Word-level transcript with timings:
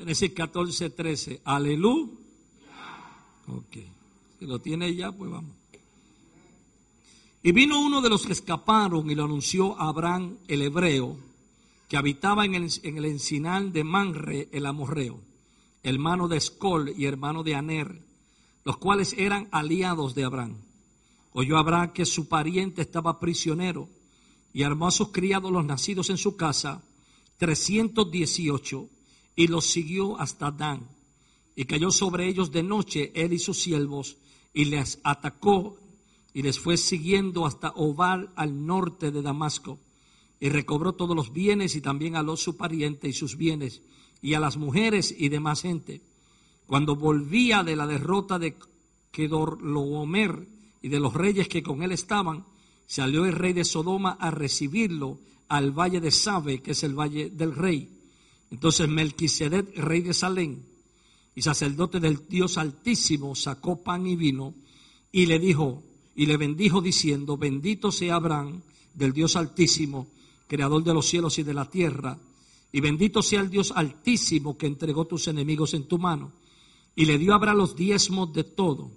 Génesis 0.00 0.32
14, 0.32 0.88
13. 0.88 1.42
Aleluya. 1.44 2.08
Ok. 3.48 3.76
Si 4.38 4.46
lo 4.46 4.58
tiene 4.58 4.94
ya, 4.94 5.12
pues 5.12 5.30
vamos. 5.30 5.52
Y 7.42 7.52
vino 7.52 7.78
uno 7.78 8.00
de 8.00 8.08
los 8.08 8.24
que 8.24 8.32
escaparon 8.32 9.10
y 9.10 9.14
lo 9.14 9.24
anunció 9.24 9.78
a 9.78 9.88
Abraham 9.88 10.38
el 10.48 10.62
hebreo, 10.62 11.18
que 11.86 11.98
habitaba 11.98 12.46
en 12.46 12.54
el, 12.54 12.70
en 12.82 12.96
el 12.96 13.04
encinal 13.04 13.74
de 13.74 13.84
Manre 13.84 14.48
el 14.52 14.64
amorreo, 14.64 15.20
hermano 15.82 16.28
de 16.28 16.38
Escol 16.38 16.94
y 16.96 17.04
hermano 17.04 17.42
de 17.42 17.56
Aner, 17.56 18.00
los 18.64 18.78
cuales 18.78 19.14
eran 19.18 19.48
aliados 19.52 20.14
de 20.14 20.24
Abraham. 20.24 20.56
Oyó 21.32 21.58
Abraham 21.58 21.92
que 21.92 22.06
su 22.06 22.26
pariente 22.26 22.80
estaba 22.80 23.20
prisionero 23.20 23.86
y 24.54 24.62
armó 24.62 24.88
a 24.88 24.92
sus 24.92 25.08
criados 25.08 25.52
los 25.52 25.66
nacidos 25.66 26.08
en 26.08 26.16
su 26.16 26.36
casa, 26.36 26.82
318, 27.36 28.88
y 29.40 29.46
los 29.46 29.64
siguió 29.64 30.20
hasta 30.20 30.50
Dan. 30.50 30.86
Y 31.56 31.64
cayó 31.64 31.90
sobre 31.90 32.28
ellos 32.28 32.52
de 32.52 32.62
noche 32.62 33.10
él 33.14 33.32
y 33.32 33.38
sus 33.38 33.58
siervos, 33.58 34.18
y 34.52 34.66
les 34.66 35.00
atacó 35.02 35.78
y 36.34 36.42
les 36.42 36.58
fue 36.58 36.76
siguiendo 36.76 37.46
hasta 37.46 37.70
Oval 37.70 38.28
al 38.36 38.66
norte 38.66 39.10
de 39.10 39.22
Damasco. 39.22 39.78
Y 40.40 40.50
recobró 40.50 40.92
todos 40.92 41.16
los 41.16 41.32
bienes 41.32 41.74
y 41.74 41.80
también 41.80 42.16
a 42.16 42.22
los 42.22 42.42
su 42.42 42.58
pariente 42.58 43.08
y 43.08 43.14
sus 43.14 43.38
bienes, 43.38 43.80
y 44.20 44.34
a 44.34 44.40
las 44.40 44.58
mujeres 44.58 45.14
y 45.16 45.30
demás 45.30 45.62
gente. 45.62 46.02
Cuando 46.66 46.94
volvía 46.94 47.62
de 47.62 47.76
la 47.76 47.86
derrota 47.86 48.38
de 48.38 48.56
Kedorlaomer 49.10 50.48
y 50.82 50.90
de 50.90 51.00
los 51.00 51.14
reyes 51.14 51.48
que 51.48 51.62
con 51.62 51.82
él 51.82 51.92
estaban, 51.92 52.44
salió 52.86 53.24
el 53.24 53.32
rey 53.32 53.54
de 53.54 53.64
Sodoma 53.64 54.18
a 54.20 54.30
recibirlo 54.30 55.18
al 55.48 55.70
valle 55.70 56.02
de 56.02 56.10
Sabe, 56.10 56.60
que 56.60 56.72
es 56.72 56.84
el 56.84 56.94
valle 56.94 57.30
del 57.30 57.54
rey. 57.54 57.99
Entonces 58.50 58.88
Melquisedec, 58.88 59.76
rey 59.76 60.02
de 60.02 60.12
Salem 60.12 60.58
y 61.34 61.42
sacerdote 61.42 62.00
del 62.00 62.26
Dios 62.28 62.58
Altísimo, 62.58 63.34
sacó 63.34 63.82
pan 63.82 64.06
y 64.06 64.16
vino 64.16 64.54
y 65.12 65.26
le 65.26 65.38
dijo, 65.38 65.82
y 66.16 66.26
le 66.26 66.36
bendijo 66.36 66.80
diciendo, 66.80 67.36
bendito 67.36 67.92
sea 67.92 68.16
Abraham 68.16 68.62
del 68.94 69.12
Dios 69.12 69.36
Altísimo, 69.36 70.08
creador 70.46 70.82
de 70.82 70.94
los 70.94 71.06
cielos 71.06 71.38
y 71.38 71.42
de 71.42 71.54
la 71.54 71.70
tierra, 71.70 72.18
y 72.72 72.80
bendito 72.80 73.22
sea 73.22 73.40
el 73.40 73.50
Dios 73.50 73.72
Altísimo 73.74 74.58
que 74.58 74.66
entregó 74.66 75.04
tus 75.06 75.28
enemigos 75.28 75.74
en 75.74 75.84
tu 75.84 75.98
mano. 75.98 76.32
Y 76.94 77.04
le 77.04 77.18
dio 77.18 77.34
Abraham 77.34 77.58
los 77.58 77.76
diezmos 77.76 78.32
de 78.32 78.44
todo. 78.44 78.90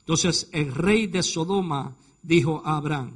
Entonces 0.00 0.48
el 0.52 0.74
rey 0.74 1.06
de 1.06 1.22
Sodoma 1.22 1.96
dijo 2.22 2.62
a 2.64 2.76
Abraham, 2.76 3.12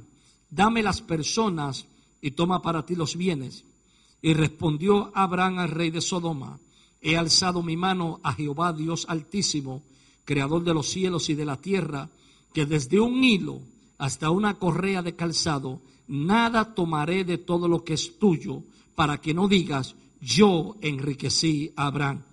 dame 0.49 0.83
las 0.83 1.01
personas 1.01 1.85
y 2.21 2.31
toma 2.31 2.61
para 2.61 2.85
ti 2.85 2.95
los 2.95 3.15
bienes. 3.15 3.63
Y 4.21 4.33
respondió 4.33 5.11
Abraham 5.13 5.59
al 5.59 5.69
rey 5.69 5.91
de 5.91 6.01
Sodoma, 6.01 6.59
he 7.01 7.17
alzado 7.17 7.61
mi 7.61 7.77
mano 7.77 8.19
a 8.23 8.33
Jehová 8.33 8.73
Dios 8.73 9.05
Altísimo, 9.07 9.83
creador 10.25 10.63
de 10.63 10.73
los 10.73 10.87
cielos 10.87 11.29
y 11.29 11.35
de 11.35 11.45
la 11.45 11.57
tierra, 11.57 12.09
que 12.53 12.65
desde 12.65 12.99
un 12.99 13.23
hilo 13.23 13.61
hasta 13.97 14.29
una 14.29 14.55
correa 14.55 15.01
de 15.01 15.15
calzado, 15.15 15.81
nada 16.07 16.75
tomaré 16.75 17.23
de 17.23 17.37
todo 17.37 17.67
lo 17.67 17.83
que 17.83 17.93
es 17.93 18.19
tuyo, 18.19 18.63
para 18.95 19.19
que 19.19 19.33
no 19.33 19.47
digas, 19.47 19.95
yo 20.21 20.75
enriquecí 20.81 21.71
a 21.75 21.87
Abraham, 21.87 22.23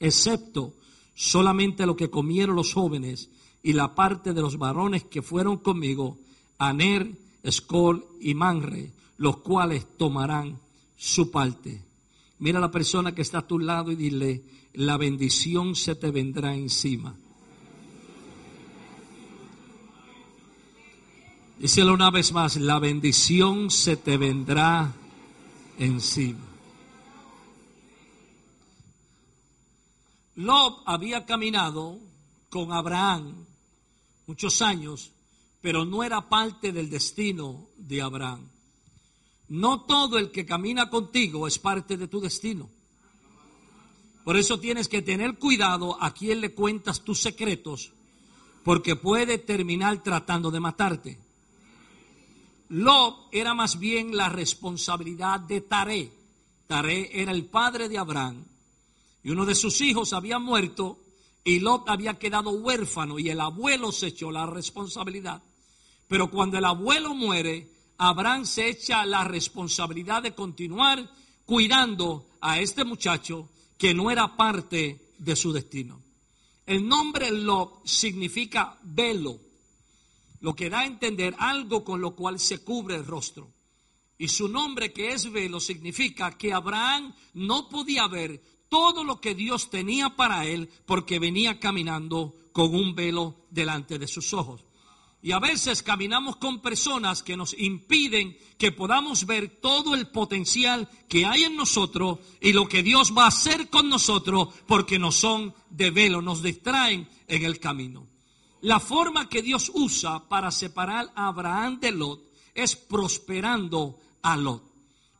excepto 0.00 0.74
solamente 1.14 1.86
lo 1.86 1.96
que 1.96 2.10
comieron 2.10 2.56
los 2.56 2.72
jóvenes 2.72 3.28
y 3.62 3.74
la 3.74 3.94
parte 3.94 4.32
de 4.32 4.40
los 4.40 4.58
varones 4.58 5.04
que 5.04 5.22
fueron 5.22 5.58
conmigo, 5.58 6.18
Aner, 6.58 7.10
Escol 7.42 8.06
y 8.20 8.34
Manre, 8.34 8.92
los 9.18 9.38
cuales 9.38 9.86
tomarán 9.96 10.58
su 11.02 11.32
parte. 11.32 11.82
Mira 12.38 12.58
a 12.58 12.60
la 12.60 12.70
persona 12.70 13.12
que 13.12 13.22
está 13.22 13.38
a 13.38 13.46
tu 13.46 13.58
lado 13.58 13.90
y 13.90 13.96
dile, 13.96 14.44
la 14.74 14.96
bendición 14.96 15.74
se 15.74 15.96
te 15.96 16.12
vendrá 16.12 16.54
encima. 16.54 17.16
Díselo 21.58 21.92
una 21.92 22.12
vez 22.12 22.32
más, 22.32 22.56
la 22.56 22.78
bendición 22.78 23.68
se 23.72 23.96
te 23.96 24.16
vendrá 24.16 24.94
encima. 25.76 26.46
Lob 30.36 30.82
había 30.86 31.26
caminado 31.26 31.98
con 32.48 32.72
Abraham 32.72 33.44
muchos 34.28 34.62
años, 34.62 35.10
pero 35.60 35.84
no 35.84 36.04
era 36.04 36.28
parte 36.28 36.70
del 36.70 36.88
destino 36.88 37.66
de 37.76 38.02
Abraham. 38.02 38.51
No 39.52 39.82
todo 39.82 40.16
el 40.16 40.30
que 40.30 40.46
camina 40.46 40.88
contigo 40.88 41.46
es 41.46 41.58
parte 41.58 41.98
de 41.98 42.08
tu 42.08 42.22
destino. 42.22 42.70
Por 44.24 44.38
eso 44.38 44.58
tienes 44.58 44.88
que 44.88 45.02
tener 45.02 45.36
cuidado 45.38 46.02
a 46.02 46.14
quién 46.14 46.40
le 46.40 46.54
cuentas 46.54 47.02
tus 47.02 47.20
secretos, 47.20 47.92
porque 48.64 48.96
puede 48.96 49.36
terminar 49.36 50.02
tratando 50.02 50.50
de 50.50 50.58
matarte. 50.60 51.18
Lot 52.70 53.28
era 53.30 53.52
más 53.52 53.78
bien 53.78 54.16
la 54.16 54.30
responsabilidad 54.30 55.40
de 55.40 55.60
Taré. 55.60 56.10
Taré 56.66 57.10
era 57.20 57.32
el 57.32 57.44
padre 57.44 57.90
de 57.90 57.98
Abraham 57.98 58.42
y 59.22 59.32
uno 59.32 59.44
de 59.44 59.54
sus 59.54 59.82
hijos 59.82 60.14
había 60.14 60.38
muerto 60.38 60.98
y 61.44 61.60
Lot 61.60 61.90
había 61.90 62.18
quedado 62.18 62.52
huérfano 62.52 63.18
y 63.18 63.28
el 63.28 63.38
abuelo 63.38 63.92
se 63.92 64.06
echó 64.06 64.30
la 64.30 64.46
responsabilidad. 64.46 65.42
Pero 66.08 66.30
cuando 66.30 66.56
el 66.56 66.64
abuelo 66.64 67.14
muere, 67.14 67.71
Abraham 68.04 68.44
se 68.44 68.68
echa 68.68 69.06
la 69.06 69.22
responsabilidad 69.22 70.24
de 70.24 70.34
continuar 70.34 71.08
cuidando 71.44 72.26
a 72.40 72.58
este 72.58 72.82
muchacho 72.82 73.48
que 73.78 73.94
no 73.94 74.10
era 74.10 74.36
parte 74.36 75.12
de 75.18 75.36
su 75.36 75.52
destino. 75.52 76.02
El 76.66 76.88
nombre 76.88 77.30
Lot 77.30 77.86
significa 77.86 78.76
velo 78.82 79.38
lo 80.40 80.52
que 80.56 80.68
da 80.68 80.80
a 80.80 80.86
entender 80.86 81.36
algo 81.38 81.84
con 81.84 82.00
lo 82.00 82.16
cual 82.16 82.40
se 82.40 82.64
cubre 82.64 82.96
el 82.96 83.06
rostro. 83.06 83.48
Y 84.18 84.26
su 84.26 84.48
nombre 84.48 84.92
que 84.92 85.12
es 85.12 85.30
velo 85.30 85.60
significa 85.60 86.36
que 86.36 86.52
Abraham 86.52 87.14
no 87.34 87.68
podía 87.68 88.08
ver 88.08 88.42
todo 88.68 89.04
lo 89.04 89.20
que 89.20 89.36
Dios 89.36 89.70
tenía 89.70 90.10
para 90.16 90.44
él 90.44 90.68
porque 90.86 91.20
venía 91.20 91.60
caminando 91.60 92.34
con 92.50 92.74
un 92.74 92.96
velo 92.96 93.36
delante 93.50 94.00
de 94.00 94.08
sus 94.08 94.34
ojos. 94.34 94.64
Y 95.24 95.30
a 95.30 95.38
veces 95.38 95.84
caminamos 95.84 96.36
con 96.36 96.60
personas 96.60 97.22
que 97.22 97.36
nos 97.36 97.56
impiden 97.56 98.36
que 98.58 98.72
podamos 98.72 99.24
ver 99.24 99.60
todo 99.60 99.94
el 99.94 100.08
potencial 100.08 100.88
que 101.08 101.24
hay 101.24 101.44
en 101.44 101.56
nosotros 101.56 102.18
y 102.40 102.52
lo 102.52 102.68
que 102.68 102.82
Dios 102.82 103.16
va 103.16 103.24
a 103.24 103.28
hacer 103.28 103.70
con 103.70 103.88
nosotros 103.88 104.48
porque 104.66 104.98
no 104.98 105.12
son 105.12 105.54
de 105.70 105.92
velo, 105.92 106.22
nos 106.22 106.42
distraen 106.42 107.08
en 107.28 107.44
el 107.44 107.60
camino. 107.60 108.04
La 108.62 108.80
forma 108.80 109.28
que 109.28 109.42
Dios 109.42 109.70
usa 109.74 110.28
para 110.28 110.50
separar 110.50 111.12
a 111.14 111.28
Abraham 111.28 111.78
de 111.78 111.92
Lot 111.92 112.20
es 112.52 112.74
prosperando 112.74 113.98
a 114.22 114.36
Lot. 114.36 114.62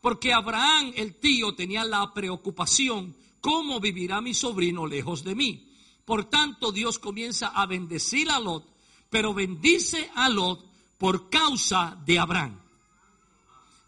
Porque 0.01 0.33
Abraham, 0.33 0.93
el 0.97 1.15
tío, 1.15 1.55
tenía 1.55 1.85
la 1.85 2.13
preocupación, 2.13 3.15
¿cómo 3.41 3.79
vivirá 3.79 4.21
mi 4.21 4.35
sobrino 4.35 4.85
lejos 4.85 5.23
de 5.23 5.37
mí? 5.37 5.69
Por 6.05 6.25
tanto, 6.25 6.73
Dios 6.73 6.99
comienza 6.99 7.49
a 7.49 7.67
bendecir 7.67 8.29
a 8.31 8.41
Lot, 8.41 8.65
pero 9.13 9.35
bendice 9.35 10.11
a 10.15 10.31
Lot 10.31 10.65
por 10.97 11.29
causa 11.29 11.99
de 12.07 12.19
Abraham. 12.19 12.59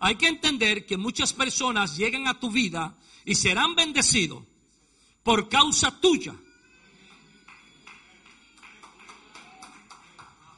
Hay 0.01 0.17
que 0.17 0.29
entender 0.29 0.85
que 0.85 0.99
muchas 0.99 1.33
personas 1.33 1.97
llegan 1.97 2.29
a 2.29 2.39
tu 2.39 2.51
vida 2.51 2.95
y 3.25 3.35
serán 3.35 3.75
bendecidos 3.75 4.45
por 5.23 5.49
causa 5.49 5.99
tuya. 5.99 6.35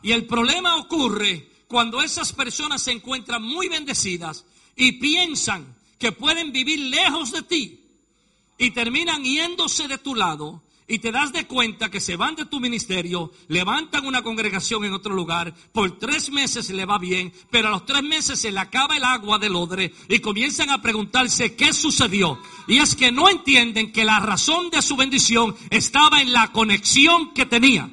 Y 0.02 0.10
el 0.10 0.26
problema 0.26 0.74
ocurre 0.78 1.48
cuando 1.68 2.02
esas 2.02 2.32
personas 2.32 2.82
se 2.82 2.90
encuentran 2.90 3.44
muy 3.44 3.68
bendecidas 3.68 4.44
y 4.74 4.92
piensan 4.92 5.76
que 5.96 6.10
pueden 6.10 6.50
vivir 6.50 6.80
lejos 6.80 7.30
de 7.30 7.42
ti 7.42 7.80
y 8.58 8.72
terminan 8.72 9.22
yéndose 9.22 9.86
de 9.86 9.98
tu 9.98 10.16
lado 10.16 10.60
y 10.88 10.98
te 11.00 11.10
das 11.10 11.32
de 11.32 11.46
cuenta 11.46 11.90
que 11.90 12.00
se 12.00 12.16
van 12.16 12.36
de 12.36 12.46
tu 12.46 12.60
ministerio, 12.60 13.32
levantan 13.48 14.06
una 14.06 14.22
congregación 14.22 14.84
en 14.84 14.92
otro 14.92 15.14
lugar, 15.14 15.52
por 15.72 15.98
tres 15.98 16.30
meses 16.30 16.70
le 16.70 16.84
va 16.84 16.98
bien, 16.98 17.32
pero 17.50 17.68
a 17.68 17.70
los 17.72 17.86
tres 17.86 18.02
meses 18.02 18.38
se 18.38 18.52
le 18.52 18.60
acaba 18.60 18.96
el 18.96 19.04
agua 19.04 19.38
del 19.38 19.56
odre 19.56 19.92
y 20.08 20.20
comienzan 20.20 20.70
a 20.70 20.82
preguntarse 20.82 21.56
qué 21.56 21.72
sucedió. 21.72 22.38
Y 22.68 22.78
es 22.78 22.94
que 22.94 23.10
no 23.10 23.28
entienden 23.28 23.92
que 23.92 24.04
la 24.04 24.20
razón 24.20 24.70
de 24.70 24.82
su 24.82 24.96
bendición 24.96 25.56
estaba 25.70 26.20
en 26.20 26.32
la 26.32 26.52
conexión 26.52 27.34
que 27.34 27.46
tenía. 27.46 27.90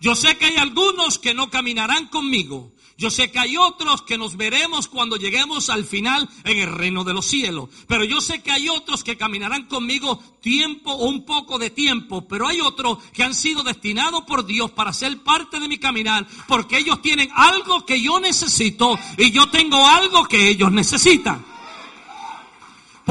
Yo 0.00 0.16
sé 0.16 0.36
que 0.36 0.46
hay 0.46 0.56
algunos 0.56 1.20
que 1.20 1.32
no 1.32 1.48
caminarán 1.48 2.08
conmigo. 2.08 2.72
Yo 3.02 3.10
sé 3.10 3.32
que 3.32 3.40
hay 3.40 3.56
otros 3.56 4.02
que 4.02 4.16
nos 4.16 4.36
veremos 4.36 4.86
cuando 4.86 5.16
lleguemos 5.16 5.70
al 5.70 5.84
final 5.84 6.28
en 6.44 6.58
el 6.58 6.72
reino 6.72 7.02
de 7.02 7.12
los 7.12 7.26
cielos. 7.26 7.68
Pero 7.88 8.04
yo 8.04 8.20
sé 8.20 8.44
que 8.44 8.52
hay 8.52 8.68
otros 8.68 9.02
que 9.02 9.16
caminarán 9.16 9.66
conmigo 9.66 10.22
tiempo 10.40 10.92
o 10.92 11.08
un 11.08 11.24
poco 11.24 11.58
de 11.58 11.70
tiempo. 11.70 12.28
Pero 12.28 12.46
hay 12.46 12.60
otros 12.60 12.98
que 13.12 13.24
han 13.24 13.34
sido 13.34 13.64
destinados 13.64 14.22
por 14.22 14.46
Dios 14.46 14.70
para 14.70 14.92
ser 14.92 15.18
parte 15.18 15.58
de 15.58 15.66
mi 15.66 15.78
caminar. 15.78 16.28
Porque 16.46 16.78
ellos 16.78 17.02
tienen 17.02 17.28
algo 17.34 17.84
que 17.84 18.00
yo 18.00 18.20
necesito 18.20 18.96
y 19.18 19.32
yo 19.32 19.50
tengo 19.50 19.84
algo 19.84 20.28
que 20.28 20.50
ellos 20.50 20.70
necesitan. 20.70 21.51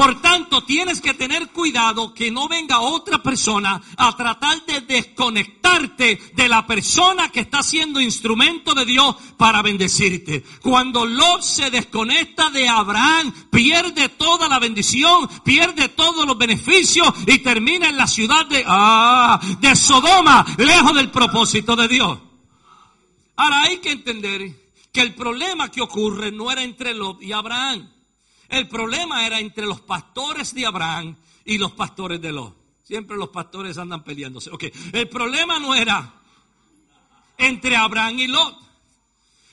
Por 0.02 0.20
tanto, 0.20 0.64
tienes 0.64 1.00
que 1.00 1.14
tener 1.14 1.50
cuidado 1.50 2.12
que 2.12 2.32
no 2.32 2.48
venga 2.48 2.80
otra 2.80 3.22
persona 3.22 3.80
a 3.96 4.16
tratar 4.16 4.66
de 4.66 4.80
desconectarte 4.80 6.20
de 6.34 6.48
la 6.48 6.66
persona 6.66 7.28
que 7.28 7.38
está 7.38 7.62
siendo 7.62 8.00
instrumento 8.00 8.74
de 8.74 8.84
Dios 8.84 9.14
para 9.36 9.62
bendecirte. 9.62 10.42
Cuando 10.60 11.06
Lot 11.06 11.42
se 11.42 11.70
desconecta 11.70 12.50
de 12.50 12.68
Abraham, 12.68 13.32
pierde 13.48 14.08
toda 14.08 14.48
la 14.48 14.58
bendición, 14.58 15.28
pierde 15.44 15.90
todos 15.90 16.26
los 16.26 16.36
beneficios 16.36 17.14
y 17.24 17.38
termina 17.38 17.88
en 17.88 17.96
la 17.96 18.08
ciudad 18.08 18.44
de, 18.46 18.64
ah, 18.66 19.38
de 19.60 19.76
Sodoma, 19.76 20.44
lejos 20.58 20.96
del 20.96 21.12
propósito 21.12 21.76
de 21.76 21.86
Dios. 21.86 22.18
Ahora 23.36 23.62
hay 23.62 23.78
que 23.78 23.92
entender 23.92 24.50
que 24.92 25.00
el 25.00 25.14
problema 25.14 25.70
que 25.70 25.80
ocurre 25.80 26.32
no 26.32 26.50
era 26.50 26.64
entre 26.64 26.92
Lot 26.92 27.22
y 27.22 27.30
Abraham. 27.30 27.91
El 28.52 28.68
problema 28.68 29.26
era 29.26 29.40
entre 29.40 29.64
los 29.64 29.80
pastores 29.80 30.54
de 30.54 30.66
Abraham 30.66 31.16
y 31.46 31.56
los 31.56 31.72
pastores 31.72 32.20
de 32.20 32.32
Lot. 32.32 32.54
Siempre 32.84 33.16
los 33.16 33.30
pastores 33.30 33.78
andan 33.78 34.04
peleándose. 34.04 34.50
Ok, 34.50 34.64
el 34.92 35.08
problema 35.08 35.58
no 35.58 35.74
era 35.74 36.20
entre 37.38 37.76
Abraham 37.76 38.18
y 38.18 38.26
Lot. 38.26 38.58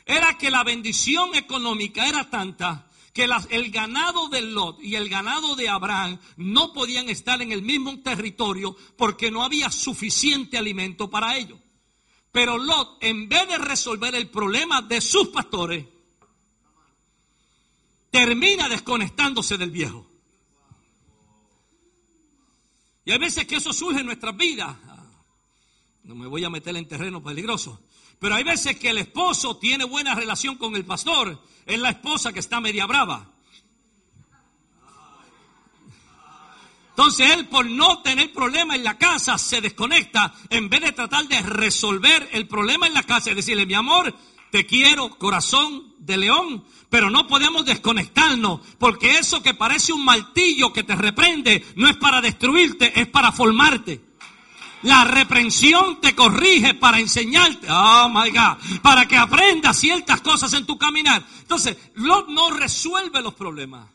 Era 0.06 0.38
que 0.38 0.52
la 0.52 0.66
bendición 0.66 1.34
económica 1.34 2.10
era 2.10 2.30
tanta 2.30 2.88
que 3.14 3.24
el 3.52 3.72
ganado 3.72 4.28
de 4.28 4.42
Lot 4.42 4.82
y 4.82 4.96
el 4.96 5.08
ganado 5.08 5.56
de 5.56 5.70
Abraham 5.70 6.20
no 6.36 6.74
podían 6.74 7.08
estar 7.08 7.42
en 7.42 7.54
el 7.54 7.62
mismo 7.62 8.02
territorio 8.02 8.76
porque 8.98 9.32
no 9.32 9.44
había 9.44 9.72
suficiente 9.72 10.58
alimento 10.58 11.10
para 11.10 11.38
ellos. 11.38 11.58
Pero 12.34 12.58
Lot, 12.58 12.98
en 13.00 13.30
vez 13.30 13.48
de 13.48 13.60
resolver 13.60 14.14
el 14.14 14.28
problema 14.28 14.82
de 14.82 15.00
sus 15.00 15.30
pastores, 15.30 15.86
termina 18.12 18.70
desconectándose 18.70 19.58
del 19.58 19.72
viejo. 19.72 20.06
Y 23.06 23.12
hay 23.12 23.18
veces 23.18 23.46
que 23.46 23.56
eso 23.56 23.74
surge 23.74 24.02
en 24.02 24.06
nuestras 24.06 24.36
vidas. 24.38 24.76
No 26.04 26.16
me 26.16 26.28
voy 26.28 26.44
a 26.44 26.50
meter 26.50 26.76
en 26.76 26.88
terreno 26.88 27.24
peligroso. 27.24 27.82
Pero 28.20 28.36
hay 28.36 28.44
veces 28.44 28.78
que 28.78 28.90
el 28.90 28.98
esposo 28.98 29.58
tiene 29.58 29.86
buena 29.86 30.14
relación 30.14 30.58
con 30.58 30.76
el 30.76 30.86
pastor. 30.86 31.42
Es 31.66 31.80
la 31.80 31.90
esposa 31.90 32.34
que 32.34 32.40
está 32.40 32.60
media 32.60 32.86
brava. 32.86 33.32
Entonces 36.90 37.32
él 37.32 37.48
por 37.48 37.66
no 37.66 38.02
tener 38.02 38.34
problema 38.34 38.76
en 38.76 38.84
la 38.84 38.98
casa 38.98 39.38
se 39.38 39.62
desconecta 39.62 40.34
en 40.50 40.68
vez 40.68 40.82
de 40.82 40.92
tratar 40.92 41.26
de 41.30 41.42
resolver 41.42 42.28
el 42.34 42.46
problema 42.46 42.88
en 42.88 42.94
la 42.94 43.04
casa 43.04 43.32
y 43.32 43.36
decirle, 43.36 43.66
mi 43.66 43.74
amor, 43.74 44.14
te 44.52 44.66
quiero, 44.66 45.18
corazón 45.18 45.96
de 46.00 46.18
león, 46.18 46.66
pero 46.90 47.10
no 47.10 47.28
podemos 47.28 47.66
desconectarnos 47.66 48.62
porque 48.78 49.18
eso 49.18 49.42
que 49.42 49.54
parece 49.54 49.94
un 49.94 50.04
martillo 50.04 50.74
que 50.74 50.84
te 50.84 50.96
reprende 50.96 51.66
no 51.76 51.88
es 51.88 51.98
para 51.98 52.22
destruirte, 52.22 53.00
es 53.00 53.08
para 53.08 53.32
formarte. 53.32 54.02
La 54.84 55.04
reprensión 55.04 56.00
te 56.00 56.16
corrige 56.16 56.74
para 56.74 57.00
enseñarte, 57.00 57.68
oh 57.70 58.10
my 58.10 58.30
God, 58.30 58.82
para 58.82 59.06
que 59.06 59.18
aprendas 59.18 59.78
ciertas 59.78 60.22
cosas 60.22 60.54
en 60.54 60.66
tu 60.66 60.78
caminar. 60.78 61.26
Entonces, 61.42 61.76
Lot 61.96 62.30
no 62.30 62.50
resuelve 62.52 63.22
los 63.22 63.34
problemas 63.34 63.88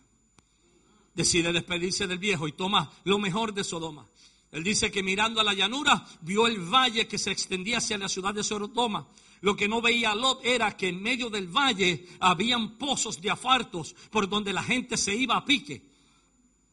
decide 1.14 1.52
despedirse 1.52 2.06
del 2.06 2.19
viejo 2.19 2.49
y 2.49 2.52
toma 2.52 2.90
lo 3.05 3.19
mejor 3.19 3.55
de 3.55 3.64
Sodoma. 3.64 4.06
Él 4.50 4.62
dice 4.62 4.90
que 4.90 5.02
mirando 5.02 5.40
a 5.40 5.44
la 5.44 5.55
llanura 5.55 6.05
vio 6.20 6.47
el 6.47 6.58
valle 6.61 7.08
que 7.08 7.19
se 7.19 7.31
extendía 7.31 7.79
hacia 7.79 7.99
la 7.99 8.08
ciudad 8.08 8.35
de 8.35 8.44
Sodoma. 8.44 9.06
Lo 9.44 9.55
que 9.55 9.69
no 9.69 9.82
veía 9.82 10.14
Lot 10.14 10.43
era 10.43 10.75
que 10.75 10.88
en 10.88 11.02
medio 11.02 11.29
del 11.29 11.49
valle 11.49 12.08
habían 12.19 12.79
pozos 12.79 13.20
de 13.20 13.31
afartos 13.31 13.94
por 14.11 14.26
donde 14.26 14.55
la 14.55 14.62
gente 14.62 14.96
se 14.96 15.14
iba 15.14 15.37
a 15.37 15.44
pique. 15.44 15.82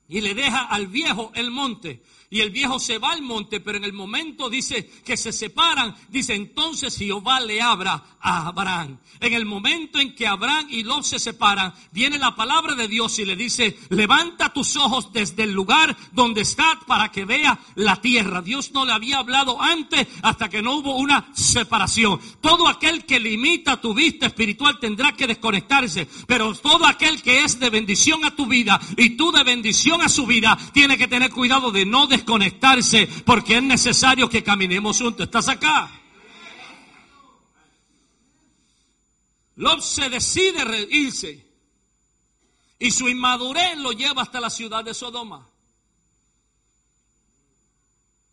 Y 0.07 0.21
le 0.21 0.33
deja 0.33 0.63
al 0.67 0.87
viejo 0.87 1.33
el 1.35 1.51
monte. 1.51 2.01
Y 2.33 2.39
el 2.39 2.49
viejo 2.49 2.79
se 2.79 2.97
va 2.97 3.11
al 3.11 3.21
monte, 3.21 3.59
pero 3.59 3.77
en 3.77 3.83
el 3.83 3.91
momento 3.91 4.49
dice 4.49 4.89
que 5.03 5.17
se 5.17 5.33
separan, 5.33 5.93
dice 6.07 6.33
entonces 6.33 6.97
Jehová 6.97 7.41
le 7.41 7.61
abra 7.61 8.01
a 8.21 8.47
Abraham. 8.47 8.99
En 9.19 9.33
el 9.33 9.45
momento 9.45 9.99
en 9.99 10.15
que 10.15 10.27
Abraham 10.27 10.67
y 10.69 10.83
Lot 10.83 11.03
se 11.03 11.19
separan, 11.19 11.73
viene 11.91 12.17
la 12.17 12.33
palabra 12.33 12.73
de 12.75 12.87
Dios 12.87 13.19
y 13.19 13.25
le 13.25 13.35
dice, 13.35 13.77
levanta 13.89 14.53
tus 14.53 14.77
ojos 14.77 15.11
desde 15.11 15.43
el 15.43 15.51
lugar 15.51 15.97
donde 16.13 16.41
estás 16.41 16.77
para 16.87 17.11
que 17.11 17.25
vea 17.25 17.59
la 17.75 17.97
tierra. 17.97 18.41
Dios 18.41 18.71
no 18.71 18.85
le 18.85 18.93
había 18.93 19.17
hablado 19.17 19.61
antes 19.61 20.07
hasta 20.21 20.47
que 20.47 20.61
no 20.61 20.75
hubo 20.75 20.95
una 20.95 21.31
separación. 21.33 22.17
Todo 22.39 22.69
aquel 22.69 23.03
que 23.05 23.19
limita 23.19 23.81
tu 23.81 23.93
vista 23.93 24.27
espiritual 24.27 24.79
tendrá 24.79 25.11
que 25.17 25.27
desconectarse, 25.27 26.07
pero 26.27 26.55
todo 26.55 26.85
aquel 26.85 27.21
que 27.21 27.43
es 27.43 27.59
de 27.59 27.69
bendición 27.69 28.23
a 28.23 28.33
tu 28.37 28.45
vida 28.45 28.79
y 28.95 29.17
tú 29.17 29.33
de 29.33 29.43
bendición 29.43 30.01
a 30.01 30.07
su 30.07 30.25
vida, 30.25 30.57
tiene 30.71 30.97
que 30.97 31.09
tener 31.09 31.29
cuidado 31.29 31.71
de 31.71 31.85
no 31.85 32.07
desconectarse 32.07 32.20
porque 33.25 33.57
es 33.57 33.63
necesario 33.63 34.29
que 34.29 34.43
caminemos 34.43 34.99
juntos. 34.99 35.25
¿Estás 35.25 35.47
acá? 35.47 35.91
Lot 39.55 39.81
se 39.81 40.09
decide 40.09 40.87
irse 40.89 41.45
y 42.79 42.89
su 42.91 43.07
inmadurez 43.07 43.77
lo 43.77 43.91
lleva 43.91 44.23
hasta 44.23 44.39
la 44.39 44.49
ciudad 44.49 44.83
de 44.83 44.93
Sodoma. 44.93 45.47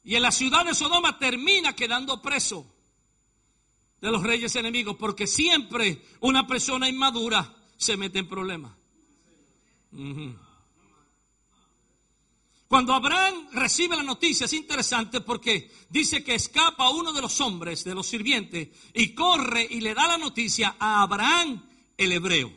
Y 0.05 0.15
en 0.15 0.23
la 0.23 0.33
ciudad 0.33 0.65
de 0.65 0.75
Sodoma 0.75 1.19
termina 1.19 1.75
quedando 1.75 2.23
preso 2.23 2.67
de 4.01 4.11
los 4.11 4.23
reyes 4.23 4.57
enemigos, 4.57 4.97
porque 4.97 5.27
siempre 5.27 6.03
una 6.21 6.47
persona 6.47 6.89
inmadura 6.89 7.55
se 7.77 7.99
mete 7.99 8.21
en 8.21 8.29
problemas. 8.29 8.73
Cuando 12.69 12.93
Abraham 12.93 13.49
recibe 13.53 13.97
la 13.97 14.03
noticia 14.03 14.45
es 14.45 14.53
interesante 14.53 15.23
porque 15.23 15.71
dice 15.89 16.23
que 16.23 16.35
escapa 16.35 16.91
uno 16.91 17.15
de 17.15 17.23
los 17.23 17.41
hombres, 17.41 17.83
de 17.83 17.95
los 17.95 18.07
sirvientes, 18.07 18.69
y 18.93 19.15
corre 19.15 19.67
y 19.71 19.81
le 19.81 19.95
da 19.95 20.07
la 20.07 20.19
noticia 20.19 20.77
a 20.79 21.01
Abraham 21.01 21.65
el 21.97 22.13
hebreo. 22.13 22.53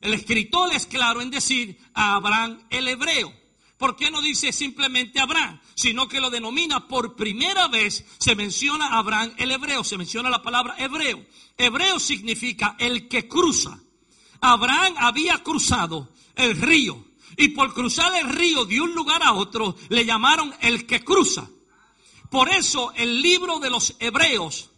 El 0.00 0.14
escritor 0.14 0.72
es 0.72 0.86
claro 0.86 1.20
en 1.20 1.30
decir 1.30 1.78
a 1.92 2.14
Abraham 2.14 2.66
el 2.70 2.88
hebreo. 2.88 3.30
¿Por 3.76 3.94
qué 3.94 4.10
no 4.10 4.22
dice 4.22 4.52
simplemente 4.52 5.20
Abraham? 5.20 5.60
Sino 5.74 6.08
que 6.08 6.20
lo 6.20 6.30
denomina 6.30 6.88
por 6.88 7.14
primera 7.14 7.68
vez, 7.68 8.06
se 8.18 8.34
menciona 8.34 8.96
Abraham 8.96 9.34
el 9.36 9.50
hebreo, 9.50 9.84
se 9.84 9.98
menciona 9.98 10.30
la 10.30 10.40
palabra 10.40 10.76
hebreo. 10.78 11.22
Hebreo 11.58 12.00
significa 12.00 12.74
el 12.78 13.06
que 13.06 13.28
cruza. 13.28 13.78
Abraham 14.40 14.94
había 14.96 15.42
cruzado 15.42 16.10
el 16.36 16.58
río 16.58 17.05
y 17.36 17.48
por 17.48 17.74
cruzar 17.74 18.14
el 18.16 18.28
río 18.28 18.64
de 18.64 18.80
un 18.80 18.94
lugar 18.94 19.22
a 19.22 19.34
otro 19.34 19.76
le 19.88 20.04
llamaron 20.04 20.54
el 20.60 20.86
que 20.86 21.04
cruza. 21.04 21.48
Por 22.30 22.48
eso 22.48 22.92
el 22.96 23.22
libro 23.22 23.58
de 23.58 23.70
los 23.70 23.94
hebreos, 23.98 24.70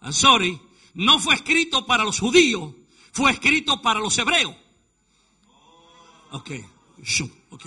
I'm 0.00 0.12
sorry, 0.12 0.60
no 0.94 1.18
fue 1.18 1.34
escrito 1.34 1.86
para 1.86 2.04
los 2.04 2.18
judíos, 2.18 2.74
fue 3.12 3.32
escrito 3.32 3.82
para 3.82 4.00
los 4.00 4.16
hebreos. 4.18 4.54
Ok, 6.30 6.50
ok. 7.50 7.66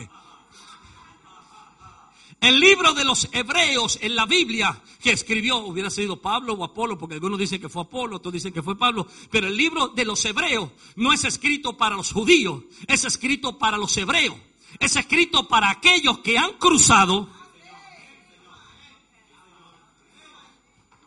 El 2.42 2.60
libro 2.60 2.94
de 2.94 3.06
los 3.06 3.28
hebreos 3.32 3.98
en 4.02 4.16
la 4.16 4.26
Biblia 4.26 4.80
que 5.02 5.12
escribió, 5.12 5.58
hubiera 5.58 5.90
sido 5.90 6.22
Pablo 6.22 6.54
o 6.54 6.64
Apolo, 6.64 6.98
porque 6.98 7.16
algunos 7.16 7.40
dicen 7.40 7.60
que 7.60 7.70
fue 7.70 7.84
Apolo, 7.84 8.18
otros 8.18 8.34
dicen 8.34 8.54
que 8.54 8.62
fue 8.62 8.78
Pablo, 8.78 9.08
pero 9.32 9.48
el 9.48 9.58
libro 9.58 9.88
de 9.90 10.06
los 10.06 10.24
hebreos 10.26 10.70
no 10.96 11.14
es 11.14 11.24
escrito 11.24 11.78
para 11.78 11.96
los 11.96 12.12
judíos, 12.12 12.64
es 12.88 13.06
escrito 13.06 13.58
para 13.58 13.78
los 13.78 13.96
hebreos, 13.98 14.36
es 14.80 14.96
escrito 14.96 15.48
para 15.48 15.70
aquellos 15.70 16.20
que 16.20 16.38
han 16.38 16.54
cruzado 16.54 17.30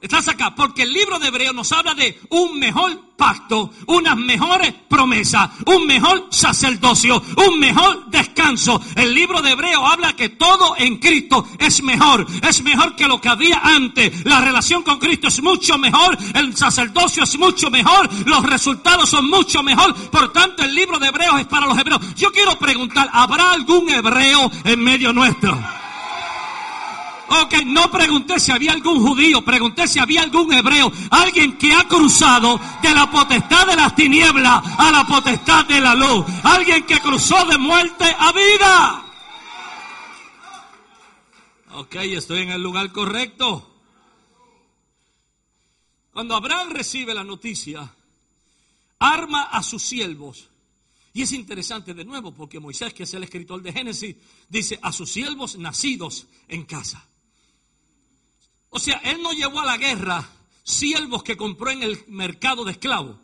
Estás 0.00 0.28
acá 0.28 0.55
porque 0.55 0.83
el 0.83 0.93
libro 0.93 1.19
de 1.19 1.26
Hebreo 1.26 1.52
nos 1.52 1.73
habla 1.73 1.93
de 1.93 2.21
un 2.31 2.57
mejor 2.57 3.17
pacto, 3.17 3.73
unas 3.88 4.17
mejores 4.17 4.73
promesas, 4.88 5.50
un 5.67 5.88
mejor 5.88 6.28
sacerdocio, 6.31 7.21
un 7.49 7.59
mejor 7.59 8.09
descanso. 8.09 8.81
El 8.95 9.12
libro 9.12 9.43
de 9.43 9.50
Hebreo 9.50 9.85
habla 9.85 10.14
que 10.14 10.28
todo 10.28 10.76
en 10.76 10.99
Cristo 10.99 11.49
es 11.59 11.83
mejor, 11.83 12.25
es 12.49 12.62
mejor 12.62 12.95
que 12.95 13.09
lo 13.09 13.21
que 13.21 13.28
había 13.28 13.59
antes. 13.59 14.25
La 14.25 14.40
relación 14.40 14.85
con 14.85 15.00
Cristo 15.00 15.26
es 15.26 15.43
mucho 15.43 15.76
mejor, 15.78 16.17
el 16.33 16.57
sacerdocio 16.57 17.25
es 17.25 17.37
mucho 17.37 17.69
mejor, 17.69 18.09
los 18.25 18.45
resultados 18.45 19.09
son 19.09 19.28
mucho 19.28 19.64
mejor. 19.64 19.97
Por 20.11 20.33
tanto, 20.33 20.62
el 20.62 20.76
libro 20.76 21.00
de 21.00 21.09
Hebreo 21.09 21.38
es 21.38 21.47
para 21.47 21.67
los 21.67 21.76
hebreos. 21.76 22.14
Yo 22.14 22.31
quiero 22.31 22.57
preguntar, 22.57 23.11
¿habrá 23.12 23.50
algún 23.50 23.90
hebreo 23.90 24.49
en 24.62 24.78
medio 24.78 25.12
nuestro? 25.12 25.59
Ok, 27.30 27.54
no 27.66 27.90
pregunté 27.90 28.40
si 28.40 28.52
había 28.52 28.73
algún 28.73 29.06
judío, 29.06 29.44
pregunté 29.44 29.87
si 29.87 29.99
había 29.99 30.23
algún 30.23 30.52
hebreo, 30.52 30.90
alguien 31.11 31.58
que 31.58 31.75
ha 31.75 31.87
cruzado 31.87 32.58
de 32.82 32.94
la 32.94 33.11
potestad 33.11 33.66
de 33.66 33.76
las 33.76 33.94
tinieblas 33.94 34.62
a 34.78 34.90
la 34.90 35.06
potestad 35.06 35.66
de 35.66 35.80
la 35.80 35.94
luz, 35.94 36.25
alguien 36.42 36.85
que 36.85 36.99
cruzó 37.00 37.44
de 37.44 37.58
muerte 37.58 38.04
a 38.18 38.32
vida. 38.32 39.04
Ok, 41.75 41.97
estoy 41.97 42.42
en 42.42 42.50
el 42.50 42.62
lugar 42.62 42.90
correcto. 42.92 43.68
Cuando 46.12 46.35
Abraham 46.35 46.70
recibe 46.70 47.14
la 47.14 47.25
noticia, 47.25 47.94
arma 48.99 49.44
a 49.44 49.62
sus 49.62 49.82
siervos 49.82 50.49
Y 51.12 51.23
es 51.23 51.32
interesante 51.32 51.94
de 51.94 52.04
nuevo 52.04 52.32
porque 52.32 52.58
Moisés, 52.58 52.94
que 52.94 53.02
es 53.02 53.14
el 53.14 53.23
escritor 53.23 53.62
de 53.62 53.73
Génesis, 53.73 54.16
dice 54.49 54.78
a 54.82 54.92
sus 54.92 55.11
siervos 55.11 55.58
nacidos 55.58 56.26
en 56.49 56.64
casa. 56.64 57.08
O 58.71 58.79
sea, 58.79 58.99
él 58.99 59.23
no 59.23 59.33
llevó 59.33 59.61
a 59.61 59.67
la 59.67 59.77
guerra 59.77 60.29
siervos 60.63 61.23
que 61.23 61.37
compró 61.37 61.71
en 61.71 61.83
el 61.83 62.05
mercado 62.09 62.65
de 62.65 62.73
esclavos. 62.73 63.17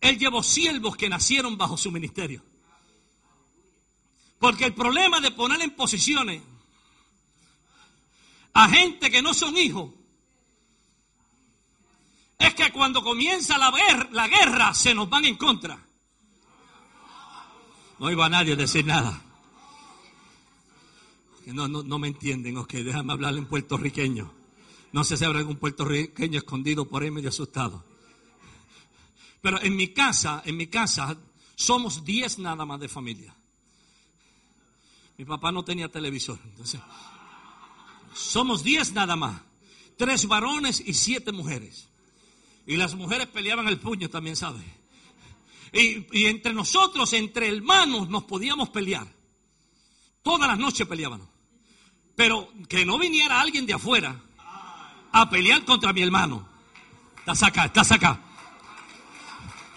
Él 0.00 0.18
llevó 0.18 0.42
siervos 0.42 0.96
que 0.96 1.08
nacieron 1.08 1.56
bajo 1.56 1.76
su 1.76 1.90
ministerio. 1.90 2.42
Porque 4.38 4.66
el 4.66 4.74
problema 4.74 5.20
de 5.20 5.30
poner 5.30 5.60
en 5.62 5.74
posiciones 5.74 6.42
a 8.52 8.68
gente 8.68 9.10
que 9.10 9.22
no 9.22 9.34
son 9.34 9.56
hijos 9.56 9.90
es 12.38 12.54
que 12.54 12.70
cuando 12.72 13.02
comienza 13.02 13.58
la, 13.58 14.28
guerra 14.28 14.74
se 14.74 14.94
nos 14.94 15.08
van 15.08 15.24
en 15.24 15.36
contra. 15.36 15.78
No 17.98 18.10
iba 18.10 18.26
a 18.26 18.28
nadie 18.28 18.52
a 18.52 18.56
decir 18.56 18.84
nada. 18.86 19.22
No, 21.46 21.66
no, 21.66 21.82
no 21.82 21.98
me 21.98 22.08
entienden, 22.08 22.58
ok, 22.58 22.74
déjame 22.74 23.12
hablar 23.12 23.34
en 23.34 23.46
puertorriqueño. 23.46 24.37
No 24.92 25.04
sé 25.04 25.16
si 25.16 25.24
habrá 25.24 25.40
algún 25.40 25.56
puertorriqueño 25.56 26.38
escondido 26.38 26.86
por 26.86 27.02
ahí 27.02 27.10
medio 27.10 27.28
asustado. 27.28 27.84
Pero 29.40 29.60
en 29.62 29.76
mi 29.76 29.88
casa, 29.88 30.42
en 30.44 30.56
mi 30.56 30.66
casa, 30.66 31.16
somos 31.54 32.04
10 32.04 32.38
nada 32.38 32.64
más 32.64 32.80
de 32.80 32.88
familia. 32.88 33.34
Mi 35.16 35.24
papá 35.24 35.52
no 35.52 35.64
tenía 35.64 35.88
televisor. 35.88 36.38
Entonces, 36.44 36.80
somos 38.14 38.62
10 38.64 38.92
nada 38.92 39.16
más. 39.16 39.42
Tres 39.96 40.26
varones 40.26 40.82
y 40.84 40.94
siete 40.94 41.32
mujeres. 41.32 41.88
Y 42.66 42.76
las 42.76 42.94
mujeres 42.94 43.26
peleaban 43.26 43.66
el 43.66 43.78
puño 43.78 44.08
también, 44.08 44.36
¿sabe? 44.36 44.62
Y, 45.72 46.06
y, 46.18 46.26
entre 46.26 46.52
nosotros, 46.52 47.12
entre 47.12 47.48
hermanos, 47.48 48.08
nos 48.08 48.24
podíamos 48.24 48.70
pelear. 48.70 49.06
Todas 50.22 50.48
las 50.48 50.58
noches 50.58 50.86
peleábamos. 50.86 51.28
Pero 52.14 52.48
que 52.68 52.86
no 52.86 52.98
viniera 52.98 53.40
alguien 53.40 53.66
de 53.66 53.74
afuera 53.74 54.20
a 55.12 55.28
pelear 55.28 55.64
contra 55.64 55.92
mi 55.92 56.02
hermano. 56.02 56.44
Estás 57.18 57.42
acá, 57.42 57.64
estás 57.66 57.92
acá. 57.92 58.18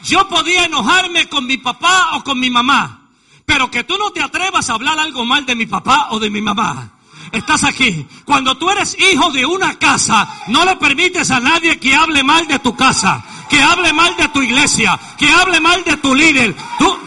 Yo 0.04 0.28
podía 0.28 0.66
enojarme 0.66 1.28
con 1.30 1.46
mi 1.46 1.58
papá 1.58 2.12
o 2.14 2.24
con 2.24 2.40
mi 2.40 2.50
mamá, 2.50 3.02
pero 3.46 3.70
que 3.70 3.84
tú 3.84 3.98
no 3.98 4.12
te 4.12 4.22
atrevas 4.22 4.70
a 4.70 4.74
hablar 4.74 4.98
algo 4.98 5.26
mal 5.26 5.46
de 5.46 5.56
mi 5.56 5.66
papá 5.66 6.08
o 6.12 6.20
de 6.20 6.30
mi 6.30 6.42
mamá. 6.42 6.92
Estás 7.32 7.64
aquí. 7.64 8.06
Cuando 8.26 8.58
tú 8.58 8.70
eres 8.70 8.98
hijo 9.00 9.32
de 9.32 9.46
una 9.46 9.78
casa, 9.78 10.28
no 10.48 10.66
le 10.66 10.76
permites 10.78 11.30
a 11.32 11.40
nadie 11.40 11.80
que 11.80 11.96
hable 11.96 12.24
mal 12.24 12.48
de 12.48 12.60
tu 12.60 12.76
casa, 12.76 13.24
que 13.50 13.62
hable 13.62 13.94
mal 13.94 14.16
de 14.18 14.28
tu 14.30 14.42
iglesia, 14.42 15.00
que 15.18 15.30
hable 15.32 15.60
mal 15.60 15.84
de 15.84 15.98
tu 15.98 16.16
líder. 16.16 16.56
Tú, 16.80 16.98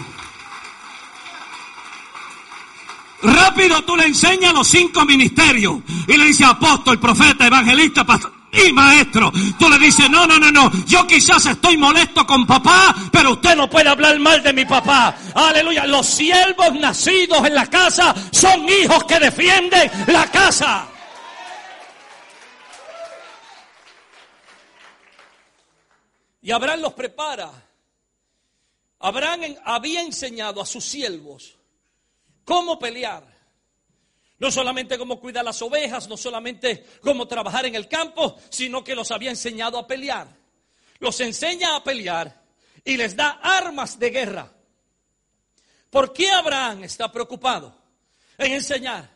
Rápido 3.25 3.83
tú 3.85 3.97
le 3.97 4.04
enseñas 4.04 4.52
los 4.52 4.69
cinco 4.69 5.04
ministerios 5.04 5.78
y 6.07 6.16
le 6.16 6.26
dices 6.26 6.47
apóstol, 6.47 7.00
profeta, 7.00 7.47
evangelista, 7.47 8.04
pastor 8.04 8.33
y 8.52 8.73
maestro. 8.73 9.33
Tú 9.59 9.69
le 9.69 9.78
dices, 9.78 10.09
no, 10.11 10.26
no, 10.26 10.38
no, 10.38 10.50
no, 10.50 10.71
yo 10.87 11.07
quizás 11.07 11.47
estoy 11.47 11.76
molesto 11.76 12.26
con 12.26 12.47
papá, 12.47 12.95
pero 13.11 13.33
usted 13.33 13.57
no 13.57 13.69
puede 13.69 13.88
hablar 13.88 14.19
mal 14.19 14.43
de 14.43 14.52
mi 14.52 14.64
papá. 14.64 15.16
Aleluya. 15.35 15.87
Los 15.87 16.07
siervos 16.07 16.75
nacidos 16.75 17.47
en 17.47 17.54
la 17.54 17.66
casa 17.66 18.14
son 18.31 18.69
hijos 18.69 19.04
que 19.04 19.19
defienden 19.19 19.90
la 20.07 20.31
casa. 20.31 20.87
Y 26.43 26.50
Abraham 26.50 26.81
los 26.81 26.93
prepara. 26.93 27.50
Abraham 29.00 29.57
había 29.64 30.02
enseñado 30.02 30.61
a 30.61 30.66
sus 30.66 30.85
siervos 30.85 31.57
cómo 32.44 32.78
pelear. 32.78 33.24
No 34.38 34.50
solamente 34.50 34.98
cómo 34.98 35.20
cuidar 35.20 35.44
las 35.44 35.62
ovejas, 35.62 36.08
no 36.08 36.16
solamente 36.16 36.84
cómo 37.00 37.26
trabajar 37.26 37.66
en 37.66 37.74
el 37.74 37.88
campo, 37.88 38.36
sino 38.50 38.82
que 38.82 38.94
los 38.94 39.10
había 39.10 39.30
enseñado 39.30 39.78
a 39.78 39.86
pelear. 39.86 40.28
Los 40.98 41.20
enseña 41.20 41.76
a 41.76 41.84
pelear 41.84 42.42
y 42.84 42.96
les 42.96 43.16
da 43.16 43.40
armas 43.42 43.98
de 43.98 44.10
guerra. 44.10 44.52
¿Por 45.90 46.12
qué 46.12 46.30
Abraham 46.30 46.84
está 46.84 47.10
preocupado 47.10 47.74
en 48.36 48.52
enseñar? 48.52 49.08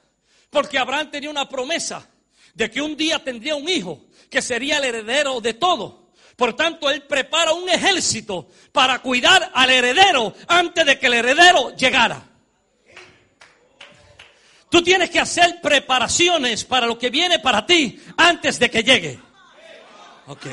Porque 0.50 0.78
Abraham 0.78 1.10
tenía 1.10 1.30
una 1.30 1.48
promesa 1.48 2.08
de 2.54 2.70
que 2.70 2.80
un 2.80 2.96
día 2.96 3.22
tendría 3.22 3.56
un 3.56 3.68
hijo 3.68 4.06
que 4.30 4.40
sería 4.40 4.78
el 4.78 4.84
heredero 4.84 5.40
de 5.40 5.54
todo. 5.54 6.10
Por 6.36 6.54
tanto, 6.54 6.88
él 6.88 7.02
prepara 7.02 7.52
un 7.52 7.68
ejército 7.68 8.48
para 8.70 9.00
cuidar 9.00 9.50
al 9.52 9.70
heredero 9.70 10.32
antes 10.46 10.86
de 10.86 10.98
que 10.98 11.06
el 11.06 11.14
heredero 11.14 11.74
llegara. 11.74 12.24
Tú 14.68 14.82
tienes 14.82 15.10
que 15.10 15.20
hacer 15.20 15.60
preparaciones 15.62 16.64
para 16.64 16.86
lo 16.86 16.98
que 16.98 17.10
viene 17.10 17.38
para 17.38 17.64
ti 17.64 18.00
antes 18.16 18.58
de 18.58 18.70
que 18.70 18.82
llegue. 18.82 19.18
Ok, 20.26 20.46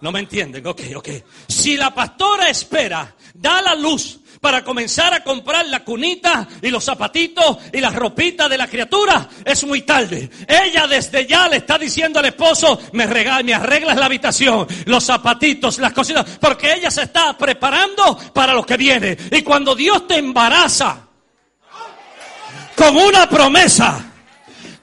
no 0.00 0.10
me 0.10 0.20
entienden, 0.20 0.66
ok, 0.66 0.80
ok. 0.96 1.08
Si 1.46 1.76
la 1.76 1.94
pastora 1.94 2.48
espera, 2.48 3.14
da 3.34 3.60
la 3.60 3.74
luz 3.74 4.18
para 4.40 4.64
comenzar 4.64 5.14
a 5.14 5.24
comprar 5.24 5.66
la 5.66 5.84
cunita 5.84 6.46
y 6.60 6.68
los 6.68 6.84
zapatitos 6.84 7.58
y 7.72 7.80
las 7.80 7.94
ropitas 7.94 8.48
de 8.48 8.58
la 8.58 8.66
criatura, 8.66 9.28
es 9.44 9.64
muy 9.64 9.82
tarde. 9.82 10.30
Ella 10.46 10.86
desde 10.86 11.26
ya 11.26 11.48
le 11.48 11.56
está 11.56 11.78
diciendo 11.78 12.18
al 12.18 12.26
esposo, 12.26 12.78
me, 12.92 13.06
me 13.06 13.54
arreglas 13.54 13.96
la 13.96 14.06
habitación, 14.06 14.66
los 14.84 15.04
zapatitos, 15.04 15.78
las 15.78 15.92
cositas, 15.92 16.38
porque 16.40 16.74
ella 16.74 16.90
se 16.90 17.02
está 17.02 17.36
preparando 17.38 18.18
para 18.32 18.52
lo 18.52 18.64
que 18.64 18.76
viene. 18.76 19.16
Y 19.30 19.42
cuando 19.42 19.74
Dios 19.74 20.06
te 20.06 20.16
embaraza, 20.16 21.03
con 22.76 22.96
una 22.96 23.28
promesa. 23.28 24.10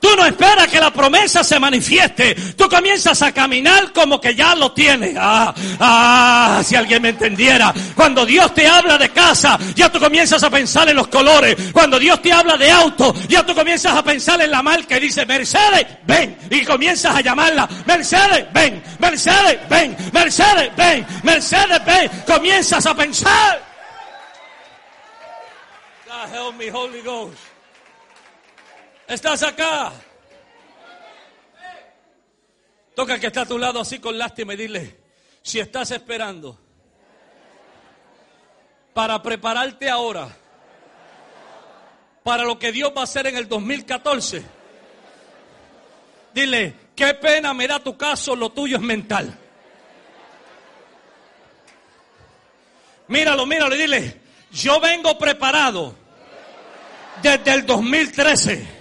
Tú 0.01 0.09
no 0.15 0.25
esperas 0.25 0.67
que 0.67 0.79
la 0.79 0.91
promesa 0.91 1.43
se 1.43 1.59
manifieste. 1.59 2.33
Tú 2.57 2.67
comienzas 2.67 3.21
a 3.21 3.31
caminar 3.31 3.93
como 3.93 4.19
que 4.19 4.33
ya 4.33 4.55
lo 4.55 4.71
tienes. 4.71 5.15
Ah, 5.15 5.53
ah, 5.79 6.61
si 6.65 6.75
alguien 6.75 7.03
me 7.03 7.09
entendiera. 7.09 7.71
Cuando 7.95 8.25
Dios 8.25 8.51
te 8.55 8.67
habla 8.67 8.97
de 8.97 9.09
casa, 9.09 9.59
ya 9.75 9.91
tú 9.91 9.99
comienzas 9.99 10.41
a 10.41 10.49
pensar 10.49 10.89
en 10.89 10.95
los 10.95 11.07
colores. 11.07 11.55
Cuando 11.71 11.99
Dios 11.99 12.19
te 12.19 12.33
habla 12.33 12.57
de 12.57 12.71
auto, 12.71 13.13
ya 13.29 13.45
tú 13.45 13.53
comienzas 13.53 13.95
a 13.95 14.03
pensar 14.03 14.41
en 14.41 14.49
la 14.49 14.63
marca 14.63 14.97
y 14.97 15.01
dice, 15.01 15.23
Mercedes, 15.23 15.85
ven. 16.07 16.35
Y 16.49 16.65
comienzas 16.65 17.15
a 17.15 17.21
llamarla, 17.21 17.69
Mercedes, 17.85 18.51
ven. 18.51 18.81
Mercedes, 18.97 19.59
ven. 19.69 19.95
Mercedes, 20.11 20.75
ven. 20.75 21.05
Mercedes, 21.21 21.85
ven. 21.85 22.11
Comienzas 22.25 22.83
a 22.87 22.95
pensar. 22.95 23.61
God 26.07 26.29
help 26.33 26.57
me, 26.57 26.69
Holy. 26.71 27.01
Estás 29.11 29.43
acá. 29.43 29.91
Toca 32.95 33.19
que 33.19 33.27
está 33.27 33.41
a 33.41 33.45
tu 33.45 33.57
lado 33.57 33.81
así 33.81 33.99
con 33.99 34.17
lástima 34.17 34.53
y 34.53 34.55
dile, 34.55 34.99
si 35.41 35.59
estás 35.59 35.91
esperando 35.91 36.57
para 38.93 39.21
prepararte 39.21 39.89
ahora 39.89 40.29
para 42.23 42.45
lo 42.45 42.57
que 42.57 42.71
Dios 42.71 42.93
va 42.95 43.01
a 43.01 43.03
hacer 43.03 43.27
en 43.27 43.35
el 43.35 43.49
2014, 43.49 44.45
dile, 46.33 46.75
qué 46.95 47.13
pena 47.15 47.53
me 47.53 47.67
da 47.67 47.81
tu 47.81 47.97
caso, 47.97 48.33
lo 48.33 48.53
tuyo 48.53 48.77
es 48.77 48.83
mental. 48.83 49.37
Míralo, 53.09 53.45
míralo 53.45 53.75
y 53.75 53.77
dile, 53.77 54.21
yo 54.53 54.79
vengo 54.79 55.17
preparado 55.17 55.95
desde 57.21 57.53
el 57.53 57.65
2013 57.65 58.80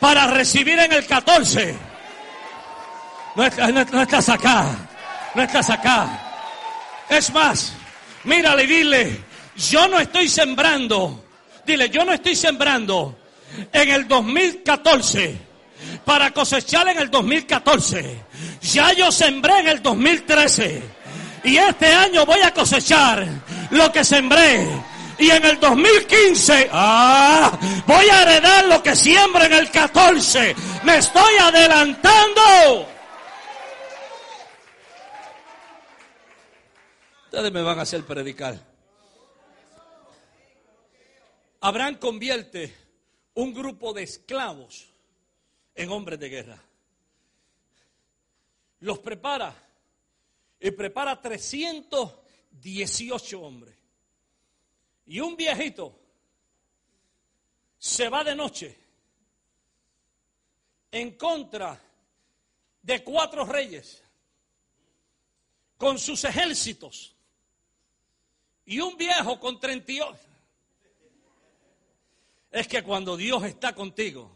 para 0.00 0.26
recibir 0.26 0.78
en 0.78 0.92
el 0.92 1.06
14. 1.06 1.74
No, 3.34 3.44
estás 3.44 4.28
acá, 4.28 4.66
no 5.34 5.42
estás 5.42 5.70
acá. 5.70 6.22
Es 7.08 7.32
más, 7.32 7.72
mírale 8.24 8.64
y 8.64 8.66
dile, 8.66 9.20
yo 9.56 9.86
no 9.88 9.98
estoy 9.98 10.28
sembrando, 10.28 11.24
dile, 11.64 11.90
yo 11.90 12.04
no 12.04 12.12
estoy 12.12 12.34
sembrando 12.34 13.18
en 13.72 13.90
el 13.90 14.08
2014 14.08 15.38
para 16.04 16.30
cosechar 16.32 16.88
en 16.88 16.98
el 16.98 17.10
2014. 17.10 18.22
Ya 18.62 18.92
yo 18.92 19.12
sembré 19.12 19.60
en 19.60 19.68
el 19.68 19.82
2013. 19.82 20.82
Y 21.44 21.56
este 21.58 21.92
año 21.92 22.26
voy 22.26 22.40
a 22.40 22.52
cosechar 22.52 23.24
lo 23.70 23.92
que 23.92 24.04
sembré 24.04 24.66
y 25.18 25.30
en 25.30 25.44
el 25.44 25.58
2015, 25.58 26.68
ah, 26.72 27.58
voy 27.86 28.06
a 28.06 28.22
heredar 28.22 28.66
lo 28.66 28.82
que 28.82 28.94
siembra 28.94 29.46
en 29.46 29.54
el 29.54 29.70
14. 29.70 30.54
Me 30.84 30.98
estoy 30.98 31.36
adelantando. 31.40 32.86
Ustedes 37.24 37.52
me 37.52 37.62
van 37.62 37.78
a 37.78 37.82
hacer 37.82 38.04
predicar. 38.04 38.58
Abraham 41.60 41.96
convierte 41.96 42.74
un 43.34 43.52
grupo 43.52 43.92
de 43.92 44.02
esclavos 44.02 44.88
en 45.74 45.90
hombres 45.90 46.18
de 46.18 46.28
guerra. 46.28 46.58
Los 48.80 48.98
prepara 48.98 49.54
y 50.60 50.70
prepara 50.70 51.20
318 51.20 53.40
hombres. 53.40 53.75
Y 55.06 55.20
un 55.20 55.36
viejito 55.36 55.98
se 57.78 58.08
va 58.08 58.24
de 58.24 58.34
noche 58.34 58.78
en 60.90 61.16
contra 61.16 61.80
de 62.82 63.04
cuatro 63.04 63.44
reyes 63.44 64.02
con 65.76 65.98
sus 65.98 66.24
ejércitos 66.24 67.14
y 68.64 68.80
un 68.80 68.96
viejo 68.96 69.38
con 69.38 69.60
38. 69.60 70.18
Es 72.50 72.66
que 72.66 72.82
cuando 72.82 73.16
Dios 73.16 73.44
está 73.44 73.74
contigo, 73.74 74.30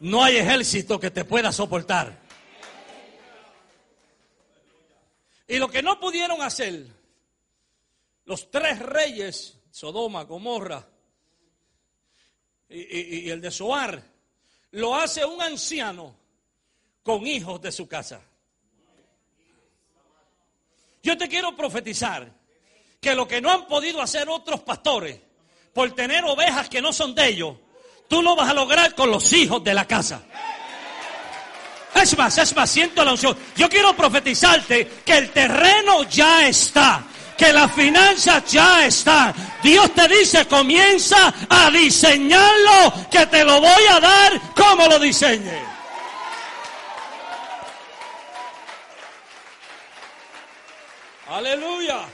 no 0.00 0.22
hay 0.22 0.36
ejército 0.36 1.00
que 1.00 1.10
te 1.10 1.24
pueda 1.24 1.52
soportar. 1.52 2.26
Y 5.48 5.58
lo 5.58 5.68
que 5.68 5.82
no 5.82 5.98
pudieron 6.00 6.42
hacer 6.42 6.86
los 8.26 8.50
tres 8.50 8.78
reyes, 8.80 9.58
Sodoma, 9.70 10.24
Gomorra 10.24 10.86
y, 12.68 13.30
el 13.30 13.40
de 13.40 13.50
Soar, 13.50 14.02
lo 14.72 14.94
hace 14.94 15.24
un 15.24 15.40
anciano 15.40 16.16
con 17.02 17.26
hijos 17.26 17.60
de 17.62 17.72
su 17.72 17.88
casa. 17.88 18.20
Yo 21.02 21.16
te 21.16 21.28
quiero 21.28 21.56
profetizar 21.56 22.28
que 23.00 23.14
lo 23.14 23.28
que 23.28 23.40
no 23.40 23.50
han 23.50 23.68
podido 23.68 24.02
hacer 24.02 24.28
otros 24.28 24.60
pastores 24.62 25.20
por 25.72 25.94
tener 25.94 26.24
ovejas 26.24 26.68
que 26.68 26.82
no 26.82 26.92
son 26.92 27.14
de 27.14 27.28
ellos, 27.28 27.56
tú 28.08 28.22
lo 28.22 28.34
vas 28.34 28.50
a 28.50 28.54
lograr 28.54 28.94
con 28.94 29.10
los 29.10 29.32
hijos 29.32 29.62
de 29.62 29.74
la 29.74 29.86
casa. 29.86 30.22
Es 31.94 32.18
más, 32.18 32.36
es 32.38 32.54
más, 32.56 32.70
siento 32.70 33.04
la 33.04 33.12
unción. 33.12 33.36
Yo 33.56 33.68
quiero 33.68 33.94
profetizarte 33.96 34.86
que 35.04 35.16
el 35.16 35.30
terreno 35.30 36.02
ya 36.04 36.46
está, 36.48 37.06
que 37.36 37.52
la 37.52 37.68
finanza 37.68 38.44
ya 38.44 38.86
está. 38.86 39.34
Dios 39.62 39.92
te 39.94 40.08
dice, 40.08 40.46
comienza 40.46 41.32
a 41.48 41.70
diseñarlo, 41.70 42.92
que 43.10 43.26
te 43.26 43.44
lo 43.44 43.60
voy 43.60 43.84
a 43.90 44.00
dar 44.00 44.40
como 44.54 44.86
lo 44.86 44.98
diseñe. 44.98 45.76
Aleluya. 51.28 52.06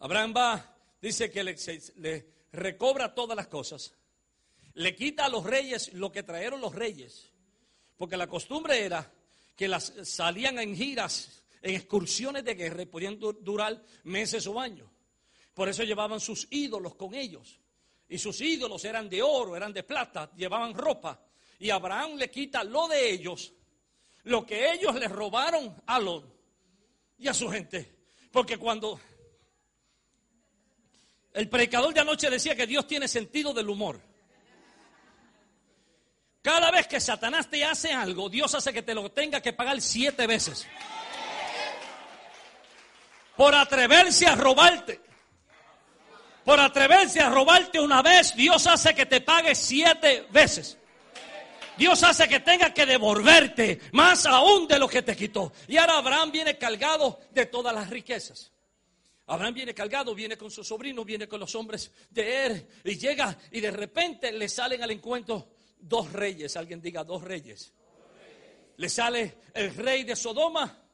Abraham 0.00 0.34
va, 0.36 0.76
dice 1.00 1.30
que 1.30 1.42
le, 1.42 1.56
le 1.96 2.26
recobra 2.52 3.14
todas 3.14 3.36
las 3.36 3.48
cosas, 3.48 3.94
le 4.74 4.94
quita 4.94 5.24
a 5.24 5.28
los 5.28 5.44
reyes 5.44 5.92
lo 5.92 6.12
que 6.12 6.22
trajeron 6.22 6.60
los 6.60 6.74
reyes, 6.74 7.27
porque 7.98 8.16
la 8.16 8.28
costumbre 8.28 8.80
era 8.80 9.12
que 9.54 9.68
las 9.68 9.92
salían 10.04 10.58
en 10.60 10.74
giras, 10.74 11.42
en 11.60 11.74
excursiones 11.74 12.44
de 12.44 12.54
guerra 12.54 12.82
y 12.82 12.86
podían 12.86 13.18
durar 13.18 13.82
meses 14.04 14.46
o 14.46 14.58
años. 14.58 14.88
Por 15.52 15.68
eso 15.68 15.82
llevaban 15.82 16.20
sus 16.20 16.46
ídolos 16.50 16.94
con 16.94 17.12
ellos. 17.14 17.58
Y 18.08 18.16
sus 18.16 18.40
ídolos 18.40 18.84
eran 18.84 19.08
de 19.08 19.20
oro, 19.20 19.56
eran 19.56 19.72
de 19.72 19.82
plata, 19.82 20.30
llevaban 20.36 20.72
ropa. 20.72 21.20
Y 21.58 21.70
Abraham 21.70 22.14
le 22.14 22.30
quita 22.30 22.62
lo 22.62 22.86
de 22.86 23.10
ellos, 23.10 23.52
lo 24.22 24.46
que 24.46 24.72
ellos 24.72 24.94
le 24.94 25.08
robaron 25.08 25.74
a 25.86 25.98
Lot 25.98 26.24
y 27.18 27.26
a 27.26 27.34
su 27.34 27.50
gente. 27.50 27.96
Porque 28.30 28.56
cuando 28.56 29.00
el 31.32 31.48
predicador 31.48 31.92
de 31.92 32.00
anoche 32.00 32.30
decía 32.30 32.54
que 32.54 32.66
Dios 32.66 32.86
tiene 32.86 33.08
sentido 33.08 33.52
del 33.52 33.68
humor. 33.68 34.00
Cada 36.42 36.70
vez 36.70 36.86
que 36.86 37.00
Satanás 37.00 37.48
te 37.50 37.64
hace 37.64 37.92
algo, 37.92 38.28
Dios 38.28 38.54
hace 38.54 38.72
que 38.72 38.82
te 38.82 38.94
lo 38.94 39.10
tenga 39.10 39.40
que 39.40 39.52
pagar 39.52 39.80
siete 39.80 40.26
veces. 40.26 40.66
Por 43.36 43.54
atreverse 43.54 44.26
a 44.26 44.34
robarte. 44.34 45.00
Por 46.44 46.60
atreverse 46.60 47.20
a 47.20 47.28
robarte 47.28 47.80
una 47.80 48.02
vez, 48.02 48.34
Dios 48.34 48.66
hace 48.66 48.94
que 48.94 49.06
te 49.06 49.20
pague 49.20 49.54
siete 49.54 50.26
veces. 50.30 50.78
Dios 51.76 52.02
hace 52.02 52.26
que 52.28 52.40
tenga 52.40 52.74
que 52.74 52.86
devolverte 52.86 53.80
más 53.92 54.26
aún 54.26 54.66
de 54.66 54.78
lo 54.78 54.88
que 54.88 55.02
te 55.02 55.14
quitó. 55.14 55.52
Y 55.68 55.76
ahora 55.76 55.98
Abraham 55.98 56.32
viene 56.32 56.58
cargado 56.58 57.20
de 57.30 57.46
todas 57.46 57.72
las 57.74 57.88
riquezas. 57.90 58.50
Abraham 59.26 59.54
viene 59.54 59.74
cargado, 59.74 60.14
viene 60.14 60.36
con 60.36 60.50
su 60.50 60.64
sobrino, 60.64 61.04
viene 61.04 61.28
con 61.28 61.38
los 61.38 61.54
hombres 61.54 61.92
de 62.10 62.46
él 62.46 62.68
y 62.82 62.96
llega 62.96 63.36
y 63.52 63.60
de 63.60 63.70
repente 63.70 64.32
le 64.32 64.48
salen 64.48 64.82
al 64.82 64.90
encuentro 64.90 65.57
dos 65.80 66.12
reyes. 66.12 66.56
Alguien 66.56 66.80
diga 66.80 67.04
dos 67.04 67.22
reyes. 67.22 67.72
Le 68.76 68.88
sale 68.88 69.38
el 69.54 69.74
rey 69.74 70.04
de 70.04 70.14
Sodoma 70.14 70.84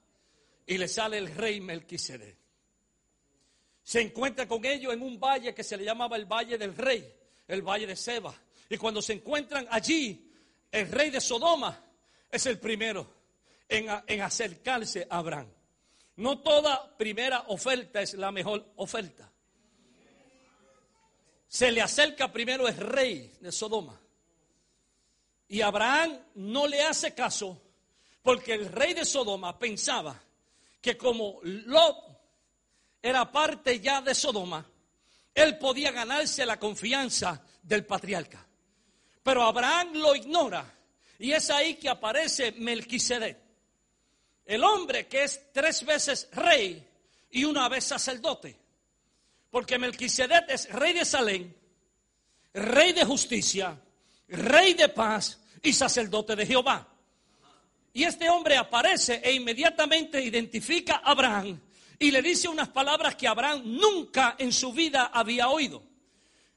y 0.66 0.78
le 0.78 0.88
sale 0.88 1.18
el 1.18 1.34
rey 1.34 1.60
Melquisedec. 1.60 2.36
Se 3.82 4.00
encuentra 4.00 4.48
con 4.48 4.64
ellos 4.64 4.94
en 4.94 5.02
un 5.02 5.20
valle 5.20 5.54
que 5.54 5.62
se 5.62 5.76
le 5.76 5.84
llamaba 5.84 6.16
el 6.16 6.24
Valle 6.24 6.56
del 6.56 6.74
Rey, 6.74 7.14
el 7.46 7.60
Valle 7.60 7.86
de 7.86 7.94
Seba. 7.94 8.34
Y 8.70 8.78
cuando 8.78 9.02
se 9.02 9.12
encuentran 9.12 9.66
allí, 9.70 10.32
el 10.72 10.90
rey 10.90 11.10
de 11.10 11.20
Sodoma 11.20 11.84
es 12.30 12.46
el 12.46 12.58
primero 12.58 13.06
en, 13.68 13.86
en 14.06 14.22
acercarse 14.22 15.06
a 15.10 15.18
Abraham. 15.18 15.52
No 16.16 16.38
toda 16.38 16.96
primera 16.96 17.44
oferta 17.48 18.00
es 18.00 18.14
la 18.14 18.32
mejor 18.32 18.72
oferta. 18.76 19.30
Se 21.46 21.70
le 21.70 21.82
acerca 21.82 22.32
primero 22.32 22.66
el 22.66 22.76
rey 22.76 23.36
de 23.40 23.52
Sodoma. 23.52 24.00
Y 25.48 25.60
Abraham 25.60 26.18
no 26.36 26.66
le 26.66 26.82
hace 26.82 27.14
caso 27.14 27.60
porque 28.22 28.54
el 28.54 28.66
rey 28.66 28.94
de 28.94 29.04
Sodoma 29.04 29.58
pensaba 29.58 30.20
que 30.80 30.96
como 30.96 31.40
Lot 31.42 31.96
era 33.02 33.30
parte 33.30 33.80
ya 33.80 34.00
de 34.00 34.14
Sodoma, 34.14 34.66
él 35.34 35.58
podía 35.58 35.90
ganarse 35.90 36.46
la 36.46 36.58
confianza 36.58 37.42
del 37.62 37.84
patriarca. 37.84 38.46
Pero 39.22 39.42
Abraham 39.42 39.94
lo 39.94 40.14
ignora 40.14 40.64
y 41.18 41.32
es 41.32 41.50
ahí 41.50 41.74
que 41.74 41.88
aparece 41.88 42.52
Melquisedec. 42.52 43.38
El 44.44 44.62
hombre 44.62 45.06
que 45.06 45.24
es 45.24 45.52
tres 45.52 45.84
veces 45.84 46.28
rey 46.32 46.86
y 47.30 47.44
una 47.44 47.68
vez 47.68 47.84
sacerdote. 47.84 48.56
Porque 49.50 49.78
Melquisedec 49.78 50.44
es 50.48 50.68
rey 50.70 50.92
de 50.92 51.04
Salem, 51.04 51.52
rey 52.52 52.92
de 52.92 53.04
justicia, 53.04 53.78
rey 54.28 54.74
de 54.74 54.88
paz 54.88 55.40
y 55.62 55.72
sacerdote 55.72 56.36
de 56.36 56.46
Jehová. 56.46 56.88
Y 57.92 58.04
este 58.04 58.28
hombre 58.28 58.56
aparece 58.56 59.20
e 59.22 59.32
inmediatamente 59.32 60.20
identifica 60.20 60.96
a 60.96 61.12
Abraham 61.12 61.60
y 61.98 62.10
le 62.10 62.22
dice 62.22 62.48
unas 62.48 62.68
palabras 62.68 63.14
que 63.14 63.28
Abraham 63.28 63.62
nunca 63.64 64.34
en 64.38 64.52
su 64.52 64.72
vida 64.72 65.10
había 65.12 65.48
oído. 65.48 65.82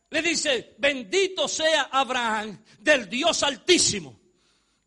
Le 0.09 0.21
dice, 0.21 0.75
bendito 0.77 1.47
sea 1.47 1.89
Abraham 1.91 2.63
del 2.79 3.09
Dios 3.09 3.43
altísimo 3.43 4.19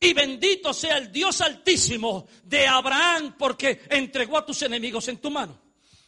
y 0.01 0.15
bendito 0.15 0.73
sea 0.73 0.97
el 0.97 1.13
Dios 1.13 1.41
altísimo 1.41 2.27
de 2.43 2.67
Abraham 2.67 3.37
porque 3.39 3.83
entregó 3.89 4.39
a 4.39 4.47
tus 4.47 4.63
enemigos 4.63 5.07
en 5.09 5.19
tu 5.19 5.31
mano. 5.31 5.61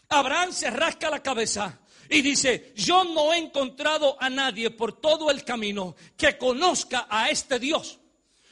Abraham 0.08 0.52
se 0.52 0.70
rasca 0.70 1.10
la 1.10 1.22
cabeza 1.22 1.78
y 2.12 2.20
dice, 2.20 2.74
yo 2.76 3.04
no 3.04 3.32
he 3.32 3.38
encontrado 3.38 4.18
a 4.20 4.28
nadie 4.28 4.70
por 4.70 5.00
todo 5.00 5.30
el 5.30 5.44
camino 5.44 5.96
que 6.14 6.36
conozca 6.36 7.06
a 7.08 7.30
este 7.30 7.58
Dios. 7.58 7.98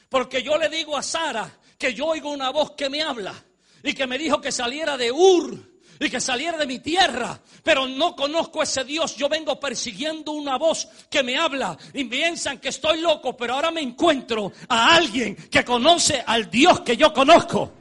Porque 0.09 0.41
yo 0.41 0.57
le 0.57 0.67
digo 0.67 0.97
a 0.97 1.03
Sara 1.03 1.59
que 1.77 1.93
yo 1.93 2.07
oigo 2.07 2.31
una 2.31 2.49
voz 2.49 2.71
que 2.71 2.89
me 2.89 3.03
habla 3.03 3.35
y 3.83 3.93
que 3.93 4.07
me 4.07 4.17
dijo 4.17 4.41
que 4.41 4.51
saliera 4.51 4.97
de 4.97 5.11
Ur 5.11 5.71
y 5.99 6.09
que 6.09 6.19
saliera 6.19 6.57
de 6.57 6.65
mi 6.65 6.79
tierra, 6.79 7.39
pero 7.61 7.87
no 7.87 8.15
conozco 8.15 8.61
a 8.61 8.63
ese 8.63 8.83
Dios. 8.83 9.15
Yo 9.15 9.29
vengo 9.29 9.59
persiguiendo 9.59 10.31
una 10.31 10.57
voz 10.57 10.87
que 11.07 11.21
me 11.21 11.37
habla 11.37 11.77
y 11.93 12.05
piensan 12.05 12.57
que 12.57 12.69
estoy 12.69 12.99
loco, 12.99 13.37
pero 13.37 13.53
ahora 13.53 13.69
me 13.69 13.81
encuentro 13.81 14.51
a 14.69 14.95
alguien 14.95 15.35
que 15.35 15.63
conoce 15.63 16.23
al 16.25 16.49
Dios 16.49 16.79
que 16.79 16.97
yo 16.97 17.13
conozco 17.13 17.73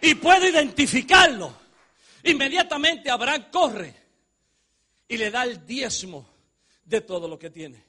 y 0.00 0.14
puedo 0.14 0.48
identificarlo. 0.48 1.59
Inmediatamente 2.24 3.10
Abraham 3.10 3.46
corre 3.50 3.94
y 5.08 5.16
le 5.16 5.30
da 5.30 5.44
el 5.44 5.66
diezmo 5.66 6.28
de 6.84 7.00
todo 7.00 7.26
lo 7.28 7.38
que 7.38 7.50
tiene. 7.50 7.84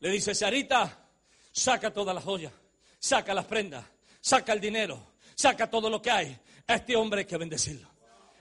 Le 0.00 0.10
dice, 0.10 0.34
Sarita, 0.34 1.08
saca 1.52 1.92
todas 1.92 2.14
las 2.14 2.24
joyas, 2.24 2.52
saca 2.98 3.32
las 3.32 3.46
prendas, 3.46 3.84
saca 4.20 4.52
el 4.52 4.60
dinero, 4.60 5.14
saca 5.34 5.70
todo 5.70 5.88
lo 5.88 6.02
que 6.02 6.10
hay 6.10 6.38
a 6.66 6.74
este 6.74 6.96
hombre 6.96 7.20
hay 7.20 7.26
que 7.26 7.36
bendecirlo. 7.36 7.88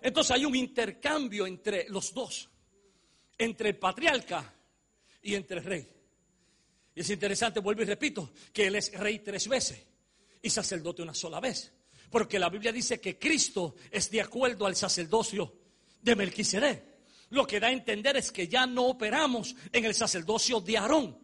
Entonces 0.01 0.31
hay 0.31 0.45
un 0.45 0.55
intercambio 0.55 1.47
entre 1.47 1.87
los 1.89 2.13
dos, 2.13 2.49
entre 3.37 3.69
el 3.69 3.77
patriarca 3.77 4.53
y 5.21 5.35
entre 5.35 5.59
el 5.59 5.63
rey. 5.63 5.87
Y 6.95 7.01
es 7.01 7.09
interesante, 7.09 7.59
vuelvo 7.59 7.81
y 7.81 7.85
repito, 7.85 8.31
que 8.53 8.67
él 8.67 8.75
es 8.75 8.93
rey 8.93 9.19
tres 9.19 9.47
veces 9.47 9.83
y 10.41 10.49
sacerdote 10.49 11.01
una 11.01 11.13
sola 11.13 11.39
vez. 11.39 11.71
Porque 12.09 12.39
la 12.39 12.49
Biblia 12.49 12.71
dice 12.71 12.99
que 12.99 13.17
Cristo 13.17 13.75
es 13.91 14.09
de 14.09 14.21
acuerdo 14.21 14.65
al 14.65 14.75
sacerdocio 14.75 15.53
de 16.01 16.15
Melquisedec. 16.15 16.83
Lo 17.29 17.45
que 17.45 17.59
da 17.59 17.67
a 17.67 17.71
entender 17.71 18.15
es 18.17 18.31
que 18.31 18.47
ya 18.47 18.65
no 18.67 18.85
operamos 18.85 19.55
en 19.71 19.85
el 19.85 19.95
sacerdocio 19.95 20.61
de 20.61 20.77
Aarón, 20.77 21.17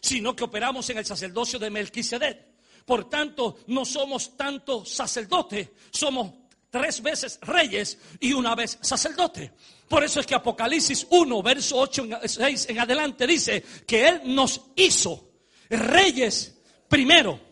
sino 0.00 0.34
que 0.34 0.44
operamos 0.44 0.88
en 0.90 0.98
el 0.98 1.04
sacerdocio 1.04 1.58
de 1.58 1.70
Melquisedec. 1.70 2.52
Por 2.84 3.08
tanto, 3.08 3.58
no 3.68 3.84
somos 3.84 4.36
tanto 4.36 4.84
sacerdotes, 4.84 5.70
somos 5.90 6.32
tres 6.70 7.02
veces 7.02 7.38
reyes 7.42 7.98
y 8.18 8.32
una 8.32 8.54
vez 8.54 8.78
sacerdote. 8.80 9.52
Por 9.88 10.02
eso 10.02 10.20
es 10.20 10.26
que 10.26 10.34
Apocalipsis 10.34 11.06
1, 11.10 11.42
verso 11.42 11.78
8, 11.78 12.08
6 12.24 12.66
en 12.70 12.80
adelante 12.80 13.26
dice 13.26 13.62
que 13.86 14.08
Él 14.08 14.22
nos 14.24 14.60
hizo 14.74 15.32
reyes 15.68 16.56
primero 16.88 17.51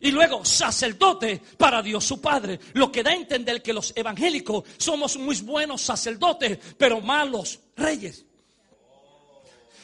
y 0.00 0.10
luego 0.10 0.44
sacerdote 0.44 1.40
para 1.56 1.82
Dios 1.82 2.04
su 2.04 2.20
Padre. 2.20 2.60
Lo 2.74 2.92
que 2.92 3.02
da 3.02 3.10
a 3.10 3.14
entender 3.14 3.62
que 3.62 3.72
los 3.72 3.92
evangélicos 3.96 4.64
somos 4.76 5.16
muy 5.16 5.40
buenos 5.40 5.80
sacerdotes, 5.80 6.58
pero 6.76 7.00
malos 7.00 7.60
reyes. 7.76 8.24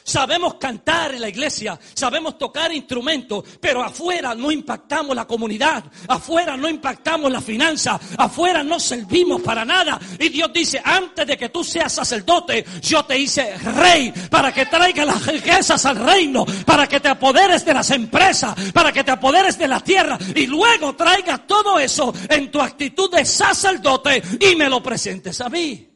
Sabemos 0.03 0.55
cantar 0.55 1.15
en 1.15 1.21
la 1.21 1.29
iglesia, 1.29 1.79
sabemos 1.95 2.39
tocar 2.39 2.73
instrumentos, 2.73 3.45
pero 3.61 3.83
afuera 3.83 4.35
no 4.35 4.51
impactamos 4.51 5.15
la 5.15 5.27
comunidad, 5.27 5.85
afuera 6.09 6.57
no 6.57 6.69
impactamos 6.69 7.31
la 7.31 7.41
finanza, 7.41 8.01
afuera 8.17 8.63
no 8.63 8.81
servimos 8.81 9.43
para 9.43 9.65
nada. 9.65 9.99
Y 10.19 10.29
Dios 10.29 10.53
dice, 10.53 10.81
antes 10.85 11.27
de 11.27 11.37
que 11.37 11.49
tú 11.49 11.63
seas 11.63 11.93
sacerdote, 11.93 12.65
yo 12.83 13.05
te 13.05 13.19
hice 13.19 13.57
rey 13.59 14.13
para 14.31 14.53
que 14.53 14.67
traiga 14.67 15.05
las 15.05 15.27
riquezas 15.27 15.85
al 15.87 15.97
reino, 15.97 16.45
para 16.65 16.87
que 16.87 17.01
te 17.01 17.09
apoderes 17.09 17.65
de 17.65 17.75
las 17.75 17.91
empresas, 17.91 18.55
para 18.73 18.93
que 18.93 19.05
te 19.05 19.11
apoderes 19.11 19.59
de 19.59 19.69
la 19.69 19.81
tierra 19.81 20.19
y 20.35 20.47
luego 20.47 20.95
traigas 20.95 21.47
todo 21.47 21.79
eso 21.79 22.13
en 22.29 22.51
tu 22.51 22.61
actitud 22.61 23.11
de 23.11 23.25
sacerdote 23.25 24.23
y 24.41 24.57
me 24.57 24.69
lo 24.69 24.83
presentes 24.83 25.41
a 25.41 25.49
mí. 25.49 25.90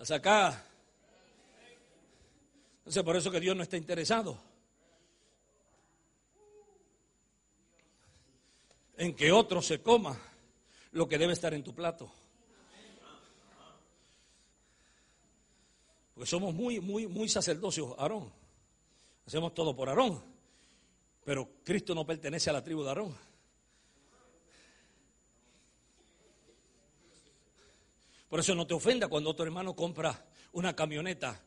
¿Estás 0.00 0.16
acá? 0.16 0.64
Entonces 2.78 3.02
por 3.02 3.16
eso 3.16 3.30
que 3.30 3.38
Dios 3.38 3.54
no 3.54 3.62
está 3.62 3.76
interesado. 3.76 4.40
En 8.96 9.14
que 9.14 9.30
otro 9.30 9.60
se 9.60 9.82
coma 9.82 10.18
lo 10.92 11.06
que 11.06 11.18
debe 11.18 11.34
estar 11.34 11.52
en 11.52 11.62
tu 11.62 11.74
plato. 11.74 12.10
Porque 16.14 16.30
somos 16.30 16.54
muy, 16.54 16.80
muy, 16.80 17.06
muy 17.06 17.28
sacerdocios, 17.28 17.94
Aarón. 17.98 18.32
Hacemos 19.26 19.52
todo 19.52 19.76
por 19.76 19.90
Aarón. 19.90 20.18
Pero 21.24 21.46
Cristo 21.62 21.94
no 21.94 22.06
pertenece 22.06 22.48
a 22.48 22.54
la 22.54 22.64
tribu 22.64 22.84
de 22.84 22.88
Aarón. 22.88 23.29
Por 28.30 28.38
eso 28.38 28.54
no 28.54 28.64
te 28.64 28.74
ofenda 28.74 29.08
cuando 29.08 29.28
otro 29.30 29.44
hermano 29.44 29.74
compra 29.74 30.24
una 30.52 30.74
camioneta 30.74 31.38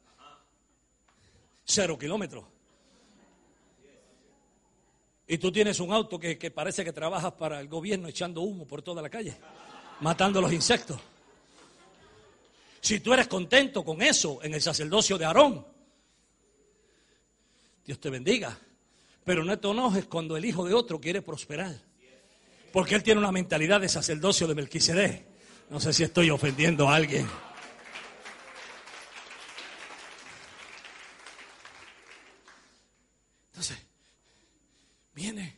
cero 1.63 1.98
kilómetros. 1.98 2.43
Y 5.26 5.38
tú 5.38 5.50
tienes 5.50 5.80
un 5.80 5.93
auto 5.93 6.19
que, 6.19 6.52
parece 6.52 6.84
que 6.84 6.91
trabajas 6.91 7.32
para 7.34 7.62
el 7.62 7.69
gobierno 7.69 8.10
echando 8.10 8.41
humo 8.41 8.67
por 8.67 8.82
toda 8.82 9.02
la 9.02 9.10
calle, 9.10 9.34
matando 10.02 10.41
los 10.41 10.52
insectos. 10.52 11.00
Si 12.82 13.00
tú 13.00 13.13
eres 13.13 13.30
contento 13.30 13.86
con 13.86 14.02
eso 14.02 14.43
en 14.43 14.54
el 14.54 14.62
sacerdocio 14.62 15.17
de 15.17 15.24
Aarón, 15.24 15.65
Dios 17.86 17.98
te 17.98 18.10
bendiga. 18.10 18.60
Pero 19.24 19.46
no 19.46 19.58
te 19.58 19.69
enojes 19.69 20.06
cuando 20.08 20.36
el 20.36 20.43
hijo 20.43 20.65
de 20.65 20.74
otro 20.74 21.00
quiere 21.00 21.22
prosperar. 21.22 21.80
Porque 22.74 22.96
él 22.96 23.04
tiene 23.04 23.19
una 23.19 23.32
mentalidad 23.32 23.80
de 23.80 23.88
sacerdocio 23.88 24.48
de 24.48 24.56
Melquisedec. 24.56 25.33
No 25.69 25.80
sé 25.80 25.93
si 25.93 26.04
estoy 26.04 26.30
ofendiendo 26.30 26.88
a 26.88 26.95
alguien. 26.95 27.28
Entonces, 33.47 33.78
viene. 35.13 35.58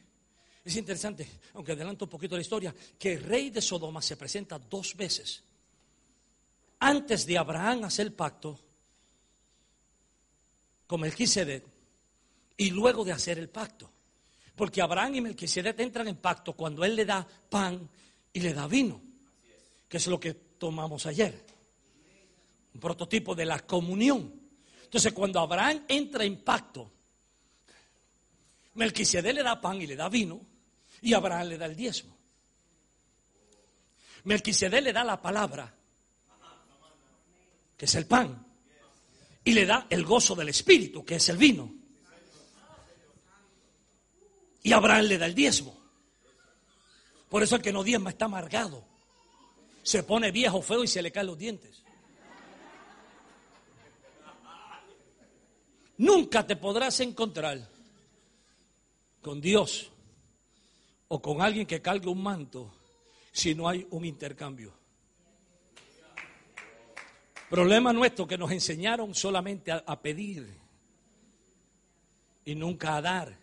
Es 0.63 0.75
interesante, 0.77 1.27
aunque 1.53 1.73
adelanto 1.73 2.05
un 2.05 2.09
poquito 2.09 2.35
la 2.35 2.41
historia, 2.41 2.73
que 2.97 3.13
el 3.13 3.23
rey 3.23 3.49
de 3.49 3.61
Sodoma 3.61 4.01
se 4.01 4.17
presenta 4.17 4.57
dos 4.57 4.95
veces. 4.95 5.43
Antes 6.79 7.25
de 7.25 7.37
Abraham 7.37 7.83
hacer 7.83 8.07
el 8.07 8.13
pacto 8.13 8.59
con 10.87 11.01
Melquisedec 11.01 11.63
y 12.57 12.69
luego 12.71 13.03
de 13.03 13.11
hacer 13.11 13.37
el 13.37 13.49
pacto. 13.49 13.91
Porque 14.55 14.81
Abraham 14.81 15.15
y 15.15 15.21
Melquisedec 15.21 15.79
entran 15.79 16.07
en 16.07 16.17
pacto 16.17 16.53
cuando 16.53 16.83
él 16.85 16.95
le 16.95 17.05
da 17.05 17.27
pan 17.49 17.89
y 18.31 18.39
le 18.39 18.53
da 18.53 18.67
vino 18.67 19.14
que 19.87 19.97
es 19.97 20.07
lo 20.07 20.19
que 20.19 20.33
tomamos 20.33 21.05
ayer. 21.05 21.45
Un 22.73 22.79
prototipo 22.79 23.35
de 23.35 23.45
la 23.45 23.59
comunión. 23.59 24.33
Entonces, 24.83 25.13
cuando 25.13 25.39
Abraham 25.39 25.85
entra 25.87 26.23
en 26.23 26.43
pacto, 26.43 26.91
Melquisedec 28.73 29.35
le 29.35 29.43
da 29.43 29.61
pan 29.61 29.81
y 29.81 29.87
le 29.87 29.95
da 29.95 30.09
vino, 30.09 30.41
y 31.01 31.13
Abraham 31.13 31.47
le 31.47 31.57
da 31.57 31.65
el 31.65 31.75
diezmo. 31.75 32.15
Melquisedec 34.25 34.83
le 34.83 34.93
da 34.93 35.03
la 35.03 35.21
palabra, 35.21 35.73
que 37.77 37.85
es 37.85 37.95
el 37.95 38.05
pan, 38.05 38.45
y 39.43 39.53
le 39.53 39.65
da 39.65 39.87
el 39.89 40.03
gozo 40.03 40.35
del 40.35 40.49
espíritu, 40.49 41.05
que 41.05 41.15
es 41.15 41.29
el 41.29 41.37
vino. 41.37 41.73
Y 44.63 44.73
Abraham 44.73 45.05
le 45.05 45.17
da 45.19 45.27
el 45.27 45.35
diezmo. 45.35 45.77
Por 47.29 47.43
eso 47.43 47.55
el 47.55 47.61
que 47.61 47.71
no 47.71 47.83
diezma 47.83 48.09
está 48.09 48.25
amargado 48.25 48.94
se 49.85 50.01
pone 50.01 50.31
viejo, 50.31 50.63
feo 50.63 50.83
y 50.83 50.87
se 50.87 50.99
le 50.99 51.11
caen 51.11 51.27
los 51.27 51.37
dientes. 51.37 51.83
Nunca 55.97 56.45
te 56.45 56.55
podrás 56.55 56.99
encontrar 57.01 57.69
con 59.21 59.39
Dios 59.39 59.91
o 61.07 61.21
con 61.21 61.39
alguien 61.39 61.67
que 61.67 61.83
cargue 61.83 62.09
un 62.09 62.21
manto 62.21 62.73
si 63.31 63.53
no 63.53 63.69
hay 63.69 63.85
un 63.91 64.05
intercambio. 64.05 64.73
Problema 67.47 67.93
nuestro 67.93 68.25
que 68.25 68.39
nos 68.39 68.49
enseñaron 68.49 69.13
solamente 69.13 69.71
a, 69.71 69.83
a 69.85 70.01
pedir 70.01 70.49
y 72.43 72.55
nunca 72.55 72.95
a 72.95 73.01
dar. 73.03 73.37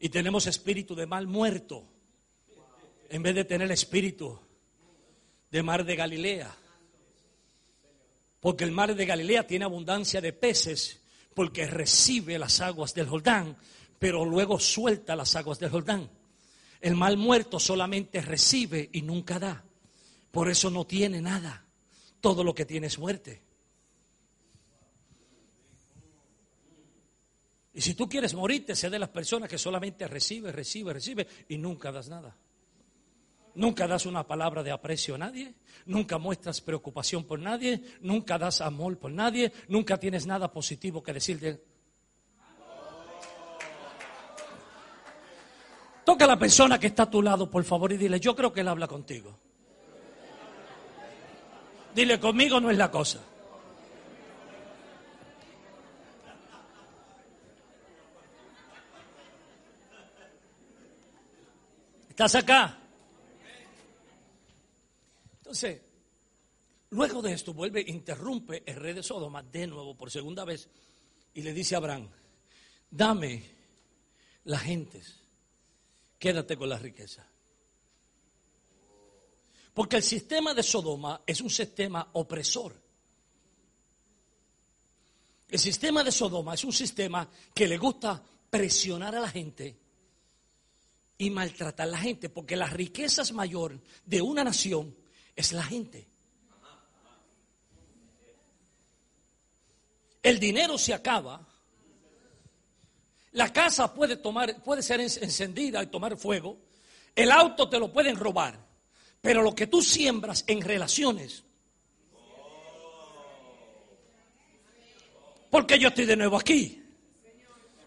Y 0.00 0.08
tenemos 0.08 0.48
espíritu 0.48 0.96
de 0.96 1.06
mal 1.06 1.28
muerto 1.28 1.84
en 3.08 3.22
vez 3.22 3.36
de 3.36 3.44
tener 3.44 3.70
espíritu 3.70 4.36
de 5.50 5.62
mar 5.62 5.84
de 5.84 5.96
Galilea. 5.96 6.56
Porque 8.40 8.64
el 8.64 8.72
mar 8.72 8.94
de 8.94 9.06
Galilea 9.06 9.46
tiene 9.46 9.64
abundancia 9.64 10.20
de 10.20 10.32
peces, 10.32 11.00
porque 11.34 11.66
recibe 11.66 12.38
las 12.38 12.60
aguas 12.60 12.94
del 12.94 13.08
Jordán, 13.08 13.56
pero 13.98 14.24
luego 14.24 14.58
suelta 14.58 15.14
las 15.14 15.36
aguas 15.36 15.58
del 15.58 15.70
Jordán. 15.70 16.10
El 16.80 16.96
mal 16.96 17.16
muerto 17.18 17.60
solamente 17.60 18.22
recibe 18.22 18.88
y 18.92 19.02
nunca 19.02 19.38
da. 19.38 19.62
Por 20.30 20.48
eso 20.48 20.70
no 20.70 20.86
tiene 20.86 21.20
nada. 21.20 21.66
Todo 22.20 22.42
lo 22.42 22.54
que 22.54 22.64
tiene 22.64 22.86
es 22.86 22.98
muerte. 22.98 23.42
Y 27.74 27.82
si 27.82 27.94
tú 27.94 28.08
quieres 28.08 28.34
morirte, 28.34 28.74
sé 28.74 28.90
de 28.90 28.98
las 28.98 29.10
personas 29.10 29.48
que 29.48 29.58
solamente 29.58 30.08
recibe, 30.08 30.50
recibe, 30.50 30.92
recibe 30.92 31.26
y 31.48 31.58
nunca 31.58 31.92
das 31.92 32.08
nada. 32.08 32.36
Nunca 33.54 33.86
das 33.86 34.06
una 34.06 34.26
palabra 34.26 34.62
de 34.62 34.70
aprecio 34.70 35.16
a 35.16 35.18
nadie, 35.18 35.54
nunca 35.86 36.18
muestras 36.18 36.60
preocupación 36.60 37.24
por 37.24 37.40
nadie, 37.40 37.82
nunca 38.00 38.38
das 38.38 38.60
amor 38.60 38.96
por 38.98 39.10
nadie, 39.10 39.52
nunca 39.68 39.98
tienes 39.98 40.26
nada 40.26 40.52
positivo 40.52 41.02
que 41.02 41.12
decir 41.12 41.40
de 41.40 41.60
Toca 46.04 46.24
a 46.24 46.28
la 46.28 46.38
persona 46.38 46.78
que 46.78 46.88
está 46.88 47.04
a 47.04 47.10
tu 47.10 47.22
lado, 47.22 47.50
por 47.50 47.62
favor, 47.62 47.92
y 47.92 47.96
dile, 47.96 48.18
yo 48.18 48.34
creo 48.34 48.52
que 48.52 48.62
él 48.62 48.68
habla 48.68 48.88
contigo. 48.88 49.38
Dile, 51.94 52.18
conmigo 52.18 52.60
no 52.60 52.70
es 52.70 52.78
la 52.78 52.90
cosa. 52.90 53.20
¿Estás 62.08 62.34
acá? 62.34 62.76
Entonces, 65.50 65.80
luego 66.90 67.20
de 67.20 67.32
esto 67.32 67.52
vuelve, 67.52 67.84
interrumpe 67.84 68.62
el 68.64 68.76
rey 68.76 68.94
de 68.94 69.02
Sodoma 69.02 69.42
de 69.42 69.66
nuevo 69.66 69.96
por 69.96 70.08
segunda 70.08 70.44
vez 70.44 70.68
y 71.34 71.42
le 71.42 71.52
dice 71.52 71.74
a 71.74 71.78
Abraham, 71.78 72.08
dame 72.88 73.42
las 74.44 74.62
gentes, 74.62 75.16
quédate 76.20 76.56
con 76.56 76.68
la 76.68 76.78
riqueza. 76.78 77.26
Porque 79.74 79.96
el 79.96 80.04
sistema 80.04 80.54
de 80.54 80.62
Sodoma 80.62 81.20
es 81.26 81.40
un 81.40 81.50
sistema 81.50 82.08
opresor. 82.12 82.80
El 85.48 85.58
sistema 85.58 86.04
de 86.04 86.12
Sodoma 86.12 86.54
es 86.54 86.62
un 86.62 86.72
sistema 86.72 87.28
que 87.52 87.66
le 87.66 87.76
gusta 87.76 88.22
presionar 88.48 89.16
a 89.16 89.20
la 89.20 89.28
gente 89.28 89.76
y 91.18 91.28
maltratar 91.28 91.88
a 91.88 91.90
la 91.90 91.98
gente, 91.98 92.28
porque 92.28 92.54
la 92.54 92.68
riqueza 92.68 93.22
es 93.22 93.32
mayor 93.32 93.80
de 94.06 94.22
una 94.22 94.44
nación 94.44 94.99
es 95.36 95.52
la 95.52 95.62
gente. 95.62 96.06
El 100.22 100.38
dinero 100.38 100.76
se 100.76 100.92
acaba 100.92 101.46
La 103.32 103.52
casa 103.52 103.94
puede, 103.94 104.16
tomar, 104.16 104.62
puede 104.62 104.82
ser 104.82 105.00
encendida 105.00 105.82
y 105.82 105.86
tomar 105.86 106.16
fuego. 106.16 106.58
El 107.14 107.30
auto 107.30 107.68
te 107.68 107.78
lo 107.78 107.92
pueden 107.92 108.16
robar. 108.16 108.58
Pero 109.20 109.42
lo 109.42 109.54
que 109.54 109.66
tú 109.66 109.82
siembras 109.82 110.44
en 110.46 110.62
relaciones. 110.62 111.44
Porque 115.50 115.78
yo 115.78 115.88
estoy 115.88 116.06
de 116.06 116.16
nuevo 116.16 116.36
aquí. 116.36 116.82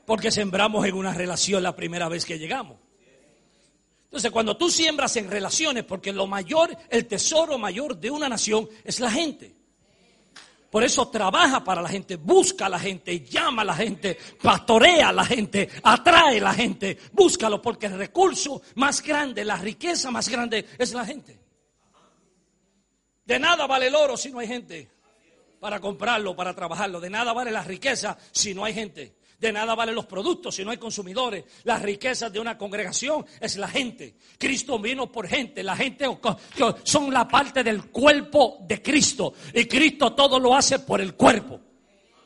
Porque 0.06 0.32
sembramos 0.32 0.86
en 0.86 0.96
una 0.96 1.14
relación 1.14 1.64
la 1.64 1.76
primera 1.76 2.08
vez 2.10 2.26
que 2.26 2.38
llegamos. 2.38 2.78
Entonces, 4.14 4.30
cuando 4.30 4.56
tú 4.56 4.70
siembras 4.70 5.18
en 5.18 5.28
relaciones, 5.28 5.86
porque 5.86 6.14
lo 6.14 6.28
mayor, 6.28 6.78
el 6.92 7.08
tesoro 7.08 7.58
mayor 7.58 7.98
de 7.98 8.12
una 8.12 8.30
nación 8.30 8.70
es 8.84 9.00
la 9.00 9.10
gente. 9.10 9.56
Por 10.70 10.84
eso 10.84 11.08
trabaja 11.08 11.64
para 11.64 11.82
la 11.82 11.90
gente, 11.90 12.18
busca 12.18 12.68
a 12.68 12.70
la 12.70 12.78
gente, 12.78 13.22
llama 13.22 13.64
a 13.64 13.66
la 13.66 13.74
gente, 13.74 14.16
pastorea 14.40 15.10
a 15.10 15.14
la 15.14 15.26
gente, 15.26 15.68
atrae 15.82 16.38
a 16.38 16.44
la 16.44 16.54
gente, 16.54 16.96
búscalo 17.12 17.60
porque 17.60 17.88
el 17.88 17.98
recurso 17.98 18.62
más 18.76 19.02
grande, 19.02 19.44
la 19.44 19.56
riqueza 19.56 20.12
más 20.12 20.30
grande 20.30 20.64
es 20.78 20.94
la 20.94 21.08
gente. 21.08 21.40
De 23.26 23.40
nada 23.40 23.66
vale 23.66 23.88
el 23.88 23.96
oro 23.96 24.16
si 24.16 24.32
no 24.32 24.38
hay 24.38 24.48
gente 24.48 24.92
para 25.60 25.80
comprarlo, 25.80 26.36
para 26.36 26.54
trabajarlo. 26.54 27.00
De 27.00 27.10
nada 27.10 27.34
vale 27.34 27.50
la 27.50 27.64
riqueza 27.64 28.16
si 28.32 28.54
no 28.54 28.64
hay 28.64 28.76
gente. 28.76 29.16
De 29.44 29.52
nada 29.52 29.76
valen 29.76 29.94
los 29.94 30.06
productos 30.06 30.56
si 30.56 30.64
no 30.64 30.72
hay 30.72 30.78
consumidores. 30.78 31.44
Las 31.66 31.82
riquezas 31.82 32.32
de 32.32 32.40
una 32.40 32.58
congregación 32.58 33.26
es 33.42 33.58
la 33.58 33.68
gente. 33.68 34.16
Cristo 34.38 34.80
vino 34.80 35.12
por 35.12 35.28
gente. 35.28 35.62
La 35.64 35.76
gente 35.76 36.06
son 36.84 37.14
la 37.14 37.28
parte 37.28 37.62
del 37.62 37.92
cuerpo 37.92 38.60
de 38.62 38.82
Cristo. 38.82 39.34
Y 39.54 39.66
Cristo 39.66 40.14
todo 40.14 40.40
lo 40.40 40.56
hace 40.56 40.80
por 40.80 41.02
el 41.02 41.16
cuerpo 41.16 41.73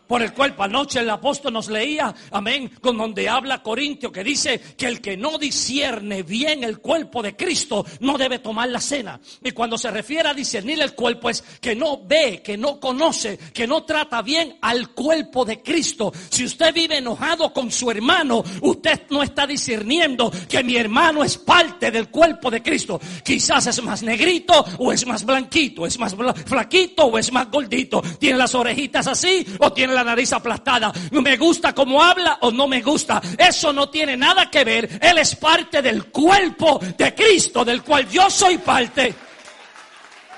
por 0.08 0.22
el 0.22 0.34
cuerpo. 0.34 0.63
Anoche 0.63 1.00
el 1.00 1.10
apóstol 1.10 1.54
nos 1.54 1.70
leía, 1.70 2.13
amén, 2.32 2.72
con 2.82 2.98
donde 2.98 3.30
habla 3.30 3.62
Corintio, 3.62 4.12
que 4.12 4.24
dice 4.24 4.60
que 4.78 4.88
el 4.88 5.02
que 5.02 5.17
no 5.17 5.38
discierne 5.38 6.24
bien 6.24 6.63
el 6.63 6.80
cuerpo 6.80 7.22
de 7.22 7.36
Cristo 7.36 7.86
no 8.00 8.17
debe 8.17 8.39
tomar 8.39 8.70
la 8.70 8.82
cena. 8.82 9.20
Y 9.43 9.52
cuando 9.52 9.78
se 9.78 9.91
refiere 9.91 10.30
a 10.30 10.34
discernir 10.34 10.82
el 10.82 10.93
cuerpo 10.93 11.30
es 11.30 11.43
que 11.62 11.76
no 11.76 12.02
ve, 12.06 12.41
que 12.43 12.58
no 12.58 12.80
conoce, 12.80 13.38
que 13.54 13.67
no 13.67 13.84
trata 13.84 14.22
bien 14.22 14.58
al 14.62 14.93
cuerpo 14.93 15.46
de 15.46 15.62
Cristo. 15.62 16.12
Si 16.30 16.46
usted 16.46 16.74
vive 16.74 16.98
enojado 16.98 17.54
con 17.54 17.72
su 17.72 17.91
hermano, 17.91 18.43
usted 18.62 19.02
no 19.10 19.24
está 19.24 19.46
discerniendo 19.46 20.32
que 20.50 20.63
mi 20.63 20.76
hermano 20.78 21.24
es 21.24 21.38
parte 21.38 21.91
del 21.91 22.10
cuerpo 22.10 22.50
de 22.50 22.62
Cristo. 22.62 23.00
Quizás 23.24 23.67
es 23.67 23.84
más 23.84 24.04
negrito 24.04 24.65
o 24.78 24.91
es 24.91 25.06
más 25.06 25.26
blanquito, 25.26 25.86
es 25.86 26.00
más 26.00 26.15
flaquito 26.46 27.06
o 27.06 27.17
es 27.17 27.32
más 27.32 27.50
gordito. 27.50 28.02
Tiene 28.20 28.38
las 28.38 28.56
orejitas 28.56 29.08
así 29.08 29.46
o 29.60 29.72
tiene 29.72 29.93
la 29.98 30.04
nariz 30.04 30.32
aplastada. 30.34 30.92
Me 31.12 31.38
gusta 31.38 31.74
como 31.74 32.04
habla 32.04 32.38
o 32.42 32.52
no 32.52 32.68
me 32.68 32.82
gusta. 32.82 33.22
Eso 33.38 33.74
no 33.74 33.90
tiene 33.90 34.16
nada 34.16 34.50
que 34.50 34.64
ver. 34.64 35.00
Él 35.02 35.18
es 35.18 35.36
parte 35.36 35.82
del 35.82 36.06
cuerpo 36.12 36.80
de 36.80 37.16
Cristo, 37.16 37.66
del 37.66 37.84
cual 37.84 38.08
yo 38.10 38.30
soy 38.30 38.58
parte. 38.60 39.14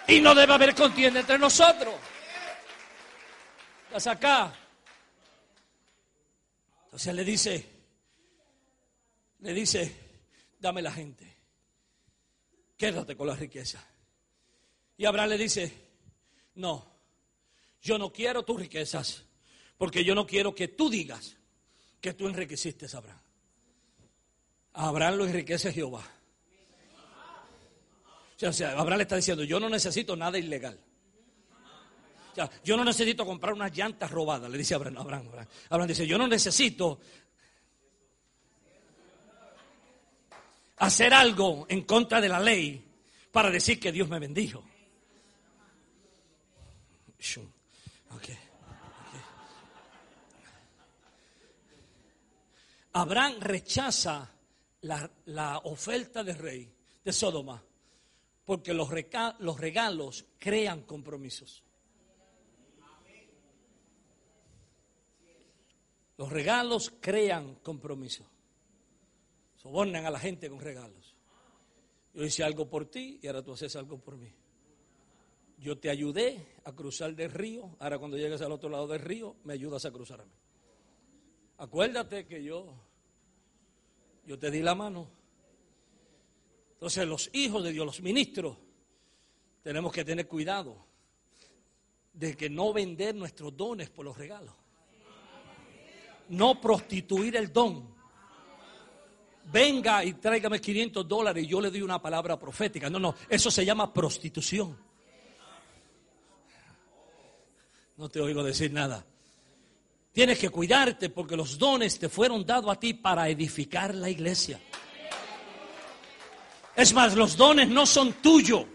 Y 0.08 0.22
no 0.22 0.34
debe 0.34 0.54
haber 0.54 0.74
contienda 0.74 1.20
entre 1.20 1.38
nosotros. 1.38 1.94
Estás 3.88 4.08
acá. 4.08 4.54
Entonces 6.86 7.14
le 7.14 7.24
dice, 7.24 7.70
le 9.40 9.54
dice, 9.54 9.96
dame 10.60 10.82
la 10.82 10.92
gente. 10.92 11.38
Quédate 12.78 13.16
con 13.16 13.28
la 13.28 13.36
riqueza. 13.36 13.86
Y 14.98 15.06
Abraham 15.06 15.30
le 15.30 15.38
dice, 15.38 15.74
no, 16.56 16.86
yo 17.82 17.98
no 17.98 18.12
quiero 18.12 18.44
tus 18.44 18.60
riquezas. 18.60 19.26
Porque 19.80 20.04
yo 20.04 20.14
no 20.14 20.28
quiero 20.28 20.54
que 20.54 20.68
tú 20.68 20.90
digas 20.90 21.38
que 22.02 22.14
tú 22.14 22.28
enriqueciste 22.28 22.86
a 22.86 22.98
Abraham. 22.98 23.22
A 24.74 24.90
Abraham 24.90 25.16
lo 25.16 25.26
enriquece 25.26 25.72
Jehová. 25.72 26.04
O 28.42 28.54
sea, 28.54 28.78
Abraham 28.78 28.98
le 28.98 29.04
está 29.04 29.16
diciendo, 29.16 29.46
yo 29.46 29.58
no 29.58 29.70
necesito 29.70 30.18
nada 30.18 30.38
ilegal. 30.38 30.78
O 32.34 32.36
sea, 32.36 32.50
yo 32.62 32.76
no 32.76 32.84
necesito 32.84 33.26
comprar 33.26 33.54
unas 33.54 33.76
llantas 33.76 34.12
robadas, 34.12 34.52
le 34.52 34.58
dice 34.58 34.76
Abraham, 34.76 34.98
Abraham, 34.98 35.28
Abraham. 35.30 35.48
Abraham 35.70 35.88
dice, 35.88 36.06
yo 36.06 36.18
no 36.18 36.28
necesito 36.28 37.00
hacer 40.76 41.14
algo 41.14 41.66
en 41.70 41.84
contra 41.84 42.20
de 42.20 42.28
la 42.28 42.42
ley 42.42 42.86
para 43.32 43.50
decir 43.50 43.80
que 43.80 43.94
Dios 43.94 44.10
me 44.10 44.20
bendijo. 44.20 44.62
Okay. 48.18 48.38
Abraham 52.94 53.40
rechaza 53.40 54.32
la, 54.82 55.62
oferta 55.66 56.24
del 56.24 56.38
rey 56.38 56.74
de 57.04 57.14
Sodoma 57.14 57.64
porque 58.46 58.74
los, 58.74 58.90
los 59.40 59.60
regalos 59.60 60.26
crean 60.40 60.84
compromisos. 60.84 61.64
Los 66.18 66.30
regalos 66.30 66.92
crean 67.00 67.56
compromisos. 67.56 68.28
Sobornan 69.56 70.06
a 70.06 70.12
la 70.12 70.20
gente 70.20 70.50
con 70.50 70.60
regalos. 70.60 71.16
Yo 72.14 72.26
hice 72.26 72.44
algo 72.44 72.68
por 72.70 72.88
ti 72.88 73.20
y 73.22 73.28
ahora 73.28 73.44
tú 73.44 73.54
haces 73.54 73.76
algo 73.76 74.00
por 74.00 74.18
mí. 74.18 74.34
Yo 75.60 75.78
te 75.78 75.90
ayudé 75.90 76.56
a 76.64 76.74
cruzar 76.74 77.16
del 77.16 77.32
río, 77.32 77.76
ahora 77.80 78.00
cuando 78.00 78.18
llegues 78.18 78.42
al 78.42 78.52
otro 78.52 78.70
lado 78.70 78.88
del 78.88 79.00
río 79.00 79.36
me 79.44 79.54
ayudas 79.54 79.86
a 79.86 79.92
cruzar 79.92 80.22
a 80.22 80.26
mí. 80.26 80.32
Acuérdate 81.60 82.26
que 82.26 82.42
yo, 82.42 82.74
yo 84.26 84.40
te 84.40 84.50
di 84.50 84.62
la 84.62 84.76
mano. 84.76 85.10
Entonces 86.74 87.06
los 87.06 87.30
hijos 87.34 87.62
de 87.66 87.74
Dios, 87.74 87.86
los 87.86 88.02
ministros, 88.02 88.58
tenemos 89.62 89.92
que 89.92 90.06
tener 90.06 90.26
cuidado 90.26 90.78
de 92.14 92.38
que 92.38 92.50
no 92.50 92.72
vender 92.72 93.14
nuestros 93.14 93.56
dones 93.58 93.90
por 93.90 94.06
los 94.06 94.18
regalos. 94.18 94.56
No 96.30 96.62
prostituir 96.62 97.36
el 97.36 97.52
don. 97.52 97.94
Venga 99.52 100.06
y 100.06 100.14
tráigame 100.14 100.62
500 100.62 101.06
dólares 101.06 101.44
y 101.44 101.48
yo 101.48 101.60
le 101.60 101.72
doy 101.72 101.82
una 101.82 102.02
palabra 102.02 102.40
profética. 102.40 102.90
No, 102.90 103.00
no, 103.00 103.16
eso 103.28 103.52
se 103.52 103.66
llama 103.66 103.94
prostitución. 103.94 104.78
No 107.98 108.08
te 108.08 108.22
oigo 108.22 108.44
decir 108.44 108.72
nada. 108.72 109.06
Tienes 110.12 110.40
que 110.40 110.50
cuidarte 110.50 111.10
porque 111.10 111.38
los 111.38 111.58
dones 111.58 112.00
te 112.00 112.10
fueron 112.10 112.46
dados 112.46 112.72
a 112.72 112.80
ti 112.80 112.94
para 112.94 113.30
edificar 113.30 113.94
la 113.94 114.10
iglesia. 114.10 114.60
Es 116.76 116.94
más, 116.94 117.14
los 117.14 117.38
dones 117.38 117.68
no 117.68 117.86
son 117.86 118.14
tuyos, 118.14 118.66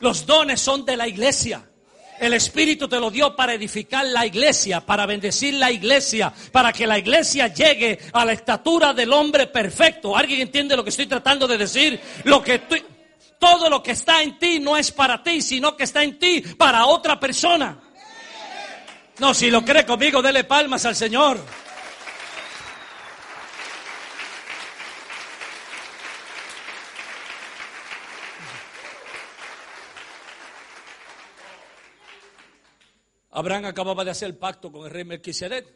los 0.00 0.24
dones 0.24 0.60
son 0.60 0.84
de 0.84 0.96
la 0.96 1.08
iglesia. 1.08 1.68
El 2.20 2.32
Espíritu 2.34 2.88
te 2.88 2.98
lo 2.98 3.10
dio 3.10 3.34
para 3.36 3.54
edificar 3.54 4.04
la 4.06 4.26
iglesia, 4.26 4.84
para 4.84 5.06
bendecir 5.06 5.54
la 5.54 5.70
iglesia, 5.70 6.32
para 6.52 6.72
que 6.72 6.86
la 6.86 6.98
iglesia 6.98 7.48
llegue 7.48 7.98
a 8.12 8.24
la 8.24 8.32
estatura 8.32 8.92
del 8.92 9.12
hombre 9.12 9.46
perfecto. 9.46 10.16
¿Alguien 10.16 10.40
entiende 10.40 10.76
lo 10.76 10.82
que 10.82 10.90
estoy 10.90 11.06
tratando 11.06 11.46
de 11.46 11.58
decir? 11.58 12.00
Lo 12.24 12.42
que 12.42 12.60
todo 13.38 13.70
lo 13.70 13.82
que 13.82 13.92
está 13.92 14.22
en 14.22 14.38
ti 14.38 14.58
no 14.58 14.76
es 14.76 14.90
para 14.90 15.22
ti, 15.22 15.40
sino 15.42 15.76
que 15.76 15.84
está 15.84 16.02
en 16.02 16.18
ti 16.18 16.42
para 16.56 16.86
otra 16.86 17.20
persona. 17.20 17.87
No, 19.18 19.34
si 19.34 19.50
lo 19.50 19.64
cree 19.64 19.84
conmigo, 19.84 20.22
dele 20.22 20.44
palmas 20.44 20.84
al 20.84 20.94
Señor. 20.94 21.40
Abraham 33.32 33.66
acababa 33.66 34.04
de 34.04 34.12
hacer 34.12 34.28
el 34.28 34.36
pacto 34.36 34.70
con 34.70 34.84
el 34.84 34.90
rey 34.90 35.04
Melquisedec. 35.04 35.66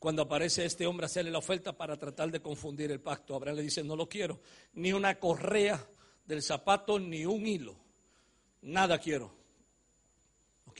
Cuando 0.00 0.22
aparece 0.22 0.64
este 0.64 0.84
hombre 0.84 1.04
a 1.04 1.06
hacerle 1.06 1.30
la 1.30 1.38
oferta 1.38 1.72
para 1.76 1.96
tratar 1.96 2.32
de 2.32 2.42
confundir 2.42 2.90
el 2.90 3.00
pacto, 3.00 3.36
Abraham 3.36 3.58
le 3.58 3.62
dice, 3.62 3.84
no 3.84 3.94
lo 3.94 4.08
quiero, 4.08 4.40
ni 4.72 4.92
una 4.92 5.20
correa 5.20 5.80
del 6.24 6.42
zapato, 6.42 6.98
ni 6.98 7.24
un 7.24 7.46
hilo, 7.46 7.76
nada 8.62 8.98
quiero 8.98 9.41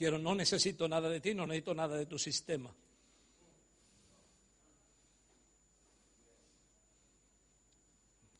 quiero, 0.03 0.19
no 0.19 0.35
necesito 0.35 0.85
nada 0.85 1.07
de 1.07 1.21
ti, 1.21 1.33
no 1.33 1.47
necesito 1.47 1.73
nada 1.73 1.95
de 1.95 2.05
tu 2.05 2.19
sistema. 2.19 2.75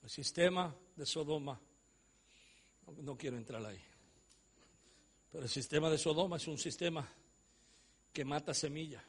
El 0.04 0.10
sistema 0.10 0.76
de 0.94 1.06
Sodoma, 1.06 1.58
no, 2.98 3.18
quiero 3.18 3.38
entrar 3.38 3.66
ahí, 3.66 3.82
pero 5.32 5.46
el 5.46 5.50
sistema 5.50 5.90
de 5.90 5.98
Sodoma 5.98 6.36
es 6.36 6.46
un 6.50 6.58
sistema 6.58 7.10
que 8.12 8.26
mata 8.26 8.54
semillas. 8.54 9.06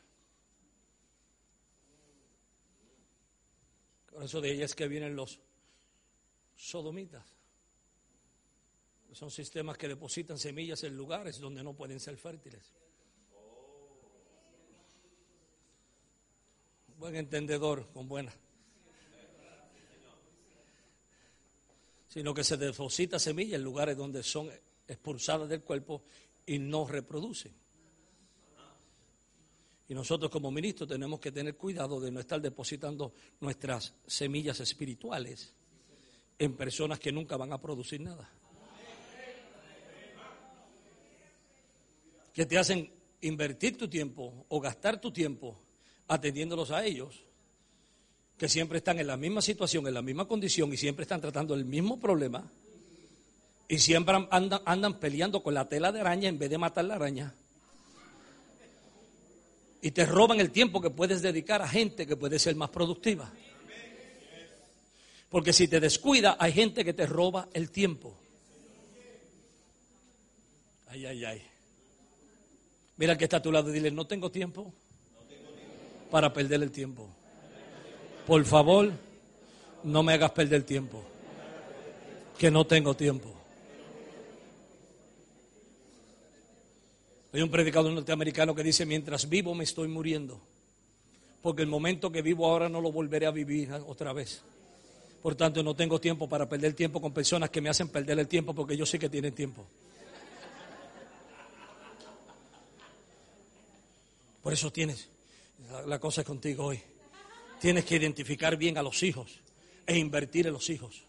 Por 4.12 4.22
eso 4.22 4.40
de 4.40 4.52
ella 4.52 4.66
es 4.66 4.76
que 4.76 4.86
vienen 4.86 5.16
los 5.16 5.40
sodomitas. 6.54 7.33
Son 9.14 9.30
sistemas 9.30 9.78
que 9.78 9.86
depositan 9.86 10.36
semillas 10.38 10.82
en 10.82 10.96
lugares 10.96 11.38
donde 11.38 11.62
no 11.62 11.72
pueden 11.72 12.00
ser 12.00 12.16
fértiles. 12.16 12.72
Buen 16.98 17.14
entendedor, 17.14 17.88
con 17.92 18.08
buena. 18.08 18.34
Sino 22.08 22.34
que 22.34 22.42
se 22.42 22.56
deposita 22.56 23.20
semillas 23.20 23.54
en 23.54 23.62
lugares 23.62 23.96
donde 23.96 24.22
son 24.24 24.50
expulsadas 24.88 25.48
del 25.48 25.62
cuerpo 25.62 26.02
y 26.44 26.58
no 26.58 26.84
reproducen. 26.84 27.52
Y 29.88 29.94
nosotros 29.94 30.28
como 30.28 30.50
ministros 30.50 30.88
tenemos 30.88 31.20
que 31.20 31.30
tener 31.30 31.56
cuidado 31.56 32.00
de 32.00 32.10
no 32.10 32.18
estar 32.18 32.40
depositando 32.40 33.12
nuestras 33.40 33.94
semillas 34.08 34.58
espirituales 34.58 35.54
en 36.36 36.56
personas 36.56 36.98
que 36.98 37.12
nunca 37.12 37.36
van 37.36 37.52
a 37.52 37.60
producir 37.60 38.00
nada. 38.00 38.28
Que 42.34 42.44
te 42.44 42.58
hacen 42.58 42.92
invertir 43.22 43.78
tu 43.78 43.88
tiempo 43.88 44.44
o 44.48 44.60
gastar 44.60 45.00
tu 45.00 45.10
tiempo 45.10 45.58
atendiéndolos 46.08 46.70
a 46.70 46.84
ellos, 46.84 47.24
que 48.36 48.48
siempre 48.48 48.78
están 48.78 48.98
en 48.98 49.06
la 49.06 49.16
misma 49.16 49.40
situación, 49.40 49.86
en 49.86 49.94
la 49.94 50.02
misma 50.02 50.26
condición 50.26 50.72
y 50.72 50.76
siempre 50.76 51.04
están 51.04 51.20
tratando 51.20 51.54
el 51.54 51.64
mismo 51.64 51.98
problema 51.98 52.44
y 53.68 53.78
siempre 53.78 54.14
andan, 54.30 54.60
andan 54.64 54.98
peleando 54.98 55.42
con 55.42 55.54
la 55.54 55.68
tela 55.68 55.92
de 55.92 56.00
araña 56.00 56.28
en 56.28 56.38
vez 56.38 56.50
de 56.50 56.58
matar 56.58 56.84
la 56.84 56.96
araña. 56.96 57.34
Y 59.80 59.90
te 59.90 60.06
roban 60.06 60.40
el 60.40 60.50
tiempo 60.50 60.80
que 60.80 60.90
puedes 60.90 61.22
dedicar 61.22 61.62
a 61.62 61.68
gente 61.68 62.06
que 62.06 62.16
puede 62.16 62.38
ser 62.38 62.56
más 62.56 62.70
productiva. 62.70 63.30
Porque 65.28 65.52
si 65.52 65.68
te 65.68 65.80
descuida, 65.80 66.36
hay 66.38 66.52
gente 66.52 66.84
que 66.84 66.92
te 66.92 67.06
roba 67.06 67.48
el 67.52 67.70
tiempo. 67.70 68.16
Ay, 70.86 71.06
ay, 71.06 71.24
ay. 71.24 71.42
Mira 72.96 73.18
que 73.18 73.24
está 73.24 73.38
a 73.38 73.42
tu 73.42 73.50
lado 73.50 73.70
y 73.70 73.72
dile, 73.72 73.90
no 73.90 74.06
tengo 74.06 74.30
tiempo 74.30 74.72
para 76.10 76.32
perder 76.32 76.62
el 76.62 76.70
tiempo. 76.70 77.08
Por 78.26 78.44
favor, 78.44 78.92
no 79.82 80.02
me 80.02 80.12
hagas 80.12 80.30
perder 80.30 80.54
el 80.60 80.64
tiempo. 80.64 81.02
Que 82.38 82.50
no 82.50 82.66
tengo 82.66 82.94
tiempo. 82.94 83.32
Hay 87.32 87.42
un 87.42 87.50
predicador 87.50 87.92
norteamericano 87.92 88.54
que 88.54 88.62
dice, 88.62 88.86
mientras 88.86 89.28
vivo 89.28 89.54
me 89.54 89.64
estoy 89.64 89.88
muriendo. 89.88 90.40
Porque 91.42 91.62
el 91.62 91.68
momento 91.68 92.12
que 92.12 92.22
vivo 92.22 92.46
ahora 92.46 92.68
no 92.68 92.80
lo 92.80 92.92
volveré 92.92 93.26
a 93.26 93.32
vivir 93.32 93.72
otra 93.72 94.12
vez. 94.12 94.42
Por 95.20 95.34
tanto, 95.34 95.62
no 95.62 95.74
tengo 95.74 96.00
tiempo 96.00 96.28
para 96.28 96.48
perder 96.48 96.74
tiempo 96.74 97.00
con 97.00 97.12
personas 97.12 97.50
que 97.50 97.60
me 97.60 97.68
hacen 97.68 97.88
perder 97.88 98.18
el 98.20 98.28
tiempo 98.28 98.54
porque 98.54 98.76
yo 98.76 98.86
sé 98.86 98.98
que 98.98 99.08
tienen 99.08 99.34
tiempo. 99.34 99.66
Por 104.44 104.52
eso 104.52 104.70
tienes, 104.70 105.08
la 105.86 105.98
cosa 105.98 106.20
es 106.20 106.26
contigo 106.26 106.66
hoy. 106.66 106.78
Tienes 107.58 107.86
que 107.86 107.96
identificar 107.96 108.58
bien 108.58 108.76
a 108.76 108.82
los 108.82 109.02
hijos 109.02 109.40
e 109.86 109.96
invertir 109.96 110.46
en 110.46 110.52
los 110.52 110.68
hijos. 110.68 111.02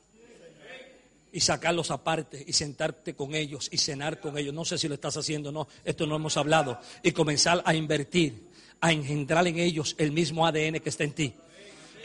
Y 1.34 1.41
sacarlos 1.41 1.91
aparte 1.91 2.41
y 2.48 2.54
sentarte 2.54 3.13
con 3.13 3.36
ellos 3.36 3.67
y 3.74 3.78
cenar 3.78 4.21
con 4.21 4.38
ellos. 4.38 4.54
No 4.54 4.63
sé 4.63 4.78
si 4.78 4.88
lo 4.88 4.93
estás 4.93 5.17
haciendo 5.17 5.50
o 5.50 5.52
no, 5.52 5.67
esto 5.84 6.08
no 6.08 6.15
hemos 6.15 6.38
hablado. 6.38 6.80
Y 7.04 7.12
comenzar 7.12 7.62
a 7.65 7.76
invertir, 7.76 8.41
a 8.80 8.93
engendrar 8.93 9.45
en 9.48 9.60
ellos 9.60 9.95
el 9.98 10.13
mismo 10.13 10.48
ADN 10.48 10.80
que 10.80 10.88
está 10.89 11.04
en 11.04 11.12
ti. 11.12 11.34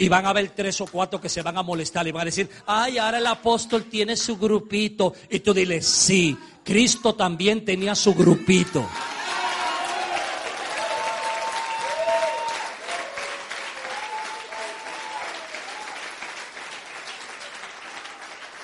Y 0.00 0.08
van 0.08 0.26
a 0.26 0.30
haber 0.30 0.50
tres 0.50 0.80
o 0.80 0.86
cuatro 0.88 1.20
que 1.20 1.28
se 1.28 1.42
van 1.42 1.56
a 1.56 1.62
molestar 1.62 2.08
y 2.08 2.10
van 2.10 2.22
a 2.22 2.24
decir, 2.24 2.50
ay, 2.66 2.98
ahora 2.98 3.18
el 3.18 3.26
apóstol 3.28 3.84
tiene 3.84 4.16
su 4.16 4.36
grupito. 4.36 5.14
Y 5.30 5.38
tú 5.38 5.54
dile, 5.54 5.80
sí, 5.80 6.36
Cristo 6.64 7.14
también 7.14 7.64
tenía 7.64 7.94
su 7.94 8.14
grupito. 8.14 8.84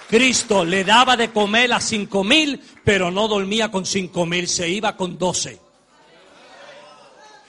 Cristo 0.09 0.65
le 0.65 0.85
daba 0.85 1.17
de 1.17 1.33
comer 1.33 1.73
a 1.73 1.81
cinco 1.81 2.23
mil, 2.23 2.61
pero 2.85 3.11
no 3.11 3.27
dormía 3.29 3.71
con 3.71 3.85
cinco 3.85 4.27
mil, 4.27 4.47
se 4.49 4.69
iba 4.69 4.97
con 4.97 5.19
doce. 5.19 5.61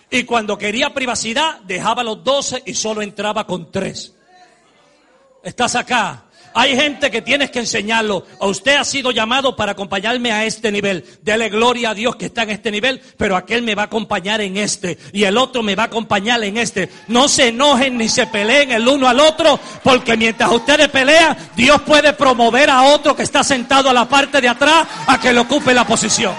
Y 0.09 0.23
cuando 0.23 0.57
quería 0.57 0.93
privacidad, 0.93 1.59
dejaba 1.61 2.03
los 2.03 2.23
doce 2.23 2.63
y 2.65 2.73
solo 2.73 3.01
entraba 3.01 3.45
con 3.45 3.71
tres. 3.71 4.13
¿Estás 5.43 5.75
acá? 5.75 6.26
Hay 6.57 6.75
gente 6.75 7.11
que 7.11 7.21
tienes 7.21 7.51
que 7.51 7.59
enseñarlo. 7.59 8.25
A 8.39 8.47
usted 8.47 8.77
ha 8.77 8.83
sido 8.83 9.11
llamado 9.11 9.55
para 9.55 9.73
acompañarme 9.73 10.31
a 10.31 10.43
este 10.43 10.71
nivel. 10.71 11.05
Dele 11.21 11.49
gloria 11.49 11.91
a 11.91 11.93
Dios 11.93 12.15
que 12.15 12.25
está 12.25 12.41
en 12.41 12.49
este 12.49 12.71
nivel, 12.71 12.99
pero 13.15 13.35
aquel 13.35 13.61
me 13.61 13.75
va 13.75 13.83
a 13.83 13.85
acompañar 13.85 14.41
en 14.41 14.57
este 14.57 14.97
y 15.13 15.25
el 15.25 15.37
otro 15.37 15.61
me 15.61 15.75
va 15.75 15.83
a 15.83 15.85
acompañar 15.85 16.43
en 16.43 16.57
este. 16.57 16.89
No 17.09 17.27
se 17.27 17.49
enojen 17.49 17.99
ni 17.99 18.09
se 18.09 18.25
peleen 18.25 18.71
el 18.71 18.87
uno 18.87 19.07
al 19.07 19.19
otro, 19.19 19.59
porque 19.83 20.17
mientras 20.17 20.51
ustedes 20.51 20.89
pelean, 20.89 21.37
Dios 21.55 21.79
puede 21.83 22.13
promover 22.13 22.71
a 22.71 22.81
otro 22.85 23.15
que 23.15 23.21
está 23.21 23.43
sentado 23.43 23.91
a 23.91 23.93
la 23.93 24.09
parte 24.09 24.41
de 24.41 24.49
atrás 24.49 24.87
a 25.05 25.19
que 25.19 25.31
le 25.31 25.41
ocupe 25.41 25.75
la 25.75 25.85
posición. 25.85 26.33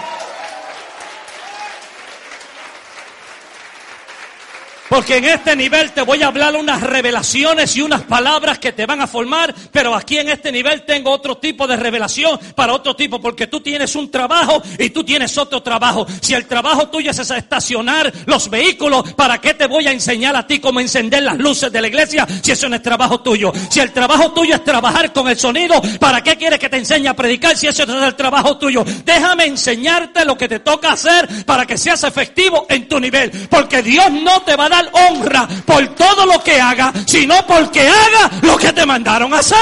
Porque 4.88 5.18
en 5.18 5.26
este 5.26 5.54
nivel 5.54 5.92
te 5.92 6.02
voy 6.02 6.22
a 6.22 6.28
hablar 6.28 6.56
unas 6.56 6.80
revelaciones 6.80 7.76
y 7.76 7.82
unas 7.82 8.02
palabras 8.02 8.58
que 8.58 8.72
te 8.72 8.86
van 8.86 9.02
a 9.02 9.06
formar, 9.06 9.54
pero 9.70 9.94
aquí 9.94 10.18
en 10.18 10.30
este 10.30 10.50
nivel 10.50 10.82
tengo 10.82 11.10
otro 11.10 11.36
tipo 11.36 11.66
de 11.66 11.76
revelación 11.76 12.38
para 12.54 12.72
otro 12.72 12.96
tipo, 12.96 13.20
porque 13.20 13.46
tú 13.46 13.60
tienes 13.60 13.94
un 13.96 14.10
trabajo 14.10 14.62
y 14.78 14.90
tú 14.90 15.04
tienes 15.04 15.36
otro 15.36 15.62
trabajo. 15.62 16.06
Si 16.22 16.32
el 16.32 16.46
trabajo 16.46 16.88
tuyo 16.88 17.10
es 17.10 17.18
estacionar 17.18 18.12
los 18.26 18.48
vehículos, 18.48 19.12
¿para 19.12 19.38
qué 19.40 19.54
te 19.54 19.66
voy 19.66 19.86
a 19.86 19.92
enseñar 19.92 20.34
a 20.36 20.46
ti 20.46 20.58
cómo 20.58 20.80
encender 20.80 21.22
las 21.22 21.36
luces 21.36 21.70
de 21.70 21.80
la 21.82 21.88
iglesia 21.88 22.26
si 22.42 22.52
eso 22.52 22.68
no 22.68 22.76
es 22.76 22.82
trabajo 22.82 23.20
tuyo? 23.20 23.52
Si 23.70 23.80
el 23.80 23.92
trabajo 23.92 24.32
tuyo 24.32 24.54
es 24.54 24.64
trabajar 24.64 25.12
con 25.12 25.28
el 25.28 25.38
sonido, 25.38 25.82
¿para 26.00 26.22
qué 26.22 26.36
quieres 26.36 26.58
que 26.58 26.70
te 26.70 26.78
enseñe 26.78 27.08
a 27.08 27.14
predicar 27.14 27.56
si 27.56 27.66
eso 27.66 27.84
no 27.84 28.00
es 28.00 28.08
el 28.08 28.14
trabajo 28.14 28.56
tuyo? 28.56 28.84
Déjame 29.04 29.44
enseñarte 29.44 30.24
lo 30.24 30.38
que 30.38 30.48
te 30.48 30.60
toca 30.60 30.92
hacer 30.92 31.44
para 31.44 31.66
que 31.66 31.76
seas 31.76 32.02
efectivo 32.04 32.66
en 32.70 32.88
tu 32.88 32.98
nivel, 32.98 33.30
porque 33.50 33.82
Dios 33.82 34.10
no 34.10 34.40
te 34.42 34.56
va 34.56 34.66
a 34.66 34.68
dar 34.70 34.77
honra 34.92 35.48
por 35.64 35.86
todo 35.94 36.26
lo 36.26 36.42
que 36.42 36.60
haga, 36.60 36.92
sino 37.06 37.46
porque 37.46 37.86
haga 37.88 38.30
lo 38.42 38.56
que 38.56 38.72
te 38.72 38.84
mandaron 38.86 39.32
a 39.34 39.38
hacer. 39.38 39.58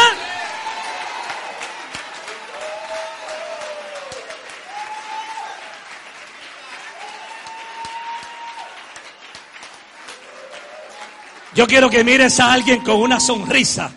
Yo 11.54 11.66
quiero 11.66 11.88
que 11.88 12.04
mires 12.04 12.38
a 12.38 12.52
alguien 12.52 12.82
con 12.82 12.96
una 12.96 13.18
sonrisa. 13.18 13.90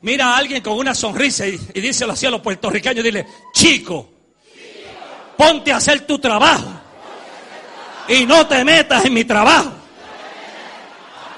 Mira 0.00 0.34
a 0.34 0.36
alguien 0.36 0.60
con 0.60 0.76
una 0.76 0.96
sonrisa 0.96 1.46
y, 1.46 1.54
y 1.74 1.80
díselo 1.80 2.14
así 2.14 2.26
a 2.26 2.30
los 2.30 2.40
puertorriqueños. 2.40 3.04
Dile, 3.04 3.24
chico, 3.54 4.10
ponte 5.36 5.72
a 5.72 5.76
hacer 5.76 6.04
tu 6.04 6.18
trabajo 6.18 6.71
y 8.08 8.26
no 8.26 8.46
te 8.46 8.64
metas 8.64 9.04
en 9.04 9.14
mi 9.14 9.24
trabajo. 9.24 9.72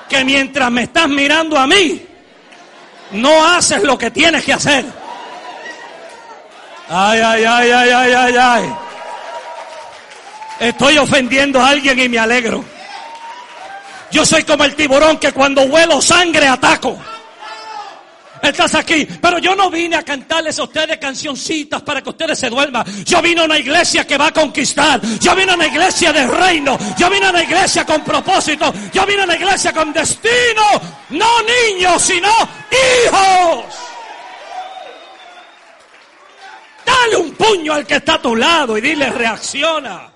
Que 0.08 0.24
mientras 0.24 0.70
me 0.70 0.82
estás 0.82 1.08
mirando 1.08 1.58
a 1.58 1.66
mí, 1.66 2.04
no 3.12 3.46
haces 3.46 3.82
lo 3.82 3.96
que 3.96 4.10
tienes 4.10 4.44
que 4.44 4.52
hacer. 4.52 4.84
Ay, 6.88 7.20
ay, 7.20 7.44
ay, 7.44 7.70
ay, 7.70 7.90
ay, 7.90 8.12
ay, 8.12 8.34
ay. 8.38 8.76
Estoy 10.60 10.98
ofendiendo 10.98 11.60
a 11.60 11.70
alguien 11.70 11.98
y 11.98 12.08
me 12.08 12.18
alegro. 12.18 12.64
Yo 14.10 14.24
soy 14.24 14.44
como 14.44 14.64
el 14.64 14.74
tiburón 14.74 15.18
que 15.18 15.32
cuando 15.32 15.62
huelo 15.62 16.00
sangre 16.00 16.46
ataco 16.46 16.98
estás 18.48 18.74
aquí. 18.74 19.06
Pero 19.20 19.38
yo 19.38 19.54
no 19.54 19.70
vine 19.70 19.96
a 19.96 20.02
cantarles 20.02 20.58
a 20.58 20.64
ustedes 20.64 20.98
cancioncitas 20.98 21.82
para 21.82 22.02
que 22.02 22.10
ustedes 22.10 22.38
se 22.38 22.50
duerman. 22.50 22.84
Yo 23.04 23.20
vine 23.22 23.40
a 23.40 23.44
una 23.44 23.58
iglesia 23.58 24.06
que 24.06 24.16
va 24.16 24.28
a 24.28 24.32
conquistar. 24.32 25.00
Yo 25.20 25.34
vine 25.34 25.52
a 25.52 25.54
una 25.54 25.66
iglesia 25.66 26.12
de 26.12 26.26
reino. 26.26 26.78
Yo 26.98 27.10
vine 27.10 27.26
a 27.26 27.30
una 27.30 27.42
iglesia 27.42 27.84
con 27.84 28.02
propósito. 28.02 28.72
Yo 28.92 29.06
vine 29.06 29.22
a 29.22 29.24
una 29.24 29.36
iglesia 29.36 29.72
con 29.72 29.92
destino. 29.92 30.62
No 31.10 31.28
niños, 31.42 32.02
sino 32.02 32.28
hijos. 32.70 33.64
Dale 36.84 37.16
un 37.16 37.32
puño 37.32 37.72
al 37.72 37.86
que 37.86 37.96
está 37.96 38.14
a 38.14 38.22
tu 38.22 38.36
lado 38.36 38.76
y 38.76 38.80
dile 38.80 39.10
reacciona. 39.10 40.13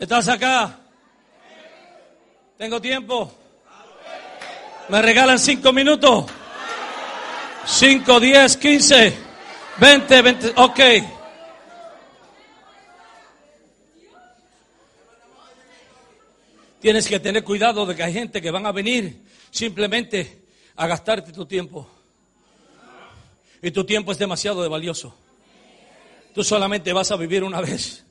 ¿Estás 0.00 0.28
acá? 0.28 0.78
¿Tengo 2.56 2.80
tiempo? 2.80 3.30
¿Me 4.88 5.02
regalan 5.02 5.38
cinco 5.38 5.74
minutos? 5.74 6.24
Cinco, 7.66 8.18
diez, 8.18 8.56
quince, 8.56 9.14
veinte, 9.76 10.22
veinte, 10.22 10.54
ok. 10.56 10.80
Tienes 16.80 17.06
que 17.06 17.20
tener 17.20 17.44
cuidado 17.44 17.84
de 17.84 17.94
que 17.94 18.02
hay 18.02 18.14
gente 18.14 18.40
que 18.40 18.50
van 18.50 18.64
a 18.64 18.72
venir 18.72 19.22
simplemente 19.50 20.44
a 20.76 20.86
gastarte 20.86 21.30
tu 21.30 21.44
tiempo. 21.44 21.86
Y 23.60 23.70
tu 23.70 23.84
tiempo 23.84 24.12
es 24.12 24.18
demasiado 24.18 24.62
de 24.62 24.68
valioso. 24.70 25.14
Tú 26.34 26.42
solamente 26.42 26.90
vas 26.94 27.10
a 27.10 27.16
vivir 27.16 27.44
una 27.44 27.60
vez. 27.60 28.06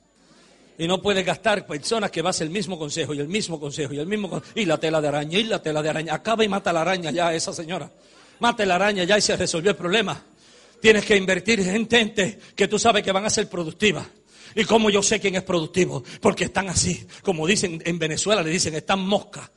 Y 0.80 0.88
no 0.88 1.02
puedes 1.02 1.26
gastar 1.26 1.68
personas 1.68 2.10
que 2.10 2.22
vas 2.22 2.40
el 2.40 2.50
mismo 2.50 2.80
consejo 2.80 3.14
y 3.14 3.20
el 3.20 3.28
mismo 3.28 3.60
consejo 3.60 3.94
y 3.94 4.00
el 4.00 4.08
mismo 4.08 4.30
consejo. 4.30 4.54
Y 4.56 4.64
la 4.64 4.80
tela 4.80 5.02
de 5.02 5.10
araña 5.10 5.38
y 5.38 5.44
la 5.44 5.62
tela 5.62 5.84
de 5.84 5.90
araña. 5.90 6.14
Acaba 6.14 6.42
y 6.46 6.48
mata 6.48 6.72
la 6.72 6.82
araña 6.82 7.12
ya 7.12 7.34
esa 7.34 7.54
señora. 7.54 7.92
Mate 8.40 8.66
la 8.66 8.76
araña 8.76 9.04
ya 9.04 9.18
y 9.18 9.22
se 9.22 9.36
resolvió 9.36 9.72
el 9.72 9.78
problema. 9.78 10.24
Tienes 10.82 11.04
que 11.04 11.18
invertir 11.18 11.60
en 11.60 11.90
gente 11.90 12.40
que 12.56 12.70
tú 12.70 12.80
sabes 12.80 13.04
que 13.04 13.12
van 13.12 13.26
a 13.26 13.30
ser 13.30 13.50
productivas. 13.50 14.08
¿Y 14.56 14.64
cómo 14.64 14.90
yo 14.90 15.04
sé 15.04 15.20
quién 15.20 15.36
es 15.36 15.44
productivo? 15.44 16.02
Porque 16.22 16.46
están 16.46 16.70
así. 16.70 17.06
Como 17.24 17.46
dicen 17.46 17.84
en 17.86 18.00
Venezuela, 18.00 18.42
le 18.42 18.50
dicen, 18.50 18.74
están 18.74 19.02
moscas. 19.02 19.52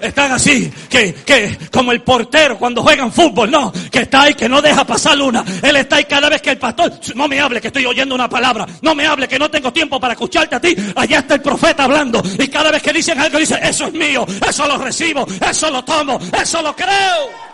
Están 0.00 0.32
así, 0.32 0.72
que, 0.88 1.12
que 1.12 1.58
como 1.72 1.90
el 1.90 2.02
portero 2.02 2.56
cuando 2.58 2.82
juegan 2.82 3.12
fútbol, 3.12 3.50
no, 3.50 3.72
que 3.90 4.00
está 4.00 4.22
ahí, 4.22 4.34
que 4.34 4.48
no 4.48 4.62
deja 4.62 4.84
pasar 4.84 5.20
una. 5.20 5.44
Él 5.62 5.76
está 5.76 5.96
ahí 5.96 6.04
cada 6.04 6.28
vez 6.28 6.40
que 6.40 6.50
el 6.50 6.58
pastor, 6.58 6.92
no 7.14 7.26
me 7.26 7.40
hable 7.40 7.60
que 7.60 7.68
estoy 7.68 7.84
oyendo 7.84 8.14
una 8.14 8.28
palabra, 8.28 8.66
no 8.82 8.94
me 8.94 9.06
hable 9.06 9.26
que 9.26 9.38
no 9.38 9.50
tengo 9.50 9.72
tiempo 9.72 9.98
para 9.98 10.14
escucharte 10.14 10.54
a 10.54 10.60
ti. 10.60 10.74
Allá 10.94 11.18
está 11.18 11.34
el 11.34 11.42
profeta 11.42 11.84
hablando 11.84 12.22
y 12.38 12.48
cada 12.48 12.70
vez 12.70 12.82
que 12.82 12.92
dicen 12.92 13.18
algo 13.18 13.38
dice, 13.38 13.58
eso 13.62 13.86
es 13.86 13.92
mío, 13.92 14.24
eso 14.46 14.66
lo 14.66 14.78
recibo, 14.78 15.26
eso 15.40 15.70
lo 15.70 15.84
tomo, 15.84 16.18
eso 16.40 16.62
lo 16.62 16.74
creo. 16.76 17.48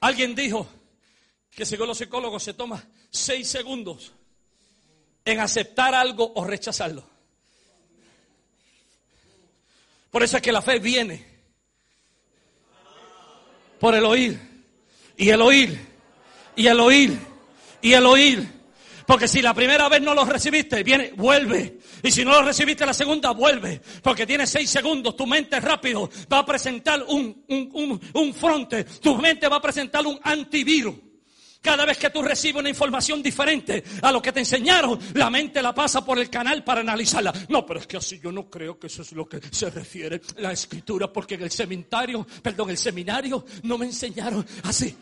Alguien 0.00 0.34
dijo 0.34 0.66
que 1.50 1.64
según 1.64 1.86
los 1.86 1.98
psicólogos 1.98 2.42
se 2.42 2.54
toma 2.54 2.84
seis 3.10 3.48
segundos 3.48 4.12
en 5.24 5.40
aceptar 5.40 5.94
algo 5.94 6.32
o 6.34 6.44
rechazarlo. 6.44 7.11
Por 10.12 10.22
eso 10.22 10.36
es 10.36 10.42
que 10.42 10.52
la 10.52 10.60
fe 10.60 10.78
viene 10.78 11.24
por 13.80 13.94
el 13.94 14.04
oír 14.04 14.38
y 15.16 15.30
el 15.30 15.40
oír 15.40 15.88
y 16.54 16.66
el 16.66 16.78
oír 16.78 17.18
y 17.80 17.94
el 17.94 18.04
oír. 18.04 18.46
Porque 19.06 19.26
si 19.26 19.40
la 19.40 19.54
primera 19.54 19.88
vez 19.88 20.02
no 20.02 20.14
lo 20.14 20.26
recibiste, 20.26 20.82
viene, 20.84 21.12
vuelve. 21.16 21.78
Y 22.02 22.10
si 22.10 22.26
no 22.26 22.32
lo 22.32 22.42
recibiste 22.42 22.84
la 22.84 22.92
segunda, 22.92 23.30
vuelve. 23.30 23.80
Porque 24.02 24.26
tiene 24.26 24.46
seis 24.46 24.68
segundos. 24.68 25.16
Tu 25.16 25.26
mente 25.26 25.58
rápido 25.60 26.10
va 26.30 26.40
a 26.40 26.46
presentar 26.46 27.02
un, 27.08 27.44
un, 27.48 27.70
un, 27.72 28.00
un 28.12 28.34
fronte. 28.34 28.84
Tu 28.84 29.16
mente 29.16 29.48
va 29.48 29.56
a 29.56 29.62
presentar 29.62 30.06
un 30.06 30.20
antivirus. 30.22 30.94
Cada 31.62 31.84
vez 31.84 31.96
que 31.96 32.10
tú 32.10 32.22
recibes 32.22 32.60
una 32.60 32.68
información 32.68 33.22
diferente 33.22 33.84
a 34.02 34.10
lo 34.10 34.20
que 34.20 34.32
te 34.32 34.40
enseñaron, 34.40 34.98
la 35.14 35.30
mente 35.30 35.62
la 35.62 35.72
pasa 35.72 36.04
por 36.04 36.18
el 36.18 36.28
canal 36.28 36.64
para 36.64 36.80
analizarla. 36.80 37.32
No, 37.48 37.64
pero 37.64 37.78
es 37.78 37.86
que 37.86 37.96
así 37.96 38.18
yo 38.18 38.32
no 38.32 38.50
creo 38.50 38.80
que 38.80 38.88
eso 38.88 39.02
es 39.02 39.12
lo 39.12 39.28
que 39.28 39.40
se 39.50 39.70
refiere 39.70 40.20
la 40.38 40.50
escritura, 40.50 41.12
porque 41.12 41.36
en 41.36 41.42
el 41.44 41.52
seminario, 41.52 42.26
perdón, 42.42 42.70
el 42.70 42.78
seminario 42.78 43.44
no 43.62 43.78
me 43.78 43.86
enseñaron 43.86 44.44
así. 44.64 44.96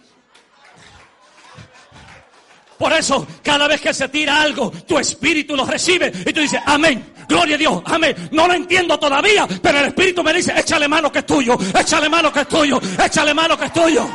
Por 2.78 2.92
eso, 2.92 3.26
cada 3.42 3.66
vez 3.66 3.80
que 3.80 3.94
se 3.94 4.08
tira 4.08 4.40
algo, 4.40 4.70
tu 4.70 4.98
espíritu 4.98 5.56
lo 5.56 5.64
recibe 5.64 6.12
y 6.26 6.32
tú 6.32 6.40
dices, 6.40 6.60
amén, 6.66 7.12
gloria 7.28 7.54
a 7.56 7.58
Dios, 7.58 7.82
amén. 7.86 8.16
No 8.32 8.46
lo 8.46 8.54
entiendo 8.54 8.98
todavía, 8.98 9.46
pero 9.62 9.80
el 9.80 9.86
espíritu 9.86 10.22
me 10.22 10.32
dice, 10.34 10.52
échale 10.58 10.88
mano 10.88 11.10
que 11.10 11.20
es 11.20 11.26
tuyo, 11.26 11.58
échale 11.78 12.08
mano 12.08 12.30
que 12.30 12.40
es 12.40 12.48
tuyo, 12.48 12.80
échale 13.02 13.32
mano 13.32 13.58
que 13.58 13.64
es 13.66 13.72
tuyo. 13.72 14.08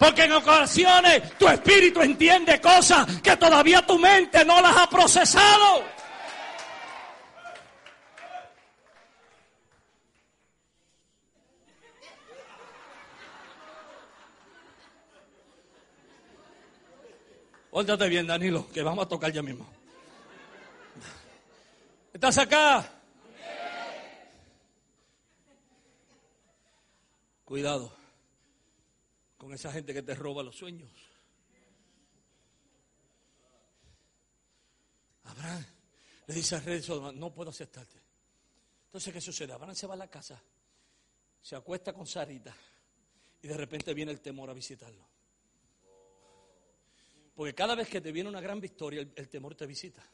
Porque 0.00 0.22
en 0.22 0.32
ocasiones 0.32 1.36
tu 1.36 1.46
espíritu 1.46 2.00
entiende 2.00 2.58
cosas 2.58 3.20
que 3.20 3.36
todavía 3.36 3.84
tu 3.84 3.98
mente 3.98 4.42
no 4.46 4.58
las 4.62 4.74
ha 4.74 4.88
procesado. 4.88 5.84
Óntate 17.72 18.08
bien, 18.08 18.26
Danilo, 18.26 18.68
que 18.72 18.82
vamos 18.82 19.04
a 19.04 19.08
tocar 19.08 19.30
ya 19.30 19.42
mismo. 19.42 19.68
¿Estás 22.14 22.38
acá? 22.38 22.90
Cuidado 27.44 27.99
con 29.50 29.56
esa 29.56 29.72
gente 29.72 29.92
que 29.92 30.04
te 30.04 30.14
roba 30.14 30.44
los 30.44 30.54
sueños. 30.54 30.88
Abraham 35.24 35.66
le 36.28 36.34
dice 36.34 36.54
al 36.54 36.62
rey 36.62 36.80
no 37.16 37.34
puedo 37.34 37.50
aceptarte. 37.50 38.00
Entonces, 38.84 39.12
¿qué 39.12 39.20
sucede? 39.20 39.52
Abraham 39.52 39.74
se 39.74 39.88
va 39.88 39.94
a 39.94 39.96
la 39.96 40.06
casa, 40.06 40.40
se 41.42 41.56
acuesta 41.56 41.92
con 41.92 42.06
Sarita 42.06 42.54
y 43.42 43.48
de 43.48 43.56
repente 43.56 43.92
viene 43.92 44.12
el 44.12 44.20
temor 44.20 44.50
a 44.50 44.52
visitarlo. 44.52 45.04
Porque 47.34 47.52
cada 47.52 47.74
vez 47.74 47.88
que 47.88 48.00
te 48.00 48.12
viene 48.12 48.28
una 48.28 48.40
gran 48.40 48.60
victoria, 48.60 49.00
el, 49.00 49.12
el 49.16 49.28
temor 49.28 49.56
te 49.56 49.66
visita. 49.66 50.08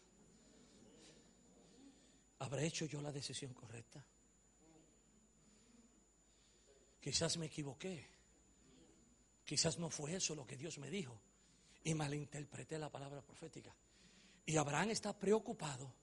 ¿Habré 2.38 2.64
hecho 2.64 2.86
yo 2.86 3.02
la 3.02 3.12
decisión 3.12 3.52
correcta? 3.52 4.02
Quizás 6.98 7.36
me 7.36 7.44
equivoqué. 7.44 8.15
Quizás 9.46 9.78
no 9.78 9.88
fue 9.88 10.16
eso 10.16 10.34
lo 10.34 10.44
que 10.44 10.56
Dios 10.56 10.76
me 10.78 10.90
dijo. 10.90 11.18
Y 11.84 11.94
malinterpreté 11.94 12.78
la 12.78 12.90
palabra 12.90 13.22
profética. 13.22 13.72
Y 14.44 14.56
Abraham 14.56 14.90
está 14.90 15.16
preocupado, 15.16 15.94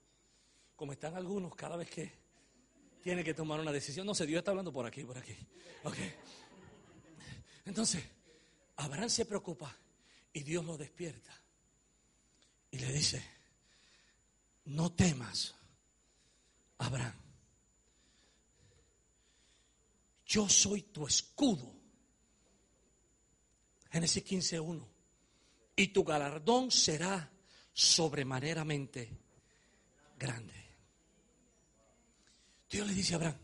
como 0.74 0.92
están 0.92 1.14
algunos 1.14 1.54
cada 1.54 1.76
vez 1.76 1.90
que 1.90 2.10
tiene 3.02 3.22
que 3.22 3.34
tomar 3.34 3.60
una 3.60 3.70
decisión. 3.70 4.06
No 4.06 4.14
sé, 4.14 4.26
Dios 4.26 4.38
está 4.38 4.50
hablando 4.50 4.72
por 4.72 4.86
aquí, 4.86 5.04
por 5.04 5.18
aquí. 5.18 5.36
Ok. 5.84 5.96
Entonces, 7.66 8.02
Abraham 8.76 9.10
se 9.10 9.26
preocupa 9.26 9.76
y 10.32 10.42
Dios 10.42 10.64
lo 10.64 10.78
despierta. 10.78 11.38
Y 12.70 12.78
le 12.78 12.92
dice, 12.92 13.22
no 14.64 14.90
temas, 14.92 15.54
Abraham. 16.78 17.20
Yo 20.24 20.48
soy 20.48 20.82
tu 20.84 21.06
escudo 21.06 21.83
Génesis 23.94 24.24
15.1. 24.24 24.84
Y 25.76 25.86
tu 25.88 26.02
galardón 26.02 26.72
será 26.72 27.30
sobremaneramente 27.72 29.08
grande. 30.18 30.52
Dios 32.68 32.88
le 32.88 32.92
dice 32.92 33.12
a 33.12 33.16
Abraham, 33.18 33.38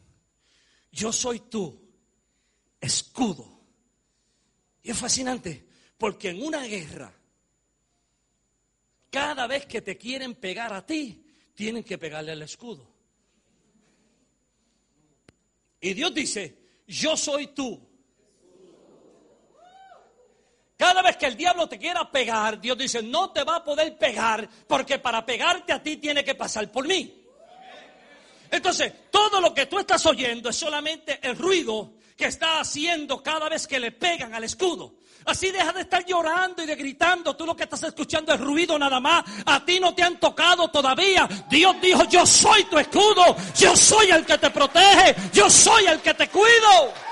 yo 0.91 1.13
soy 1.13 1.39
tu 1.39 1.81
escudo. 2.81 3.61
Y 4.83 4.91
es 4.91 4.99
fascinante, 4.99 5.69
porque 5.97 6.31
en 6.31 6.43
una 6.43 6.65
guerra, 6.65 7.17
cada 9.09 9.47
vez 9.47 9.67
que 9.67 9.83
te 9.83 9.97
quieren 9.97 10.35
pegar 10.35 10.73
a 10.73 10.85
ti, 10.85 11.25
tienen 11.55 11.85
que 11.85 11.97
pegarle 11.97 12.33
al 12.33 12.43
escudo. 12.43 12.93
Y 15.81 15.95
Dios 15.95 16.13
dice, 16.13 16.59
yo 16.89 17.17
soy 17.17 17.55
tú 17.55 17.90
cada 20.81 21.03
vez 21.03 21.19
que 21.19 21.27
el 21.27 21.37
diablo 21.37 21.69
te 21.69 21.79
quiera 21.79 22.11
pegar, 22.11 22.59
Dios 22.59 22.79
dice, 22.79 23.03
no 23.03 23.33
te 23.33 23.45
va 23.45 23.57
a 23.57 23.63
poder 23.63 23.99
pegar 23.99 24.49
porque 24.67 24.99
para 24.99 25.27
pegarte 25.27 25.75
a 25.75 25.83
ti 25.83 25.99
tiene 25.99 26.25
que 26.25 26.35
pasar 26.35 26.73
por 26.73 26.89
mí. 26.89 27.23
Entonces, 28.51 28.91
todo 29.11 29.43
lo 29.43 29.53
que 29.53 29.67
tú 29.67 29.79
estás 29.79 30.07
oyendo 30.07 30.49
es 30.49 30.57
solamente 30.57 31.21
el 31.21 31.37
ruido 31.37 31.93
que 32.17 32.25
está 32.25 32.61
haciendo 32.61 33.23
cada 33.23 33.51
vez 33.51 33.67
que 33.67 33.79
le 33.79 33.93
pegan 33.93 34.33
al 34.33 34.45
escudo. 34.45 34.95
Así 35.27 35.51
deja 35.51 35.71
de 35.75 35.83
estar 35.83 36.03
llorando 36.07 36.63
y 36.63 36.67
de 36.67 36.77
gritando. 36.77 37.37
Tú 37.37 37.45
lo 37.45 37.55
que 37.55 37.65
estás 37.65 37.83
escuchando 37.83 38.33
es 38.33 38.41
ruido 38.41 38.79
nada 38.79 39.01
más. 39.01 39.23
A 39.45 39.63
ti 39.63 39.81
no 39.81 39.95
te 39.95 40.03
han 40.03 40.19
tocado 40.19 40.69
todavía. 40.69 41.29
Dios 41.51 41.77
dijo, 41.83 42.05
yo 42.05 42.25
soy 42.25 42.65
tu 42.65 42.79
escudo. 42.79 43.37
Yo 43.55 43.77
soy 43.77 44.13
el 44.13 44.25
que 44.25 44.39
te 44.39 44.49
protege. 44.49 45.15
Yo 45.31 45.51
soy 45.51 45.85
el 45.89 46.01
que 46.01 46.15
te 46.15 46.27
cuido. 46.31 47.10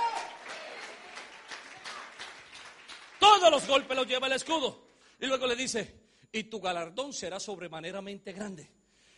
Todos 3.19 3.51
los 3.51 3.67
golpes 3.67 3.97
los 3.97 4.07
lleva 4.07 4.27
el 4.27 4.35
escudo. 4.35 4.89
Y 5.21 5.27
luego 5.27 5.47
le 5.47 5.57
dice, 5.57 6.09
y 6.33 6.45
tu 6.45 6.61
galardón 6.61 7.13
será 7.13 7.41
sobremaneramente 7.41 8.33
grande. 8.33 8.71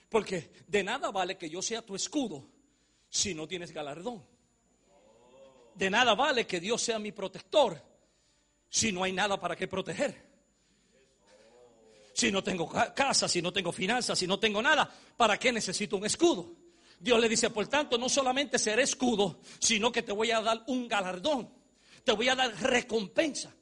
Porque 0.09 0.53
de 0.67 0.83
nada 0.83 1.11
vale 1.11 1.37
que 1.37 1.49
yo 1.49 1.63
sea 1.63 1.83
tu 1.83 1.95
escudo 1.95 2.49
si 3.09 3.35
no 3.35 3.47
tienes 3.47 3.73
galardón. 3.73 4.25
De 5.75 5.91
nada 5.91 6.15
vale 6.15 6.47
que 6.47 6.61
Dios 6.61 6.83
sea 6.83 6.99
mi 6.99 7.13
protector 7.13 7.81
si 8.69 8.93
no 8.93 9.03
hay 9.03 9.13
nada 9.13 9.39
para 9.39 9.57
que 9.57 9.69
proteger. 9.69 10.31
Si 12.13 12.31
no 12.31 12.43
tengo 12.43 12.69
casa, 12.69 13.29
si 13.29 13.41
no 13.41 13.53
tengo 13.53 13.73
finanzas, 13.73 14.19
si 14.19 14.27
no 14.27 14.39
tengo 14.39 14.61
nada, 14.61 14.91
¿para 15.17 15.39
qué 15.39 15.53
necesito 15.53 15.97
un 15.97 16.05
escudo? 16.05 16.55
Dios 16.99 17.19
le 17.19 17.29
dice, 17.29 17.49
por 17.51 17.67
tanto, 17.67 17.97
no 17.97 18.09
solamente 18.09 18.59
seré 18.59 18.83
escudo, 18.83 19.41
sino 19.59 19.91
que 19.91 20.03
te 20.03 20.13
voy 20.13 20.31
a 20.31 20.41
dar 20.41 20.63
un 20.67 20.87
galardón, 20.87 21.51
te 22.05 22.13
voy 22.13 22.29
a 22.29 22.35
dar 22.35 22.55
recompensa. 22.63 23.55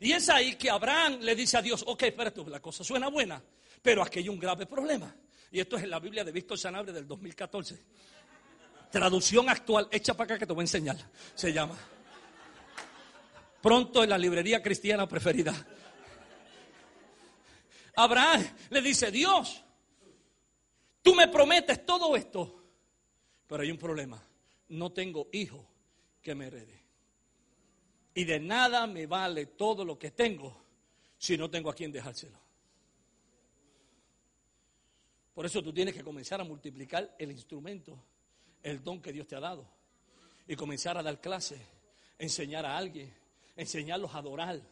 Y 0.00 0.12
es 0.12 0.28
ahí 0.28 0.56
que 0.56 0.70
Abraham 0.70 1.18
le 1.20 1.34
dice 1.34 1.56
a 1.56 1.62
Dios, 1.62 1.84
ok, 1.86 2.02
espérate, 2.02 2.44
la 2.48 2.60
cosa 2.60 2.84
suena 2.84 3.08
buena, 3.08 3.42
pero 3.82 4.02
aquí 4.02 4.18
hay 4.18 4.28
un 4.28 4.38
grave 4.38 4.66
problema. 4.66 5.14
Y 5.50 5.60
esto 5.60 5.76
es 5.76 5.84
en 5.84 5.90
la 5.90 6.00
Biblia 6.00 6.24
de 6.24 6.32
Víctor 6.32 6.58
Sanabre 6.58 6.92
del 6.92 7.06
2014. 7.06 7.82
Traducción 8.90 9.48
actual, 9.48 9.88
echa 9.90 10.14
para 10.14 10.34
acá 10.34 10.38
que 10.38 10.46
te 10.46 10.52
voy 10.52 10.62
a 10.62 10.64
enseñar. 10.64 10.96
Se 11.34 11.52
llama. 11.52 11.78
Pronto 13.62 14.04
en 14.04 14.10
la 14.10 14.18
librería 14.18 14.62
cristiana 14.62 15.08
preferida. 15.08 15.54
Abraham 17.96 18.46
le 18.70 18.82
dice, 18.82 19.10
Dios, 19.10 19.64
tú 21.00 21.14
me 21.14 21.28
prometes 21.28 21.86
todo 21.86 22.14
esto, 22.14 22.64
pero 23.46 23.62
hay 23.62 23.70
un 23.70 23.78
problema. 23.78 24.22
No 24.68 24.92
tengo 24.92 25.28
hijo 25.32 25.66
que 26.20 26.34
me 26.34 26.48
herede. 26.48 26.85
Y 28.16 28.24
de 28.24 28.40
nada 28.40 28.86
me 28.86 29.06
vale 29.06 29.44
todo 29.44 29.84
lo 29.84 29.98
que 29.98 30.10
tengo 30.10 30.64
si 31.18 31.36
no 31.36 31.50
tengo 31.50 31.68
a 31.68 31.74
quien 31.74 31.92
dejárselo. 31.92 32.40
Por 35.34 35.44
eso 35.44 35.62
tú 35.62 35.70
tienes 35.70 35.94
que 35.94 36.02
comenzar 36.02 36.40
a 36.40 36.44
multiplicar 36.44 37.14
el 37.18 37.30
instrumento, 37.30 38.02
el 38.62 38.82
don 38.82 39.02
que 39.02 39.12
Dios 39.12 39.26
te 39.26 39.36
ha 39.36 39.40
dado. 39.40 39.68
Y 40.48 40.56
comenzar 40.56 40.96
a 40.96 41.02
dar 41.02 41.20
clases, 41.20 41.60
enseñar 42.18 42.64
a 42.64 42.78
alguien, 42.78 43.12
enseñarlos 43.54 44.14
a 44.14 44.18
adorar. 44.18 44.62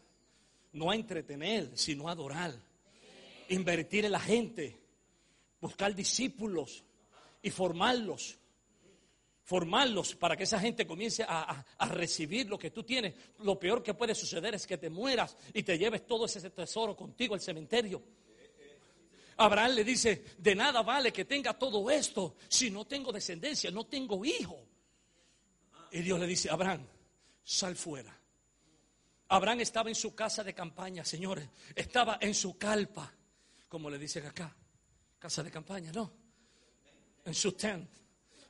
No 0.73 0.91
a 0.91 0.95
entretener, 0.95 1.77
sino 1.77 2.09
a 2.09 2.13
adorar. 2.13 2.55
Invertir 3.51 4.07
en 4.07 4.13
la 4.13 4.21
gente, 4.21 4.81
buscar 5.61 5.95
discípulos 5.95 6.83
y 7.43 7.51
formarlos 7.51 8.39
formarlos 9.45 10.15
para 10.15 10.37
que 10.37 10.45
esa 10.45 10.59
gente 10.59 10.87
comience 10.87 11.25
a, 11.29 11.65
recibir 11.91 12.49
lo 12.49 12.59
que 12.59 12.71
tú 12.71 12.83
tienes. 12.83 13.15
Lo 13.41 13.59
peor 13.59 13.83
que 13.83 13.95
puede 13.95 14.15
suceder 14.15 14.55
es 14.55 14.67
que 14.67 14.79
te 14.79 14.91
mueras 14.91 15.37
y 15.53 15.63
te 15.63 15.79
lleves 15.79 16.07
todo 16.07 16.25
ese 16.25 16.51
tesoro 16.51 16.97
contigo 16.97 17.35
al 17.35 17.41
cementerio. 17.41 18.03
Abraham 19.37 19.73
le 19.73 19.85
dice, 19.85 20.25
de 20.39 20.55
nada 20.55 20.83
vale 20.83 21.13
que 21.13 21.25
tenga 21.25 21.59
todo 21.59 21.91
esto 21.91 22.37
si 22.49 22.71
no 22.71 22.85
tengo 22.87 23.13
descendencia, 23.13 23.71
no 23.71 23.85
tengo 23.85 24.25
hijo. 24.25 24.59
Y 25.91 26.01
Dios 26.01 26.19
le 26.19 26.27
dice, 26.27 26.51
Abraham, 26.51 26.87
sal 27.43 27.77
fuera. 27.77 28.19
Abraham 29.29 29.61
estaba 29.61 29.89
en 29.89 29.95
su 29.95 30.15
casa 30.15 30.45
de 30.45 30.55
campaña, 30.55 31.05
señores, 31.05 31.49
estaba 31.75 32.19
en 32.21 32.35
su 32.35 32.57
calpa, 32.57 33.13
como 33.69 33.91
le 33.91 33.99
dicen 33.99 34.25
acá, 34.27 34.55
casa 35.19 35.43
de 35.43 35.51
campaña, 35.51 35.91
¿no? 35.93 36.13
En 37.25 37.35
su 37.35 37.53
tent. 37.53 38.04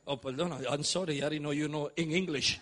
Oh, 0.05 0.17
perdona, 0.17 0.59
I'm 0.69 0.83
sorry, 0.83 1.23
I 1.23 1.29
didn't 1.29 1.41
know 1.41 1.51
you 1.51 1.67
know 1.67 1.89
in 1.95 2.11
English. 2.11 2.59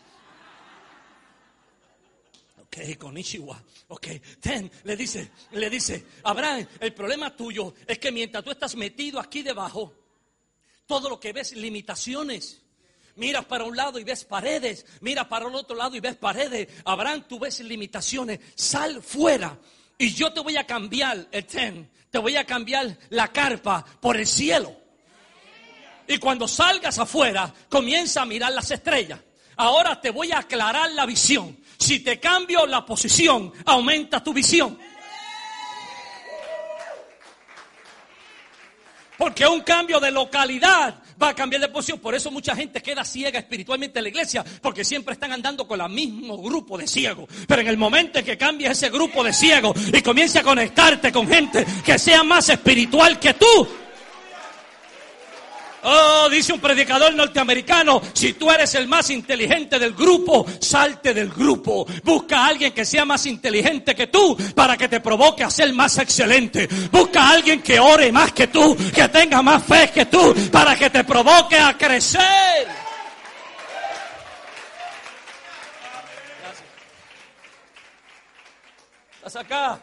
Ok, 2.61 2.97
con 2.97 3.17
Ishiwa. 3.17 3.61
Ok, 3.89 4.07
ten, 4.39 4.71
le 4.85 4.95
dice, 4.95 5.29
le 5.51 5.69
dice, 5.69 6.05
Abraham, 6.23 6.65
el 6.79 6.93
problema 6.93 7.35
tuyo 7.35 7.73
es 7.85 7.99
que 7.99 8.11
mientras 8.11 8.43
tú 8.43 8.51
estás 8.51 8.75
metido 8.75 9.19
aquí 9.19 9.43
debajo, 9.43 9.93
todo 10.87 11.09
lo 11.09 11.19
que 11.19 11.33
ves 11.33 11.55
limitaciones. 11.55 12.61
Miras 13.15 13.45
para 13.45 13.65
un 13.65 13.75
lado 13.75 13.99
y 13.99 14.03
ves 14.03 14.23
paredes, 14.23 14.85
mira 15.01 15.27
para 15.29 15.47
el 15.47 15.53
otro 15.53 15.75
lado 15.75 15.95
y 15.95 15.99
ves 15.99 16.15
paredes. 16.15 16.67
Abraham, 16.85 17.25
tú 17.27 17.39
ves 17.39 17.59
limitaciones. 17.59 18.39
Sal 18.55 19.03
fuera 19.03 19.59
y 19.97 20.13
yo 20.13 20.33
te 20.33 20.39
voy 20.39 20.55
a 20.57 20.65
cambiar 20.65 21.27
el 21.31 21.45
ten, 21.45 21.91
te 22.09 22.17
voy 22.17 22.37
a 22.37 22.45
cambiar 22.45 22.97
la 23.09 23.31
carpa 23.31 23.85
por 24.01 24.17
el 24.17 24.25
cielo. 24.25 24.82
Y 26.07 26.17
cuando 26.17 26.47
salgas 26.47 26.99
afuera, 26.99 27.53
comienza 27.69 28.21
a 28.21 28.25
mirar 28.25 28.51
las 28.51 28.69
estrellas. 28.71 29.19
Ahora 29.55 29.99
te 29.99 30.09
voy 30.09 30.31
a 30.31 30.39
aclarar 30.39 30.91
la 30.91 31.05
visión. 31.05 31.57
Si 31.77 31.99
te 31.99 32.19
cambio 32.19 32.65
la 32.65 32.85
posición, 32.85 33.51
aumenta 33.65 34.23
tu 34.23 34.33
visión. 34.33 34.77
Porque 39.17 39.45
un 39.45 39.61
cambio 39.61 39.99
de 39.99 40.11
localidad 40.11 40.95
va 41.21 41.29
a 41.29 41.35
cambiar 41.35 41.61
de 41.61 41.69
posición. 41.69 41.99
Por 41.99 42.15
eso 42.15 42.31
mucha 42.31 42.55
gente 42.55 42.81
queda 42.81 43.05
ciega 43.05 43.39
espiritualmente 43.39 43.99
en 43.99 44.03
la 44.03 44.09
iglesia, 44.09 44.43
porque 44.61 44.83
siempre 44.83 45.13
están 45.13 45.31
andando 45.31 45.67
con 45.67 45.79
el 45.79 45.89
mismo 45.89 46.37
grupo 46.37 46.77
de 46.77 46.87
ciegos. 46.87 47.29
Pero 47.47 47.61
en 47.61 47.67
el 47.67 47.77
momento 47.77 48.19
en 48.19 48.25
que 48.25 48.37
cambies 48.37 48.71
ese 48.71 48.89
grupo 48.89 49.23
de 49.23 49.31
ciegos 49.31 49.77
y 49.93 50.01
comiences 50.01 50.41
a 50.41 50.43
conectarte 50.43 51.11
con 51.11 51.27
gente 51.27 51.65
que 51.85 51.99
sea 51.99 52.23
más 52.23 52.49
espiritual 52.49 53.19
que 53.19 53.35
tú, 53.35 53.67
Oh, 55.85 56.29
dice 56.29 56.53
un 56.53 56.61
predicador 56.61 57.13
norteamericano, 57.13 58.01
si 58.13 58.33
tú 58.33 58.49
eres 58.49 58.73
el 58.75 58.87
más 58.87 59.09
inteligente 59.09 59.77
del 59.77 59.93
grupo, 59.93 60.45
salte 60.59 61.13
del 61.13 61.29
grupo. 61.29 61.85
Busca 62.03 62.39
a 62.39 62.47
alguien 62.47 62.73
que 62.73 62.85
sea 62.85 63.03
más 63.03 63.25
inteligente 63.25 63.93
que 63.93 64.07
tú 64.07 64.37
para 64.55 64.77
que 64.77 64.87
te 64.87 65.01
provoque 65.01 65.43
a 65.43 65.49
ser 65.49 65.73
más 65.73 65.97
excelente. 65.97 66.67
Busca 66.89 67.23
a 67.23 67.31
alguien 67.31 67.61
que 67.61 67.79
ore 67.79 68.11
más 68.13 68.31
que 68.31 68.47
tú, 68.47 68.77
que 68.93 69.09
tenga 69.09 69.41
más 69.41 69.61
fe 69.63 69.91
que 69.93 70.05
tú, 70.05 70.33
para 70.51 70.77
que 70.77 70.89
te 70.89 71.03
provoque 71.03 71.57
a 71.57 71.77
crecer. 71.77 72.67
¿Estás 79.17 79.35
acá? 79.35 79.79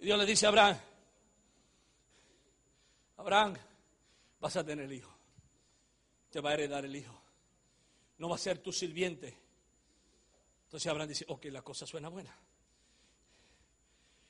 Y 0.00 0.06
Dios 0.06 0.18
le 0.18 0.26
dice 0.26 0.46
a 0.46 0.48
Abraham, 0.50 0.76
Abraham, 3.28 3.58
vas 4.40 4.56
a 4.56 4.64
tener 4.64 4.86
el 4.86 4.92
hijo. 4.94 5.14
Te 6.30 6.40
va 6.40 6.50
a 6.50 6.54
heredar 6.54 6.86
el 6.86 6.96
hijo. 6.96 7.14
No 8.16 8.30
va 8.30 8.36
a 8.36 8.38
ser 8.38 8.56
tu 8.56 8.72
sirviente. 8.72 9.36
Entonces 10.64 10.90
Abraham 10.90 11.10
dice, 11.10 11.26
ok, 11.28 11.44
la 11.46 11.60
cosa 11.60 11.86
suena 11.86 12.08
buena. 12.08 12.34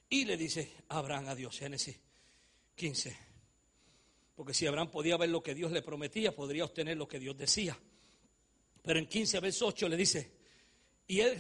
Y 0.09 0.25
le 0.25 0.37
dice 0.37 0.73
Abraham 0.89 1.29
a 1.29 1.37
Dios, 1.37 1.57
Génesis 1.57 1.97
15. 2.75 3.17
Porque 4.35 4.53
si 4.53 4.67
Abraham 4.67 4.91
podía 4.91 5.17
ver 5.17 5.29
lo 5.29 5.45
que 5.45 5.55
Dios 5.55 5.71
le 5.71 5.83
prometía, 5.83 6.35
podría 6.35 6.65
obtener 6.65 6.97
lo 6.97 7.07
que 7.07 7.21
Dios 7.21 7.37
decía. 7.37 7.79
Pero 8.83 8.99
en 8.99 9.07
15, 9.07 9.39
verso 9.39 9.69
8 9.69 9.89
le 9.89 9.97
dice, 9.97 10.33
y 11.07 11.21
él, 11.21 11.39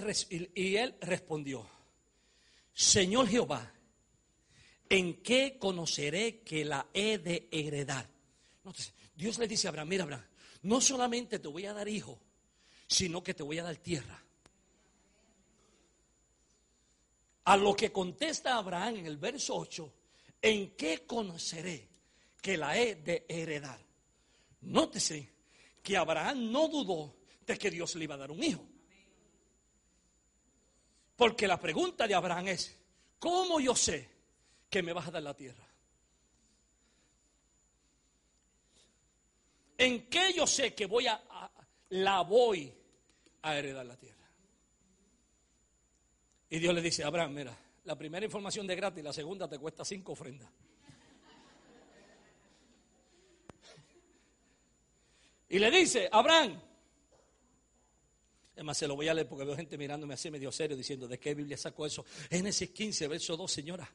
y 0.54 0.76
él 0.76 0.96
respondió, 1.00 1.68
Señor 2.72 3.26
Jehová, 3.26 3.72
¿en 4.88 5.22
qué 5.22 5.58
conoceré 5.58 6.40
que 6.40 6.64
la 6.64 6.86
he 6.92 7.18
de 7.18 7.48
heredar? 7.50 8.08
Dios 9.14 9.38
le 9.38 9.48
dice 9.48 9.66
a 9.66 9.70
Abraham, 9.70 9.88
mira 9.88 10.04
Abraham, 10.04 10.24
no 10.62 10.80
solamente 10.80 11.38
te 11.38 11.48
voy 11.48 11.66
a 11.66 11.72
dar 11.72 11.88
hijo, 11.88 12.18
sino 12.86 13.22
que 13.22 13.34
te 13.34 13.42
voy 13.42 13.58
a 13.58 13.64
dar 13.64 13.76
tierra. 13.76 14.22
A 17.44 17.56
lo 17.56 17.74
que 17.74 17.90
contesta 17.90 18.56
Abraham 18.56 18.96
en 18.96 19.06
el 19.06 19.16
verso 19.16 19.56
8, 19.56 19.92
¿en 20.42 20.76
qué 20.76 21.06
conoceré 21.06 21.88
que 22.42 22.56
la 22.56 22.78
he 22.78 22.96
de 22.96 23.24
heredar? 23.28 23.80
Nótese 24.62 25.32
que 25.82 25.96
Abraham 25.96 26.52
no 26.52 26.68
dudó 26.68 27.16
de 27.46 27.56
que 27.56 27.70
Dios 27.70 27.94
le 27.94 28.04
iba 28.04 28.14
a 28.16 28.18
dar 28.18 28.30
un 28.30 28.42
hijo. 28.42 28.66
Porque 31.16 31.48
la 31.48 31.58
pregunta 31.58 32.06
de 32.06 32.14
Abraham 32.14 32.48
es, 32.48 32.76
¿cómo 33.18 33.58
yo 33.60 33.74
sé 33.74 34.17
que 34.68 34.82
me 34.82 34.92
vas 34.92 35.08
a 35.08 35.10
dar 35.10 35.22
la 35.22 35.34
tierra? 35.34 35.66
¿En 39.78 40.06
qué 40.08 40.32
yo 40.32 40.46
sé 40.46 40.74
que 40.74 40.86
voy 40.86 41.06
a, 41.06 41.22
la 41.90 42.22
voy 42.22 42.72
a 43.42 43.56
heredar 43.56 43.86
la 43.86 43.96
tierra? 43.96 44.16
Y 46.50 46.58
Dios 46.58 46.74
le 46.74 46.82
dice, 46.82 47.04
Abraham, 47.04 47.34
mira, 47.34 47.56
la 47.84 47.96
primera 47.96 48.24
información 48.24 48.66
de 48.66 48.74
gratis, 48.74 49.04
la 49.04 49.12
segunda 49.12 49.48
te 49.48 49.58
cuesta 49.58 49.84
cinco 49.84 50.12
ofrendas. 50.12 50.50
Y 55.50 55.58
le 55.58 55.70
dice, 55.70 56.08
Abraham, 56.12 56.60
es 58.54 58.64
más, 58.64 58.76
se 58.76 58.88
lo 58.88 58.96
voy 58.96 59.08
a 59.08 59.14
leer 59.14 59.28
porque 59.28 59.44
veo 59.44 59.56
gente 59.56 59.78
mirándome 59.78 60.14
así 60.14 60.30
medio 60.30 60.50
serio 60.50 60.76
diciendo, 60.76 61.06
¿de 61.06 61.18
qué 61.18 61.34
Biblia 61.34 61.56
sacó 61.56 61.86
eso? 61.86 62.04
Génesis 62.28 62.70
15, 62.70 63.08
verso 63.08 63.36
2, 63.36 63.50
señora. 63.50 63.88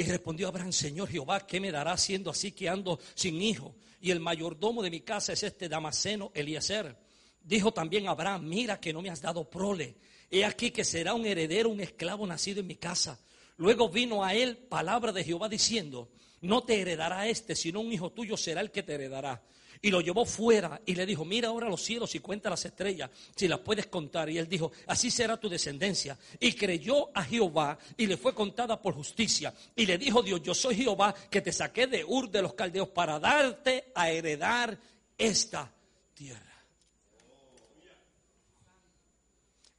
Y 0.00 0.04
respondió 0.04 0.46
Abraham, 0.46 0.72
Señor 0.72 1.08
Jehová, 1.08 1.44
¿qué 1.44 1.58
me 1.58 1.72
dará 1.72 1.96
siendo 1.96 2.30
así 2.30 2.52
que 2.52 2.68
ando 2.68 3.00
sin 3.16 3.42
hijo? 3.42 3.74
Y 4.00 4.12
el 4.12 4.20
mayordomo 4.20 4.80
de 4.80 4.90
mi 4.90 5.00
casa 5.00 5.32
es 5.32 5.42
este 5.42 5.68
Damaseno 5.68 6.30
Eliezer. 6.34 6.96
Dijo 7.42 7.72
también 7.72 8.06
Abraham, 8.06 8.44
mira 8.44 8.78
que 8.78 8.92
no 8.92 9.02
me 9.02 9.10
has 9.10 9.20
dado 9.20 9.50
prole. 9.50 9.96
He 10.30 10.44
aquí 10.44 10.70
que 10.70 10.84
será 10.84 11.14
un 11.14 11.26
heredero, 11.26 11.68
un 11.68 11.80
esclavo 11.80 12.28
nacido 12.28 12.60
en 12.60 12.68
mi 12.68 12.76
casa. 12.76 13.18
Luego 13.56 13.88
vino 13.88 14.22
a 14.22 14.34
él 14.34 14.56
palabra 14.56 15.10
de 15.10 15.24
Jehová 15.24 15.48
diciendo, 15.48 16.12
no 16.42 16.62
te 16.62 16.80
heredará 16.80 17.26
este, 17.26 17.56
sino 17.56 17.80
un 17.80 17.92
hijo 17.92 18.12
tuyo 18.12 18.36
será 18.36 18.60
el 18.60 18.70
que 18.70 18.84
te 18.84 18.94
heredará. 18.94 19.42
Y 19.80 19.90
lo 19.90 20.00
llevó 20.00 20.24
fuera 20.24 20.80
y 20.84 20.94
le 20.94 21.06
dijo, 21.06 21.24
mira 21.24 21.48
ahora 21.48 21.68
los 21.68 21.82
cielos 21.82 22.14
y 22.14 22.20
cuenta 22.20 22.50
las 22.50 22.64
estrellas, 22.64 23.10
si 23.36 23.46
las 23.46 23.60
puedes 23.60 23.86
contar. 23.86 24.28
Y 24.28 24.38
él 24.38 24.48
dijo, 24.48 24.72
así 24.86 25.10
será 25.10 25.36
tu 25.36 25.48
descendencia. 25.48 26.18
Y 26.40 26.52
creyó 26.54 27.10
a 27.16 27.24
Jehová 27.24 27.78
y 27.96 28.06
le 28.06 28.16
fue 28.16 28.34
contada 28.34 28.80
por 28.80 28.94
justicia. 28.94 29.54
Y 29.76 29.86
le 29.86 29.96
dijo 29.98 30.22
Dios, 30.22 30.42
yo 30.42 30.54
soy 30.54 30.76
Jehová 30.76 31.14
que 31.30 31.40
te 31.40 31.52
saqué 31.52 31.86
de 31.86 32.04
Ur 32.04 32.30
de 32.30 32.42
los 32.42 32.54
caldeos 32.54 32.88
para 32.88 33.20
darte 33.20 33.92
a 33.94 34.10
heredar 34.10 34.78
esta 35.16 35.72
tierra. 36.14 36.42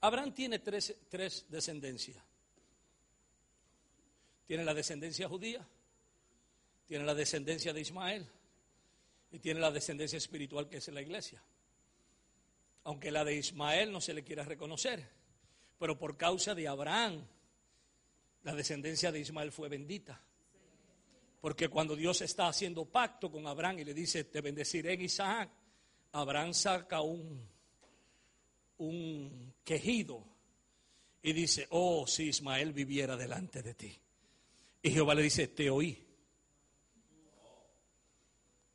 Abraham 0.02 0.32
tiene 0.32 0.60
tres, 0.60 0.94
tres 1.10 1.44
descendencias. 1.48 2.16
Tiene 4.46 4.64
la 4.64 4.74
descendencia 4.74 5.28
judía, 5.28 5.64
tiene 6.88 7.04
la 7.04 7.14
descendencia 7.14 7.72
de 7.72 7.82
Ismael 7.82 8.26
Y 9.32 9.38
tiene 9.38 9.60
la 9.60 9.70
descendencia 9.70 10.16
espiritual 10.16 10.68
que 10.68 10.78
es 10.78 10.88
la 10.88 11.00
iglesia. 11.00 11.42
Aunque 12.84 13.10
la 13.10 13.24
de 13.24 13.36
Ismael 13.36 13.92
no 13.92 14.00
se 14.00 14.14
le 14.14 14.24
quiera 14.24 14.44
reconocer. 14.44 15.08
Pero 15.78 15.98
por 15.98 16.16
causa 16.16 16.54
de 16.54 16.68
Abraham, 16.68 17.24
la 18.42 18.54
descendencia 18.54 19.12
de 19.12 19.20
Ismael 19.20 19.52
fue 19.52 19.68
bendita. 19.68 20.20
Porque 21.40 21.68
cuando 21.68 21.96
Dios 21.96 22.20
está 22.20 22.48
haciendo 22.48 22.84
pacto 22.84 23.30
con 23.30 23.46
Abraham 23.46 23.78
y 23.78 23.84
le 23.84 23.94
dice, 23.94 24.24
te 24.24 24.40
bendeciré 24.40 24.94
en 24.94 25.02
Isaac, 25.02 25.50
Abraham 26.12 26.52
saca 26.52 27.00
un, 27.00 27.48
un 28.78 29.54
quejido 29.64 30.24
y 31.22 31.32
dice, 31.32 31.66
oh, 31.70 32.06
si 32.06 32.24
Ismael 32.24 32.72
viviera 32.72 33.16
delante 33.16 33.62
de 33.62 33.74
ti. 33.74 33.98
Y 34.82 34.90
Jehová 34.90 35.14
le 35.14 35.22
dice, 35.22 35.48
te 35.48 35.70
oí. 35.70 36.06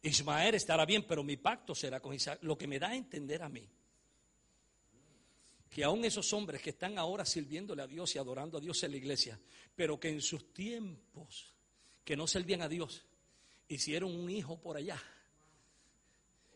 Ismael 0.05 0.53
estará 0.53 0.85
bien, 0.85 1.03
pero 1.07 1.23
mi 1.23 1.35
pacto 1.37 1.73
será 1.73 1.99
con 1.99 2.13
Isaac. 2.13 2.39
Lo 2.43 2.57
que 2.57 2.67
me 2.67 2.77
da 2.77 2.89
a 2.89 2.95
entender 2.95 3.41
a 3.41 3.49
mí, 3.49 3.67
que 5.69 5.83
aún 5.83 6.05
esos 6.05 6.31
hombres 6.31 6.61
que 6.61 6.69
están 6.69 6.99
ahora 6.99 7.25
sirviéndole 7.25 7.81
a 7.81 7.87
Dios 7.87 8.15
y 8.15 8.19
adorando 8.19 8.59
a 8.59 8.61
Dios 8.61 8.83
en 8.83 8.91
la 8.91 8.97
iglesia, 8.97 9.39
pero 9.75 9.99
que 9.99 10.09
en 10.09 10.21
sus 10.21 10.53
tiempos 10.53 11.53
que 12.03 12.15
no 12.15 12.27
servían 12.27 12.61
a 12.61 12.69
Dios, 12.69 13.03
hicieron 13.67 14.15
un 14.15 14.29
hijo 14.29 14.61
por 14.61 14.77
allá, 14.77 15.01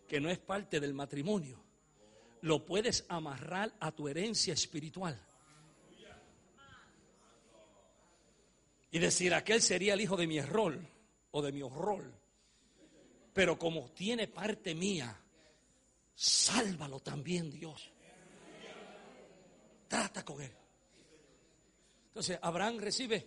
que 0.07 0.21
no 0.21 0.29
es 0.29 0.37
parte 0.37 0.79
del 0.79 0.93
matrimonio, 0.93 1.59
lo 2.41 2.65
puedes 2.65 3.05
amarrar 3.09 3.73
a 3.79 3.91
tu 3.91 4.07
herencia 4.07 4.53
espiritual. 4.53 5.19
Y 8.91 8.99
decir, 8.99 9.33
aquel 9.33 9.61
sería 9.61 9.95
el 9.95 10.01
hijo 10.01 10.15
de 10.15 10.27
mi 10.27 10.37
error 10.37 10.79
o 11.31 11.41
de 11.41 11.51
mi 11.51 11.61
horror. 11.61 12.18
Pero 13.39 13.57
como 13.57 13.89
tiene 13.91 14.27
parte 14.27 14.75
mía, 14.75 15.17
sálvalo 16.13 16.99
también 16.99 17.49
Dios. 17.49 17.89
Trata 19.87 20.25
con 20.25 20.41
él. 20.41 20.51
Entonces, 22.07 22.37
Abraham 22.41 22.79
recibe 22.79 23.25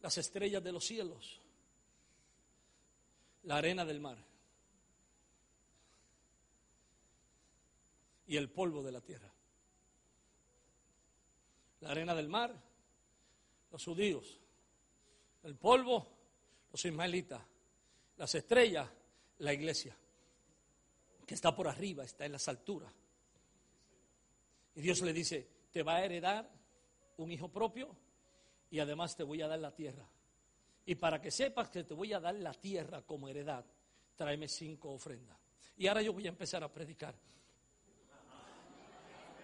las 0.00 0.16
estrellas 0.16 0.62
de 0.62 0.70
los 0.70 0.84
cielos, 0.86 1.40
la 3.42 3.56
arena 3.56 3.84
del 3.84 3.98
mar 3.98 4.16
y 8.28 8.36
el 8.36 8.48
polvo 8.48 8.80
de 8.84 8.92
la 8.92 9.00
tierra. 9.00 9.32
La 11.80 11.90
arena 11.90 12.14
del 12.14 12.28
mar, 12.28 12.54
los 13.72 13.84
judíos, 13.84 14.38
el 15.42 15.56
polvo, 15.56 16.06
los 16.70 16.84
ismaelitas, 16.84 17.42
las 18.18 18.32
estrellas, 18.36 18.88
la 19.42 19.52
iglesia, 19.52 19.96
que 21.26 21.34
está 21.34 21.54
por 21.54 21.66
arriba, 21.66 22.04
está 22.04 22.24
en 22.24 22.32
las 22.32 22.46
alturas. 22.46 22.92
Y 24.76 24.80
Dios 24.80 25.02
le 25.02 25.12
dice, 25.12 25.48
te 25.72 25.82
va 25.82 25.96
a 25.96 26.04
heredar 26.04 26.48
un 27.16 27.30
hijo 27.32 27.48
propio 27.48 27.94
y 28.70 28.78
además 28.78 29.16
te 29.16 29.24
voy 29.24 29.42
a 29.42 29.48
dar 29.48 29.58
la 29.58 29.74
tierra. 29.74 30.06
Y 30.86 30.94
para 30.94 31.20
que 31.20 31.32
sepas 31.32 31.70
que 31.70 31.82
te 31.82 31.92
voy 31.92 32.12
a 32.12 32.20
dar 32.20 32.36
la 32.36 32.52
tierra 32.52 33.02
como 33.02 33.28
heredad, 33.28 33.64
tráeme 34.16 34.46
cinco 34.46 34.92
ofrendas. 34.92 35.36
Y 35.76 35.88
ahora 35.88 36.02
yo 36.02 36.12
voy 36.12 36.26
a 36.26 36.30
empezar 36.30 36.62
a 36.62 36.72
predicar. 36.72 37.14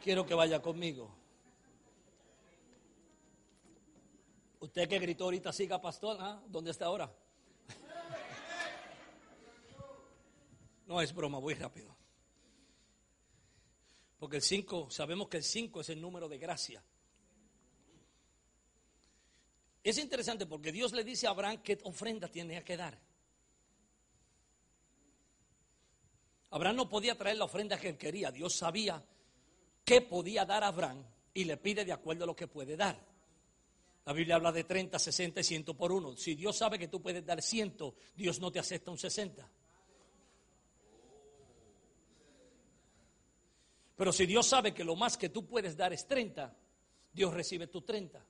Quiero 0.02 0.24
que 0.24 0.34
vaya 0.34 0.62
conmigo. 0.62 1.10
Usted 4.60 4.88
que 4.88 4.98
gritó 5.00 5.24
ahorita, 5.24 5.52
siga 5.52 5.80
pastor, 5.80 6.16
¿ah? 6.20 6.40
¿dónde 6.46 6.70
está 6.70 6.86
ahora? 6.86 7.12
No 10.88 11.02
es 11.02 11.14
broma, 11.14 11.38
voy 11.38 11.52
rápido. 11.52 11.94
Porque 14.18 14.36
el 14.36 14.42
5, 14.42 14.90
sabemos 14.90 15.28
que 15.28 15.36
el 15.36 15.44
5 15.44 15.82
es 15.82 15.90
el 15.90 16.00
número 16.00 16.28
de 16.28 16.38
gracia. 16.38 16.82
Es 19.84 19.98
interesante 19.98 20.46
porque 20.46 20.72
Dios 20.72 20.92
le 20.92 21.04
dice 21.04 21.26
a 21.26 21.30
Abraham 21.30 21.62
qué 21.62 21.78
ofrenda 21.84 22.28
tiene 22.28 22.64
que 22.64 22.76
dar. 22.76 22.98
Abraham 26.50 26.76
no 26.76 26.88
podía 26.88 27.16
traer 27.16 27.36
la 27.36 27.44
ofrenda 27.44 27.78
que 27.78 27.90
él 27.90 27.98
quería. 27.98 28.32
Dios 28.32 28.56
sabía 28.56 29.04
qué 29.84 30.00
podía 30.00 30.46
dar 30.46 30.64
a 30.64 30.68
Abraham 30.68 31.04
y 31.34 31.44
le 31.44 31.58
pide 31.58 31.84
de 31.84 31.92
acuerdo 31.92 32.24
a 32.24 32.26
lo 32.26 32.34
que 32.34 32.48
puede 32.48 32.78
dar. 32.78 32.98
La 34.06 34.14
Biblia 34.14 34.36
habla 34.36 34.52
de 34.52 34.64
30, 34.64 34.98
60 34.98 35.40
y 35.40 35.44
100 35.44 35.64
por 35.64 35.92
uno. 35.92 36.16
Si 36.16 36.34
Dios 36.34 36.56
sabe 36.56 36.78
que 36.78 36.88
tú 36.88 37.02
puedes 37.02 37.24
dar 37.26 37.42
100, 37.42 37.76
Dios 38.16 38.40
no 38.40 38.50
te 38.50 38.58
acepta 38.58 38.90
un 38.90 38.96
60. 38.96 39.48
Pero 43.98 44.12
si 44.12 44.24
Dios 44.24 44.46
sabe 44.46 44.72
que 44.72 44.82
lo 44.82 44.96
más 44.96 45.18
que 45.18 45.28
tú 45.28 45.44
puedes 45.44 45.76
dar 45.76 45.92
es 45.92 46.06
30, 46.06 46.56
Dios 47.12 47.34
recibe 47.34 47.66
tu 47.66 47.82
30. 47.82 48.24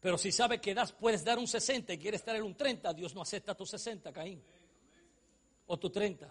Pero 0.00 0.18
si 0.18 0.32
sabe 0.32 0.60
que 0.60 0.74
das, 0.74 0.92
puedes 0.92 1.22
dar 1.22 1.38
un 1.38 1.46
60 1.46 1.92
y 1.92 1.98
quieres 1.98 2.24
traer 2.24 2.42
un 2.42 2.56
30, 2.56 2.92
Dios 2.94 3.14
no 3.14 3.22
acepta 3.22 3.54
tu 3.54 3.64
60, 3.64 4.12
Caín. 4.12 4.42
O 5.66 5.78
tu 5.78 5.90
30. 5.90 6.28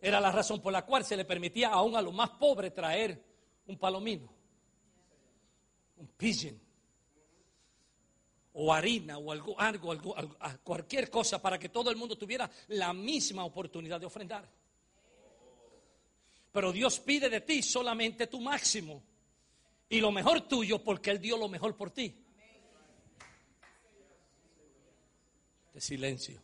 Era 0.00 0.20
la 0.20 0.30
razón 0.30 0.62
por 0.62 0.72
la 0.72 0.86
cual 0.86 1.04
se 1.04 1.16
le 1.16 1.24
permitía 1.24 1.70
aún 1.70 1.96
a 1.96 2.02
los 2.02 2.14
más 2.14 2.30
pobres 2.30 2.72
traer 2.72 3.20
un 3.66 3.76
palomino 3.76 4.38
un 5.98 6.06
pigeon 6.16 6.58
o 8.52 8.72
harina 8.72 9.18
o 9.18 9.30
algo, 9.30 9.58
algo, 9.60 9.92
algo, 9.92 10.16
cualquier 10.64 11.10
cosa 11.10 11.40
para 11.40 11.58
que 11.58 11.68
todo 11.68 11.90
el 11.90 11.96
mundo 11.96 12.16
tuviera 12.16 12.50
la 12.68 12.92
misma 12.92 13.44
oportunidad 13.44 14.00
de 14.00 14.06
ofrendar. 14.06 14.48
Pero 16.52 16.72
Dios 16.72 17.00
pide 17.00 17.28
de 17.28 17.40
ti 17.40 17.62
solamente 17.62 18.26
tu 18.26 18.40
máximo 18.40 19.02
y 19.88 20.00
lo 20.00 20.10
mejor 20.10 20.42
tuyo 20.42 20.82
porque 20.82 21.10
Él 21.10 21.20
dio 21.20 21.36
lo 21.36 21.48
mejor 21.48 21.76
por 21.76 21.90
ti. 21.90 22.14
De 25.72 25.80
silencio. 25.80 26.42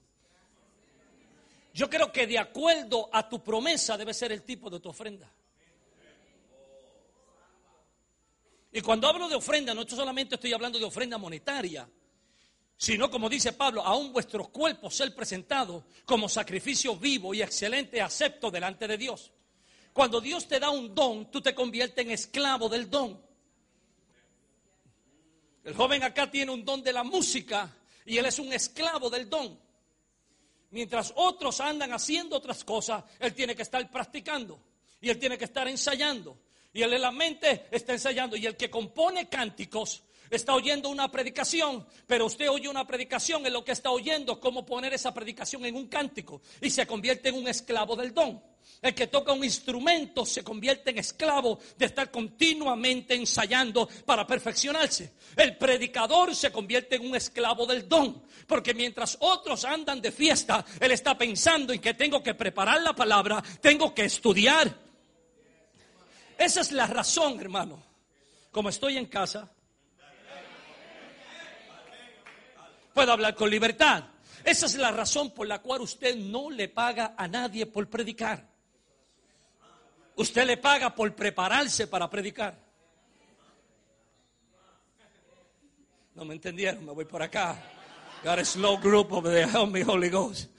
Yo 1.73 1.91
creo 1.91 2.13
que 2.13 2.27
de 2.27 2.39
acuerdo 2.39 3.11
a 3.13 3.29
tu 3.29 3.43
promesa 3.43 3.97
debe 3.97 4.15
ser 4.15 4.31
el 4.31 4.43
tipo 4.43 4.71
de 4.71 4.79
tu 4.79 4.89
ofrenda. 4.89 5.31
Y 8.73 8.81
cuando 8.81 9.09
hablo 9.09 9.29
de 9.29 9.37
ofrenda, 9.37 9.75
no 9.75 9.89
solamente 9.89 10.35
estoy 10.35 10.53
hablando 10.53 10.79
de 10.79 10.85
ofrenda 10.85 11.19
monetaria, 11.19 11.89
sino 12.77 13.11
como 13.11 13.29
dice 13.29 13.53
Pablo, 13.53 13.85
aún 13.85 14.13
vuestros 14.13 14.49
cuerpos 14.49 14.95
ser 14.95 15.15
presentados 15.15 15.85
como 16.05 16.29
sacrificio 16.29 16.97
vivo 16.97 17.35
y 17.35 17.43
excelente 17.43 18.01
acepto 18.01 18.51
delante 18.51 18.89
de 18.89 18.99
Dios. 18.99 19.33
Cuando 19.95 20.20
Dios 20.20 20.49
te 20.49 20.59
da 20.59 20.70
un 20.70 20.92
don, 20.92 21.30
tú 21.30 21.40
te 21.40 21.55
conviertes 21.55 22.05
en 22.05 22.11
esclavo 22.11 22.68
del 22.68 22.90
don. 22.90 23.18
El 25.62 25.72
joven 25.74 26.03
acá 26.03 26.28
tiene 26.28 26.51
un 26.51 26.64
don 26.64 26.82
de 26.82 26.92
la 26.92 27.05
música 27.05 27.72
y 28.05 28.18
él 28.18 28.26
es 28.26 28.40
un 28.40 28.53
esclavo 28.53 29.09
del 29.09 29.30
don. 29.30 29.57
Mientras 30.70 31.12
otros 31.14 31.61
andan 31.61 31.92
haciendo 31.92 32.36
otras 32.36 32.64
cosas, 32.64 33.05
él 33.20 33.32
tiene 33.34 33.55
que 33.55 33.62
estar 33.62 33.88
practicando 33.88 34.61
y 35.01 35.11
él 35.11 35.18
tiene 35.18 35.38
que 35.38 35.45
estar 35.45 35.68
ensayando 35.68 36.38
y 36.72 36.82
él 36.82 36.92
en 36.92 37.01
la 37.01 37.12
mente 37.12 37.68
está 37.70 37.92
ensayando. 37.92 38.36
Y 38.36 38.47
el 38.47 38.57
que 38.57 38.68
compone 38.68 39.28
cánticos 39.28 40.03
está 40.37 40.55
oyendo 40.55 40.89
una 40.89 41.11
predicación, 41.11 41.87
pero 42.07 42.26
usted 42.26 42.49
oye 42.49 42.68
una 42.68 42.87
predicación 42.87 43.45
en 43.47 43.53
lo 43.53 43.64
que 43.64 43.72
está 43.72 43.91
oyendo, 43.91 44.41
cómo 44.41 44.64
poner 44.64 44.95
esa 44.95 45.12
predicación 45.12 45.64
en 45.64 45.76
un 45.76 45.89
cántico 45.89 46.43
y 46.61 46.70
se 46.70 46.87
convierte 46.87 47.28
en 47.28 47.37
un 47.37 47.49
esclavo 47.49 47.97
del 47.97 48.12
don. 48.12 48.43
El 48.80 48.95
que 48.95 49.07
toca 49.07 49.32
un 49.32 49.45
instrumento 49.45 50.26
se 50.26 50.43
convierte 50.43 50.91
en 50.91 50.99
esclavo 50.99 51.59
de 51.76 51.87
estar 51.87 52.11
continuamente 52.11 53.14
ensayando 53.14 53.89
para 54.05 54.26
perfeccionarse. 54.26 55.12
El 55.37 55.57
predicador 55.57 56.35
se 56.35 56.51
convierte 56.51 56.97
en 56.97 57.07
un 57.07 57.16
esclavo 57.16 57.66
del 57.66 57.89
don, 57.89 58.22
porque 58.47 58.74
mientras 58.74 59.16
otros 59.20 59.64
andan 59.64 60.01
de 60.01 60.12
fiesta, 60.12 60.64
él 60.80 60.93
está 60.93 61.16
pensando 61.16 61.72
en 61.72 61.80
que 61.80 61.95
tengo 61.95 62.22
que 62.22 62.35
preparar 62.35 62.82
la 62.82 62.95
palabra, 62.95 63.43
tengo 63.61 63.95
que 63.95 64.05
estudiar, 64.05 64.85
esa 66.39 66.61
es 66.61 66.72
la 66.72 66.87
razón, 66.87 67.39
hermano. 67.41 67.82
Como 68.51 68.68
estoy 68.68 68.97
en 68.97 69.07
casa, 69.07 69.51
puedo 72.95 73.12
hablar 73.12 73.34
con 73.34 73.51
libertad. 73.51 74.05
Esa 74.45 74.66
es 74.66 74.76
la 74.76 74.92
razón 74.92 75.32
por 75.32 75.47
la 75.47 75.61
cual 75.61 75.82
usted 75.82 76.16
no 76.16 76.51
le 76.51 76.68
paga 76.68 77.14
a 77.16 77.28
nadie 77.28 77.66
por 77.66 77.88
predicar. 77.88 78.49
Usted 80.16 80.47
le 80.47 80.57
paga 80.57 80.95
por 80.95 81.14
prepararse 81.14 81.86
para 81.86 82.09
predicar. 82.09 82.57
No 86.14 86.24
me 86.24 86.34
entendieron, 86.34 86.84
me 86.84 86.92
voy 86.92 87.05
por 87.05 87.22
acá. 87.22 87.57
Got 88.22 88.38
a 88.38 88.45
slow 88.45 88.78
group 88.78 89.12
over 89.12 89.30
there. 89.30 89.51
Help 89.51 89.70
me, 89.70 89.82
Holy 89.82 90.09
Ghost. 90.09 90.54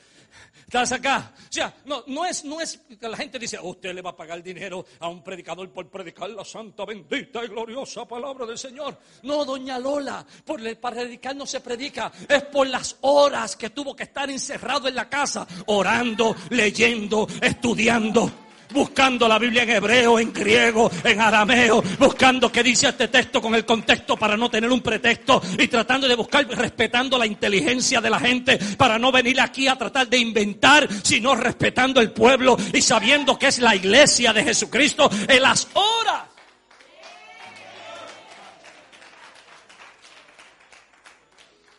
¿Estás 0.65 0.91
acá? 0.93 1.31
O 1.37 1.53
sea, 1.53 1.73
no, 1.85 2.03
no, 2.07 2.25
es, 2.25 2.43
no 2.43 2.59
es 2.59 2.79
que 2.99 3.07
la 3.07 3.15
gente 3.15 3.37
dice, 3.37 3.59
usted 3.61 3.93
le 3.93 4.01
va 4.01 4.09
a 4.09 4.15
pagar 4.15 4.41
dinero 4.41 4.83
a 4.99 5.07
un 5.07 5.23
predicador 5.23 5.69
por 5.69 5.87
predicar 5.89 6.29
la 6.31 6.43
santa, 6.43 6.85
bendita 6.85 7.43
y 7.45 7.47
gloriosa 7.47 8.05
palabra 8.05 8.47
del 8.47 8.57
Señor. 8.57 8.97
No, 9.23 9.45
doña 9.45 9.77
Lola, 9.77 10.25
por 10.43 10.59
para 10.77 10.95
predicar 10.97 11.35
no 11.35 11.45
se 11.45 11.61
predica, 11.61 12.11
es 12.27 12.43
por 12.45 12.67
las 12.67 12.97
horas 13.01 13.55
que 13.55 13.69
tuvo 13.69 13.95
que 13.95 14.03
estar 14.03 14.29
encerrado 14.29 14.87
en 14.87 14.95
la 14.95 15.07
casa, 15.07 15.47
orando, 15.67 16.35
leyendo, 16.49 17.27
estudiando 17.41 18.44
buscando 18.71 19.27
la 19.27 19.39
Biblia 19.39 19.63
en 19.63 19.69
hebreo, 19.69 20.19
en 20.19 20.33
griego, 20.33 20.89
en 21.03 21.21
arameo, 21.21 21.81
buscando 21.99 22.51
qué 22.51 22.63
dice 22.63 22.89
este 22.89 23.07
texto 23.07 23.41
con 23.41 23.55
el 23.55 23.65
contexto 23.65 24.17
para 24.17 24.37
no 24.37 24.49
tener 24.49 24.71
un 24.71 24.81
pretexto 24.81 25.41
y 25.57 25.67
tratando 25.67 26.07
de 26.07 26.15
buscar, 26.15 26.47
respetando 26.47 27.17
la 27.17 27.25
inteligencia 27.25 28.01
de 28.01 28.09
la 28.09 28.19
gente 28.19 28.57
para 28.77 28.99
no 28.99 29.11
venir 29.11 29.39
aquí 29.41 29.67
a 29.67 29.77
tratar 29.77 30.07
de 30.07 30.17
inventar, 30.17 30.87
sino 31.03 31.35
respetando 31.35 32.01
el 32.01 32.11
pueblo 32.11 32.57
y 32.73 32.81
sabiendo 32.81 33.37
que 33.37 33.47
es 33.47 33.59
la 33.59 33.75
iglesia 33.75 34.33
de 34.33 34.43
Jesucristo 34.43 35.09
en 35.27 35.41
las 35.41 35.67
horas. 35.73 36.23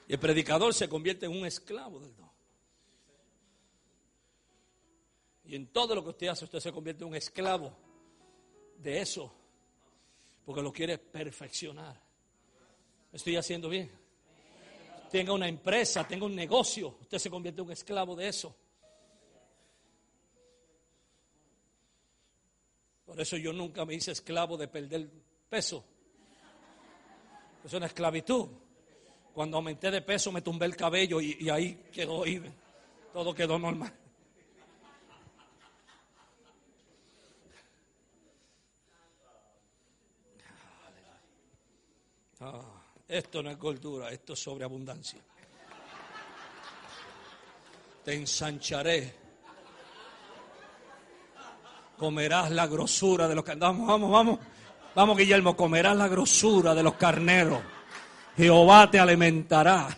Y 0.09 0.13
el 0.13 0.19
predicador 0.21 0.73
se 0.73 0.89
convierte 0.89 1.27
en 1.27 1.33
un 1.33 1.47
esclavo 1.47 1.99
del 1.99 2.15
Y 5.47 5.55
en 5.55 5.69
todo 5.69 5.95
lo 5.95 6.03
que 6.03 6.11
usted 6.11 6.27
hace, 6.29 6.45
usted 6.45 6.59
se 6.59 6.73
convierte 6.73 7.05
en 7.05 7.11
un 7.11 7.17
esclavo 7.17 7.73
de 8.79 9.01
eso. 9.01 9.33
Porque 10.45 10.63
lo 10.63 10.73
quiere 10.73 10.99
perfeccionar. 10.99 12.01
¿Estoy 13.13 13.37
haciendo 13.37 13.69
bien? 13.69 13.91
Tenga 15.11 15.33
una 15.33 15.49
empresa, 15.49 16.07
tenga 16.07 16.27
un 16.27 16.35
negocio, 16.35 16.97
usted 17.01 17.19
se 17.19 17.31
convierte 17.31 17.61
en 17.61 17.67
un 17.67 17.73
esclavo 17.73 18.17
de 18.17 18.29
eso. 18.29 18.55
Por 23.05 23.21
eso 23.21 23.37
yo 23.37 23.53
nunca 23.53 23.85
me 23.85 23.95
hice 23.95 24.11
esclavo 24.11 24.57
de 24.57 24.67
perder 24.67 25.09
peso. 25.49 25.85
Es 27.65 27.73
una 27.73 27.87
esclavitud. 27.87 28.49
Cuando 29.33 29.59
aumenté 29.59 29.91
de 29.91 30.03
peso 30.03 30.33
me 30.33 30.43
tumbé 30.43 30.67
el 30.67 30.77
cabello 30.77 31.21
y, 31.21 31.49
ahí 31.49 31.89
quedó, 31.93 32.25
todo 33.13 33.35
quedó 33.35 33.59
normal. 33.59 33.95
Ah, 42.41 42.61
esto 43.09 43.43
no 43.43 43.51
es 43.51 43.59
gordura, 43.59 44.11
esto 44.11 44.35
es 44.35 44.39
sobreabundancia. 44.39 45.21
Te 48.05 48.15
ensancharé. 48.15 49.15
Comerás 51.97 52.51
la 52.51 52.67
grosura 52.67 53.27
de 53.27 53.35
los 53.35 53.43
carneros. 53.43 53.79
Vamos, 53.79 53.89
vamos, 53.89 54.11
vamos. 54.11 54.39
Vamos, 54.95 55.17
Guillermo, 55.17 55.57
comerás 55.57 55.97
la 55.97 56.09
grosura 56.09 56.75
de 56.75 56.83
los 56.83 56.95
carneros. 56.95 57.63
Jehová 58.37 58.91
te 58.91 58.99
alimentará. 58.99 59.89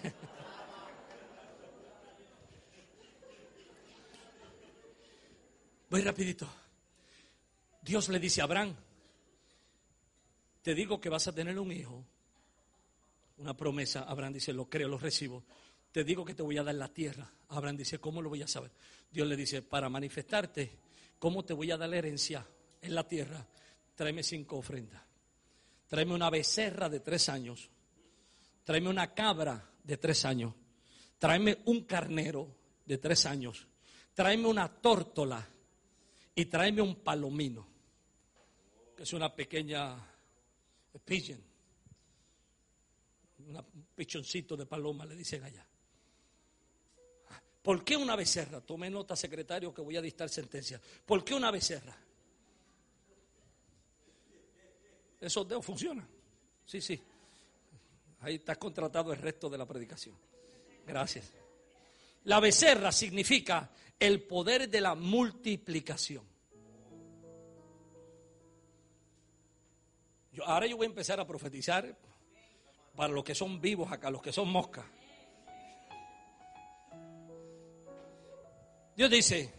Voy 5.90 6.02
rapidito. 6.02 6.46
Dios 7.82 8.08
le 8.10 8.20
dice 8.20 8.40
a 8.42 8.44
Abraham, 8.44 8.74
te 10.62 10.74
digo 10.74 11.00
que 11.00 11.08
vas 11.08 11.26
a 11.26 11.32
tener 11.32 11.58
un 11.58 11.72
hijo 11.72 12.04
una 13.38 13.56
promesa. 13.56 14.02
Abraham 14.02 14.34
dice, 14.34 14.52
lo 14.52 14.68
creo, 14.68 14.88
lo 14.88 14.98
recibo. 14.98 15.44
Te 15.90 16.04
digo 16.04 16.24
que 16.24 16.34
te 16.34 16.42
voy 16.42 16.58
a 16.58 16.62
dar 16.62 16.74
la 16.74 16.88
tierra. 16.88 17.30
Abraham 17.48 17.76
dice, 17.76 17.98
¿cómo 17.98 18.20
lo 18.20 18.28
voy 18.28 18.42
a 18.42 18.48
saber? 18.48 18.70
Dios 19.10 19.26
le 19.26 19.36
dice, 19.36 19.62
para 19.62 19.88
manifestarte, 19.88 20.78
¿cómo 21.18 21.44
te 21.44 21.54
voy 21.54 21.70
a 21.70 21.76
dar 21.76 21.88
la 21.88 21.96
herencia 21.96 22.46
en 22.80 22.94
la 22.94 23.06
tierra? 23.06 23.46
Tráeme 23.94 24.22
cinco 24.22 24.58
ofrendas. 24.58 25.02
Tráeme 25.86 26.14
una 26.14 26.30
becerra 26.30 26.88
de 26.88 27.00
tres 27.00 27.28
años. 27.28 27.70
Tráeme 28.64 28.90
una 28.90 29.14
cabra 29.14 29.70
de 29.82 29.96
tres 29.96 30.24
años. 30.24 30.52
Tráeme 31.18 31.58
un 31.64 31.84
carnero 31.84 32.54
de 32.84 32.98
tres 32.98 33.24
años. 33.24 33.66
Tráeme 34.14 34.46
una 34.46 34.68
tórtola 34.68 35.48
y 36.34 36.44
tráeme 36.46 36.82
un 36.82 36.96
palomino, 36.96 37.66
que 38.96 39.04
es 39.04 39.12
una 39.12 39.34
pequeña 39.34 39.96
pigeon 41.04 41.47
un 43.48 43.86
pichoncito 43.94 44.56
de 44.56 44.66
paloma, 44.66 45.06
le 45.06 45.16
dicen 45.16 45.42
allá. 45.42 45.66
¿Por 47.62 47.84
qué 47.84 47.96
una 47.96 48.16
becerra? 48.16 48.60
Tome 48.60 48.88
nota, 48.88 49.16
secretario, 49.16 49.74
que 49.74 49.82
voy 49.82 49.96
a 49.96 50.02
dictar 50.02 50.28
sentencia. 50.28 50.80
¿Por 51.04 51.24
qué 51.24 51.34
una 51.34 51.50
becerra? 51.50 51.96
Esos 55.20 55.48
dedos 55.48 55.64
funcionan. 55.64 56.08
Sí, 56.64 56.80
sí. 56.80 57.00
Ahí 58.20 58.36
está 58.36 58.56
contratado 58.56 59.12
el 59.12 59.18
resto 59.18 59.48
de 59.48 59.58
la 59.58 59.66
predicación. 59.66 60.16
Gracias. 60.86 61.32
La 62.24 62.40
becerra 62.40 62.92
significa 62.92 63.70
el 63.98 64.22
poder 64.22 64.68
de 64.68 64.80
la 64.80 64.94
multiplicación. 64.94 66.24
Yo, 70.32 70.46
ahora 70.46 70.66
yo 70.66 70.76
voy 70.76 70.86
a 70.86 70.90
empezar 70.90 71.18
a 71.20 71.26
profetizar 71.26 71.96
para 72.98 73.12
los 73.12 73.22
que 73.22 73.32
son 73.36 73.60
vivos 73.60 73.92
acá, 73.92 74.10
los 74.10 74.20
que 74.20 74.32
son 74.32 74.48
moscas. 74.48 74.84
Dios 78.96 79.08
dice, 79.08 79.54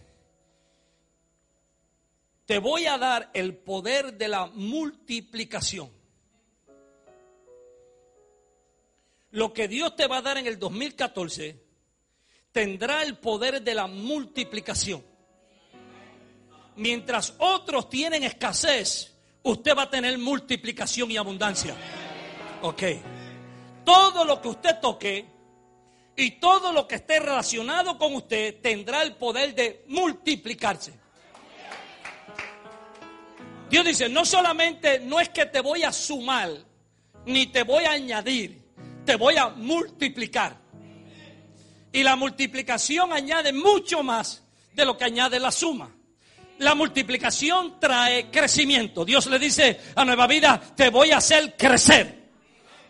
te 2.45 2.59
voy 2.59 2.85
a 2.87 2.97
dar 2.97 3.29
el 3.33 3.55
poder 3.55 4.17
de 4.17 4.27
la 4.27 4.47
multiplicación. 4.47 5.89
Lo 9.31 9.53
que 9.53 9.69
Dios 9.69 9.95
te 9.95 10.07
va 10.07 10.17
a 10.17 10.21
dar 10.21 10.37
en 10.37 10.45
el 10.45 10.59
2014 10.59 11.63
tendrá 12.51 13.03
el 13.03 13.19
poder 13.19 13.61
de 13.61 13.73
la 13.73 13.87
multiplicación. 13.87 15.01
Mientras 16.75 17.35
otros 17.37 17.89
tienen 17.89 18.25
escasez, 18.25 19.15
usted 19.43 19.77
va 19.77 19.83
a 19.83 19.89
tener 19.89 20.17
multiplicación 20.17 21.09
y 21.09 21.15
abundancia. 21.15 21.73
Ok 22.63 22.83
todo 23.89 24.23
lo 24.23 24.39
que 24.39 24.49
usted 24.49 24.79
toque 24.79 25.25
y 26.15 26.31
todo 26.39 26.71
lo 26.71 26.87
que 26.87 26.93
esté 26.93 27.19
relacionado 27.19 27.97
con 27.97 28.13
usted 28.13 28.61
tendrá 28.61 29.01
el 29.01 29.15
poder 29.15 29.55
de 29.55 29.83
multiplicarse. 29.87 30.93
Dios 33.67 33.83
dice, 33.83 34.07
no 34.07 34.25
solamente 34.25 34.99
no 34.99 35.19
es 35.19 35.29
que 35.29 35.47
te 35.47 35.61
voy 35.61 35.81
a 35.81 35.91
sumar, 35.91 36.51
ni 37.25 37.47
te 37.47 37.63
voy 37.63 37.85
a 37.85 37.93
añadir, 37.93 38.61
te 39.05 39.15
voy 39.15 39.37
a 39.37 39.49
multiplicar. 39.49 40.55
Y 41.91 42.03
la 42.03 42.15
multiplicación 42.15 43.11
añade 43.11 43.53
mucho 43.53 44.03
más 44.03 44.43
de 44.71 44.85
lo 44.85 44.95
que 44.95 45.05
añade 45.05 45.39
la 45.39 45.51
suma. 45.51 45.89
La 46.59 46.75
multiplicación 46.75 47.79
trae 47.79 48.29
crecimiento. 48.29 49.03
Dios 49.03 49.25
le 49.25 49.39
dice 49.39 49.79
a 49.95 50.05
Nueva 50.05 50.27
Vida, 50.27 50.61
te 50.75 50.91
voy 50.91 51.09
a 51.09 51.17
hacer 51.17 51.55
crecer 51.57 52.18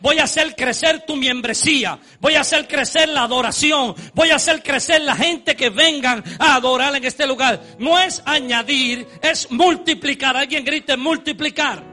voy 0.02 0.20
a 0.20 0.24
hacer 0.24 0.56
crecer 0.56 1.06
tu 1.06 1.16
membresía, 1.16 2.00
voy 2.20 2.36
a 2.36 2.42
hacer 2.42 2.68
crecer 2.68 3.10
la 3.10 3.24
adoración, 3.24 3.96
voy 4.14 4.30
a 4.30 4.36
hacer 4.36 4.64
crecer 4.64 5.02
la 5.02 5.16
gente 5.16 5.56
que 5.56 5.70
vengan 5.70 6.24
a 6.40 6.56
adorar 6.56 6.96
en 6.96 7.04
este 7.04 7.28
lugar. 7.28 7.62
No 7.78 8.00
es 8.00 8.22
añadir, 8.26 9.08
es 9.22 9.52
multiplicar. 9.52 10.36
Alguien 10.38 10.64
grite 10.64 10.98
multiplicar. 10.98 11.84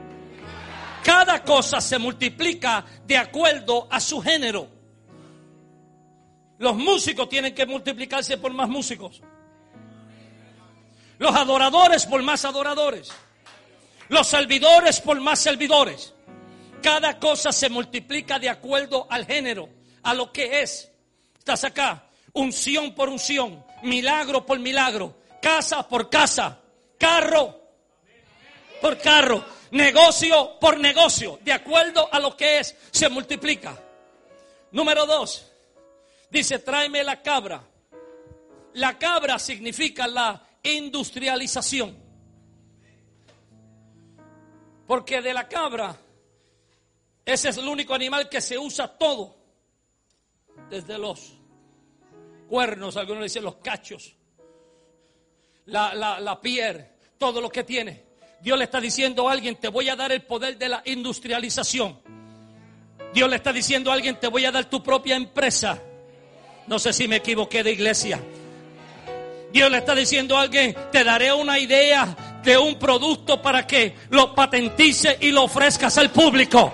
Cada 1.03 1.43
cosa 1.43 1.79
se 1.79 1.97
multiplica 1.97 2.83
de 3.05 3.17
acuerdo 3.17 3.87
a 3.89 3.99
su 3.99 4.21
género. 4.21 4.67
Los 6.59 6.75
músicos 6.75 7.29
tienen 7.29 7.53
que 7.53 7.65
multiplicarse 7.65 8.37
por 8.37 8.51
más 8.51 8.67
músicos. 8.67 9.21
Los 11.19 11.35
adoradores 11.35 12.05
por 12.05 12.21
más 12.23 12.45
adoradores. 12.45 13.09
Los 14.09 14.27
servidores 14.27 14.99
por 15.01 15.19
más 15.21 15.39
servidores. 15.39 16.13
Cada 16.81 17.19
cosa 17.19 17.51
se 17.51 17.69
multiplica 17.69 18.39
de 18.39 18.49
acuerdo 18.49 19.07
al 19.09 19.25
género, 19.25 19.69
a 20.03 20.13
lo 20.13 20.31
que 20.31 20.61
es. 20.61 20.91
Estás 21.37 21.63
acá, 21.63 22.09
unción 22.33 22.93
por 22.93 23.09
unción, 23.09 23.63
milagro 23.83 24.45
por 24.45 24.59
milagro, 24.59 25.15
casa 25.41 25.87
por 25.87 26.09
casa, 26.09 26.59
carro 26.97 27.61
por 28.81 28.97
carro, 28.99 29.43
negocio 29.71 30.57
por 30.59 30.79
negocio, 30.79 31.39
de 31.41 31.53
acuerdo 31.53 32.07
a 32.11 32.19
lo 32.19 32.35
que 32.37 32.59
es, 32.59 32.75
se 32.91 33.09
multiplica. 33.09 33.77
Número 34.71 35.05
dos, 35.05 35.51
dice, 36.29 36.59
tráeme 36.59 37.03
la 37.03 37.21
cabra. 37.21 37.63
La 38.73 38.97
cabra 38.97 39.39
significa 39.39 40.07
la 40.07 40.45
industrialización. 40.61 41.97
Porque 44.85 45.21
de 45.21 45.33
la 45.33 45.47
cabra 45.47 45.97
ese 47.27 47.49
es 47.49 47.57
el 47.57 47.67
único 47.67 47.93
animal 47.93 48.29
que 48.29 48.39
se 48.39 48.57
usa 48.57 48.87
todo. 48.87 49.35
Desde 50.69 50.97
los 50.97 51.33
cuernos, 52.47 52.95
algunos 52.95 53.23
dicen 53.23 53.43
los 53.43 53.57
cachos, 53.57 54.15
la, 55.65 55.93
la, 55.93 56.21
la 56.21 56.39
piel, 56.39 56.87
todo 57.17 57.41
lo 57.41 57.49
que 57.49 57.65
tiene. 57.65 58.05
Dios 58.39 58.57
le 58.57 58.63
está 58.63 58.79
diciendo 58.79 59.27
a 59.27 59.33
alguien, 59.33 59.57
te 59.57 59.67
voy 59.67 59.89
a 59.89 59.97
dar 59.97 60.13
el 60.13 60.21
poder 60.21 60.57
de 60.57 60.69
la 60.69 60.81
industrialización. 60.85 61.99
Dios 63.13 63.29
le 63.29 63.35
está 63.35 63.51
diciendo 63.51 63.91
a 63.91 63.95
alguien, 63.95 64.17
te 64.17 64.27
voy 64.27 64.45
a 64.45 64.51
dar 64.51 64.69
tu 64.69 64.81
propia 64.81 65.17
empresa. 65.17 65.81
No 66.67 66.79
sé 66.79 66.93
si 66.93 67.09
me 67.09 67.17
equivoqué 67.17 67.61
de 67.61 67.73
iglesia. 67.73 68.21
Dios 69.51 69.69
le 69.69 69.79
está 69.79 69.93
diciendo 69.95 70.37
a 70.37 70.43
alguien, 70.43 70.73
te 70.93 71.03
daré 71.03 71.33
una 71.33 71.59
idea 71.59 72.39
de 72.41 72.57
un 72.57 72.79
producto 72.79 73.41
para 73.41 73.67
que 73.67 73.95
lo 74.11 74.33
patentice 74.33 75.17
y 75.19 75.31
lo 75.31 75.43
ofrezcas 75.43 75.97
al 75.97 76.09
público. 76.09 76.71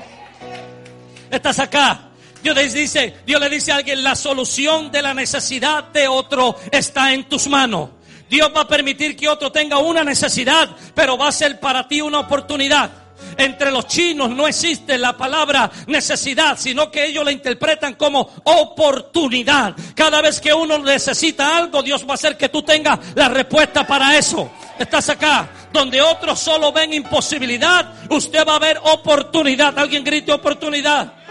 Estás 1.34 1.58
acá. 1.58 2.00
Dios 2.44 2.56
le 2.56 2.70
dice, 2.70 3.16
Dios 3.26 3.42
le 3.42 3.50
dice 3.50 3.72
a 3.72 3.78
alguien, 3.78 4.04
la 4.04 4.16
solución 4.16 4.92
de 4.92 5.02
la 5.02 5.16
necesidad 5.16 5.86
de 5.86 6.08
otro 6.08 6.56
está 6.72 7.12
en 7.12 7.24
tus 7.24 7.48
manos. 7.48 7.90
Dios 8.30 8.52
va 8.56 8.62
a 8.62 8.68
permitir 8.68 9.16
que 9.16 9.28
otro 9.28 9.52
tenga 9.52 9.80
una 9.80 10.04
necesidad, 10.04 10.70
pero 10.94 11.18
va 11.18 11.30
a 11.30 11.32
ser 11.32 11.60
para 11.60 11.88
ti 11.88 12.02
una 12.02 12.20
oportunidad. 12.20 12.92
Entre 13.36 13.72
los 13.72 13.88
chinos 13.88 14.30
no 14.30 14.48
existe 14.48 14.96
la 15.00 15.18
palabra 15.18 15.72
necesidad, 15.88 16.56
sino 16.60 16.92
que 16.92 17.06
ellos 17.06 17.26
la 17.26 17.32
interpretan 17.32 17.96
como 17.96 18.30
oportunidad. 18.44 19.74
Cada 19.96 20.22
vez 20.22 20.40
que 20.40 20.54
uno 20.54 20.78
necesita 20.78 21.58
algo, 21.58 21.82
Dios 21.82 22.06
va 22.06 22.12
a 22.12 22.14
hacer 22.14 22.38
que 22.38 22.50
tú 22.50 22.62
tengas 22.62 23.00
la 23.16 23.30
respuesta 23.30 23.88
para 23.88 24.16
eso. 24.18 24.52
Estás 24.78 25.10
acá, 25.10 25.50
donde 25.72 26.00
otros 26.00 26.40
solo 26.40 26.72
ven 26.72 26.94
imposibilidad, 26.94 27.92
usted 28.10 28.46
va 28.48 28.58
a 28.58 28.60
ver 28.60 28.80
oportunidad. 28.84 29.80
Alguien 29.80 30.04
grite 30.04 30.32
oportunidad. 30.32 31.23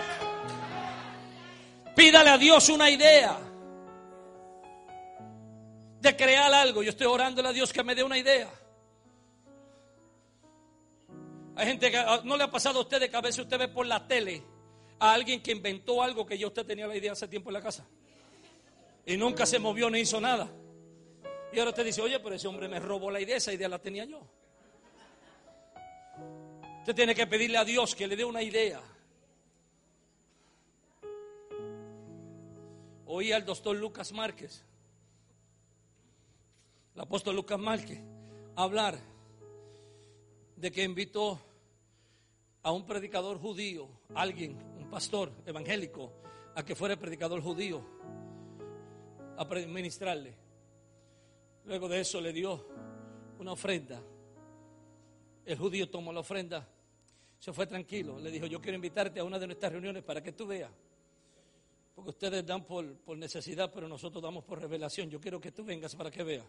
Pídale 1.95 2.31
a 2.31 2.39
Dios 2.39 2.69
una 2.69 2.91
idea 2.91 3.39
de 6.01 6.17
crear 6.17 6.53
algo. 6.53 6.83
Yo 6.83 6.91
estoy 6.91 7.07
orándole 7.07 7.49
a 7.49 7.53
Dios 7.53 7.73
que 7.73 7.83
me 7.83 7.95
dé 7.95 8.03
una 8.03 8.19
idea. 8.19 8.51
Hay 11.55 11.67
gente 11.67 11.91
que 11.91 11.99
ah, 11.99 12.23
no 12.25 12.37
le 12.37 12.45
ha 12.45 12.51
pasado 12.51 12.79
a 12.79 12.83
usted 12.83 12.99
de 12.99 13.11
cabeza, 13.11 13.43
usted 13.43 13.59
ve 13.59 13.69
por 13.69 13.87
la 13.87 14.07
tele 14.07 14.43
a 14.99 15.13
alguien 15.13 15.43
que 15.43 15.53
inventó 15.53 16.03
algo 16.03 16.25
que 16.25 16.39
ya 16.39 16.47
usted 16.47 16.65
tenía 16.65 16.87
la 16.87 16.97
idea 16.97 17.13
hace 17.13 17.29
tiempo 17.29 17.51
en 17.51 17.55
la 17.55 17.61
casa. 17.61 17.87
Y 19.05 19.17
nunca 19.17 19.45
se 19.45 19.59
movió 19.59 19.91
ni 19.91 20.01
hizo 20.01 20.21
nada. 20.21 20.49
Y 21.53 21.59
ahora 21.59 21.71
usted 21.71 21.85
dice, 21.85 22.01
oye, 22.01 22.19
pero 22.21 22.35
ese 22.35 22.49
hombre 22.49 22.69
me 22.69 22.81
robó 22.81 23.11
la 23.11 23.21
idea, 23.21 23.37
esa 23.37 23.53
idea 23.53 23.69
la 23.69 23.79
tenía 23.79 24.05
yo. 24.05 24.21
Usted 26.79 26.95
tiene 26.95 27.15
que 27.15 27.27
pedirle 27.27 27.59
a 27.59 27.65
Dios 27.65 27.95
que 27.95 28.07
le 28.07 28.17
dé 28.17 28.25
una 28.25 28.43
idea. 28.43 28.81
Oí 33.15 33.31
al 33.31 33.45
doctor 33.45 33.77
Lucas 33.77 34.11
Márquez, 34.11 34.65
el 36.95 37.01
apóstol 37.03 37.37
Lucas 37.37 37.59
Márquez, 37.59 38.01
hablar 38.57 38.99
de 40.57 40.71
que 40.73 40.83
invitó 40.83 41.39
a 42.63 42.73
un 42.73 42.87
predicador 42.87 43.39
judío, 43.39 43.87
alguien, 44.15 44.57
un 44.79 44.89
pastor 44.89 45.31
evangélico, 45.45 46.11
a 46.55 46.65
que 46.65 46.75
fuera 46.75 46.97
predicador 46.97 47.43
judío 47.43 47.85
a 49.37 49.45
ministrarle. 49.67 50.35
Luego 51.67 51.89
de 51.89 52.01
eso 52.01 52.19
le 52.19 52.33
dio 52.33 52.67
una 53.39 53.53
ofrenda. 53.53 54.01
El 55.45 55.59
judío 55.59 55.91
tomó 55.91 56.15
la 56.15 56.21
ofrenda, 56.21 56.67
se 57.39 57.53
fue 57.53 57.67
tranquilo. 57.67 58.19
Le 58.19 58.31
dijo, 58.31 58.47
yo 58.47 58.59
quiero 58.59 58.77
invitarte 58.77 59.21
a 59.21 59.25
una 59.25 59.39
de 59.39 59.49
nuestras 59.49 59.71
reuniones 59.71 60.03
para 60.03 60.23
que 60.23 60.33
tú 60.33 60.47
veas 60.47 60.71
porque 61.95 62.11
ustedes 62.11 62.47
dan 62.47 62.65
por, 62.65 62.85
necesidad, 63.17 63.71
pero 63.73 63.89
nosotros 63.89 64.23
damos 64.23 64.45
por 64.45 64.61
revelación. 64.61 65.11
Yo 65.11 65.21
quiero 65.21 65.41
que 65.41 65.53
tú 65.53 65.65
vengas 65.65 65.95
para 65.95 66.11
que 66.11 66.23
veas. 66.23 66.47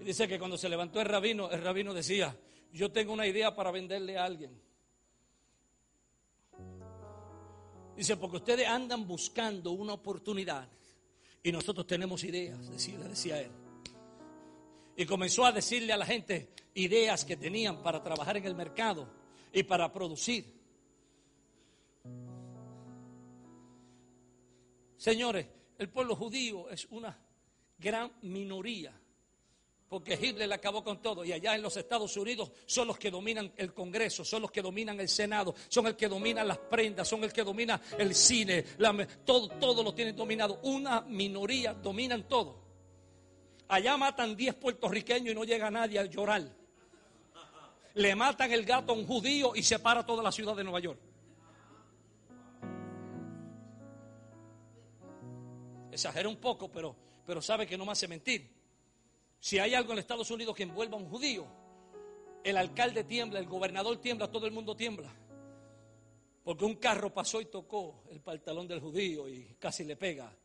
Y 0.00 0.04
dice 0.04 0.26
que 0.26 0.38
cuando 0.38 0.58
se 0.58 0.68
levantó 0.68 1.00
el 1.00 1.06
rabino, 1.06 1.50
el 1.50 1.62
rabino 1.62 1.94
decía, 1.94 2.36
yo 2.72 2.90
tengo 2.90 3.12
una 3.12 3.26
idea 3.26 3.54
para 3.54 3.70
venderle 3.70 4.18
a 4.18 4.24
alguien. 4.24 4.60
Dice, 7.96 8.16
porque 8.16 8.38
ustedes 8.38 8.66
andan 8.66 9.06
buscando 9.06 9.70
una 9.70 9.92
oportunidad 9.92 10.68
y 11.42 11.52
nosotros 11.52 11.86
tenemos 11.86 12.24
ideas, 12.24 12.68
decía, 12.68 12.98
decía 12.98 13.40
él. 13.40 13.50
Y 14.96 15.06
comenzó 15.06 15.44
a 15.44 15.52
decirle 15.52 15.92
a 15.92 15.96
la 15.96 16.06
gente 16.06 16.48
ideas 16.74 17.24
que 17.24 17.36
tenían 17.36 17.82
para 17.82 18.02
trabajar 18.02 18.36
en 18.36 18.44
el 18.44 18.54
mercado 18.56 19.08
y 19.52 19.62
para 19.62 19.92
producir. 19.92 20.63
Señores, 25.04 25.46
el 25.76 25.90
pueblo 25.90 26.16
judío 26.16 26.70
es 26.70 26.86
una 26.86 27.14
gran 27.76 28.10
minoría, 28.22 28.98
porque 29.86 30.14
Hitler 30.14 30.48
le 30.48 30.54
acabó 30.54 30.82
con 30.82 31.02
todo 31.02 31.26
y 31.26 31.32
allá 31.32 31.54
en 31.54 31.60
los 31.60 31.76
Estados 31.76 32.16
Unidos 32.16 32.50
son 32.64 32.88
los 32.88 32.96
que 32.96 33.10
dominan 33.10 33.52
el 33.58 33.74
Congreso, 33.74 34.24
son 34.24 34.40
los 34.40 34.50
que 34.50 34.62
dominan 34.62 34.98
el 34.98 35.10
Senado, 35.10 35.54
son 35.68 35.88
el 35.88 35.94
que 35.94 36.08
dominan 36.08 36.48
las 36.48 36.56
prendas, 36.56 37.06
son 37.06 37.22
el 37.22 37.34
que 37.34 37.42
domina 37.42 37.82
el 37.98 38.14
cine, 38.14 38.62
todo, 39.26 39.48
todo 39.48 39.82
lo 39.82 39.92
tienen 39.92 40.16
dominado. 40.16 40.60
Una 40.62 41.02
minoría 41.02 41.74
dominan 41.74 42.26
todo. 42.26 42.64
Allá 43.68 43.98
matan 43.98 44.34
10 44.34 44.54
puertorriqueños 44.54 45.32
y 45.32 45.34
no 45.34 45.44
llega 45.44 45.70
nadie 45.70 45.98
a 45.98 46.06
llorar. 46.06 46.50
Le 47.92 48.14
matan 48.14 48.50
el 48.52 48.64
gato 48.64 48.94
a 48.94 48.96
un 48.96 49.06
judío 49.06 49.54
y 49.54 49.62
se 49.64 49.78
para 49.80 50.06
toda 50.06 50.22
la 50.22 50.32
ciudad 50.32 50.56
de 50.56 50.64
Nueva 50.64 50.80
York. 50.80 50.98
Exagera 55.94 56.28
un 56.28 56.38
poco, 56.38 56.68
pero, 56.68 56.96
pero 57.24 57.40
sabe 57.40 57.68
que 57.68 57.78
no 57.78 57.86
me 57.86 57.92
hace 57.92 58.08
mentir. 58.08 58.50
Si 59.38 59.60
hay 59.60 59.74
algo 59.74 59.92
en 59.92 60.00
Estados 60.00 60.28
Unidos 60.28 60.56
que 60.56 60.64
envuelva 60.64 60.96
a 60.96 61.00
un 61.00 61.08
judío, 61.08 61.46
el 62.42 62.56
alcalde 62.56 63.04
tiembla, 63.04 63.38
el 63.38 63.46
gobernador 63.46 63.98
tiembla, 63.98 64.28
todo 64.28 64.44
el 64.46 64.52
mundo 64.52 64.74
tiembla. 64.74 65.14
Porque 66.42 66.64
un 66.64 66.74
carro 66.74 67.14
pasó 67.14 67.40
y 67.40 67.44
tocó 67.44 68.02
el 68.10 68.20
pantalón 68.20 68.66
del 68.66 68.80
judío 68.80 69.28
y 69.28 69.54
casi 69.56 69.84
le 69.84 69.94
pega. 69.94 70.36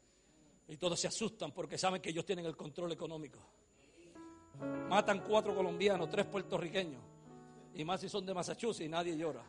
Y 0.67 0.77
todos 0.77 0.99
se 0.99 1.07
asustan 1.07 1.51
porque 1.51 1.79
saben 1.79 1.99
que 1.99 2.11
ellos 2.11 2.25
tienen 2.25 2.45
el 2.45 2.55
control 2.55 2.91
económico. 2.91 3.39
Matan 4.87 5.23
cuatro 5.23 5.55
colombianos, 5.55 6.07
tres 6.09 6.27
puertorriqueños. 6.27 7.01
Y 7.73 7.83
más 7.83 8.01
si 8.01 8.07
son 8.07 8.23
de 8.23 8.35
Massachusetts 8.35 8.85
y 8.85 8.87
nadie 8.87 9.17
llora. 9.17 9.43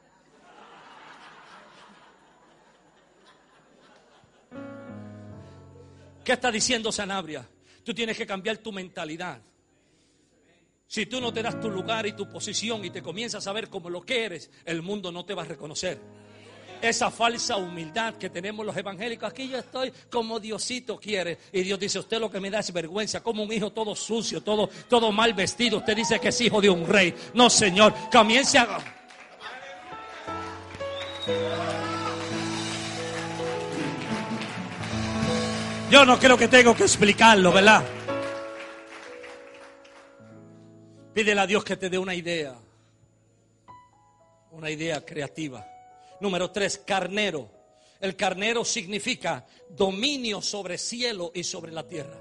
¿Qué 6.25 6.33
está 6.33 6.51
diciendo 6.51 6.93
Sanabria? 6.93 7.49
Tú 7.85 7.95
tienes 7.95 8.17
que 8.17 8.27
cambiar 8.27 8.59
tu 8.59 8.73
mentalidad. 8.73 9.41
Si 10.87 11.07
tú 11.07 11.21
no 11.21 11.33
te 11.33 11.43
das 11.43 11.61
tu 11.61 11.71
lugar 11.71 12.07
y 12.07 12.13
tu 12.13 12.29
posición 12.29 12.85
y 12.85 12.91
te 12.91 13.01
comienzas 13.01 13.47
a 13.47 13.53
ver 13.53 13.69
como 13.69 13.89
lo 13.89 14.03
que 14.03 14.25
eres, 14.25 14.51
el 14.65 14.83
mundo 14.83 15.13
no 15.13 15.25
te 15.25 15.35
va 15.35 15.43
a 15.43 15.45
reconocer. 15.45 16.01
Esa 16.83 17.11
falsa 17.11 17.57
humildad 17.57 18.15
que 18.15 18.31
tenemos 18.31 18.67
los 18.67 18.77
evangélicos, 18.77 19.31
aquí 19.31 19.49
yo 19.49 19.59
estoy 19.59 19.93
como 20.11 20.41
Diosito 20.41 20.99
quiere. 20.99 21.39
Y 21.53 21.63
Dios 21.63 21.79
dice, 21.79 22.01
usted 22.01 22.19
lo 22.19 22.31
que 22.31 22.41
me 22.41 22.51
da 22.51 22.59
es 22.59 22.73
vergüenza, 22.73 23.23
como 23.23 23.45
un 23.45 23.53
hijo 23.53 23.71
todo 23.71 23.95
sucio, 23.95 24.41
todo, 24.41 24.69
todo 24.89 25.13
mal 25.13 25.33
vestido. 25.33 25.79
Usted 25.79 25.95
dice 25.95 26.19
que 26.19 26.29
es 26.29 26.41
hijo 26.41 26.61
de 26.61 26.71
un 26.71 26.87
rey. 26.87 27.15
No, 27.35 27.49
Señor, 27.49 27.95
comience 28.11 28.59
a... 28.59 28.79
Yo 35.91 36.05
no 36.05 36.21
creo 36.21 36.39
que 36.39 36.47
tengo 36.47 36.77
que 36.77 36.85
explicarlo, 36.85 37.53
¿verdad? 37.53 37.85
Pídele 41.13 41.41
a 41.41 41.47
Dios 41.49 41.65
que 41.65 41.77
te 41.77 41.91
dé 41.91 41.99
una 41.99 42.15
idea. 42.15 42.57
Una 44.53 44.71
idea 44.71 45.05
creativa. 45.05 45.67
Número 46.21 46.53
tres, 46.53 46.79
carnero. 46.87 47.51
El 47.99 48.15
carnero 48.15 48.65
significa 48.65 49.45
dominio 49.69 50.41
sobre 50.41 50.79
cielo 50.79 51.33
y 51.35 51.43
sobre 51.43 51.73
la 51.73 51.85
tierra. 51.85 52.19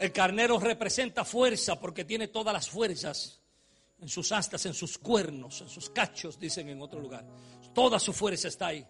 El 0.00 0.10
carnero 0.10 0.58
representa 0.58 1.24
fuerza 1.24 1.78
porque 1.78 2.04
tiene 2.04 2.26
todas 2.26 2.52
las 2.52 2.68
fuerzas 2.68 3.40
en 4.00 4.08
sus 4.08 4.32
astas, 4.32 4.66
en 4.66 4.74
sus 4.74 4.98
cuernos, 4.98 5.60
en 5.60 5.68
sus 5.68 5.88
cachos, 5.90 6.36
dicen 6.36 6.68
en 6.68 6.82
otro 6.82 6.98
lugar. 6.98 7.24
Toda 7.72 8.00
su 8.00 8.12
fuerza 8.12 8.48
está 8.48 8.66
ahí. 8.66 8.84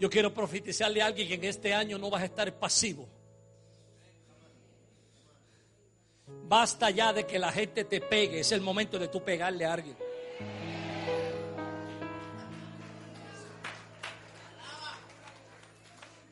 Yo 0.00 0.08
quiero 0.08 0.32
profetizarle 0.32 1.02
a 1.02 1.06
alguien 1.06 1.28
que 1.28 1.34
en 1.34 1.44
este 1.44 1.74
año 1.74 1.98
no 1.98 2.08
vas 2.08 2.22
a 2.22 2.24
estar 2.24 2.50
pasivo. 2.58 3.06
Basta 6.48 6.88
ya 6.88 7.12
de 7.12 7.26
que 7.26 7.38
la 7.38 7.52
gente 7.52 7.84
te 7.84 8.00
pegue. 8.00 8.40
Es 8.40 8.50
el 8.52 8.62
momento 8.62 8.98
de 8.98 9.08
tú 9.08 9.22
pegarle 9.22 9.66
a 9.66 9.74
alguien. 9.74 9.96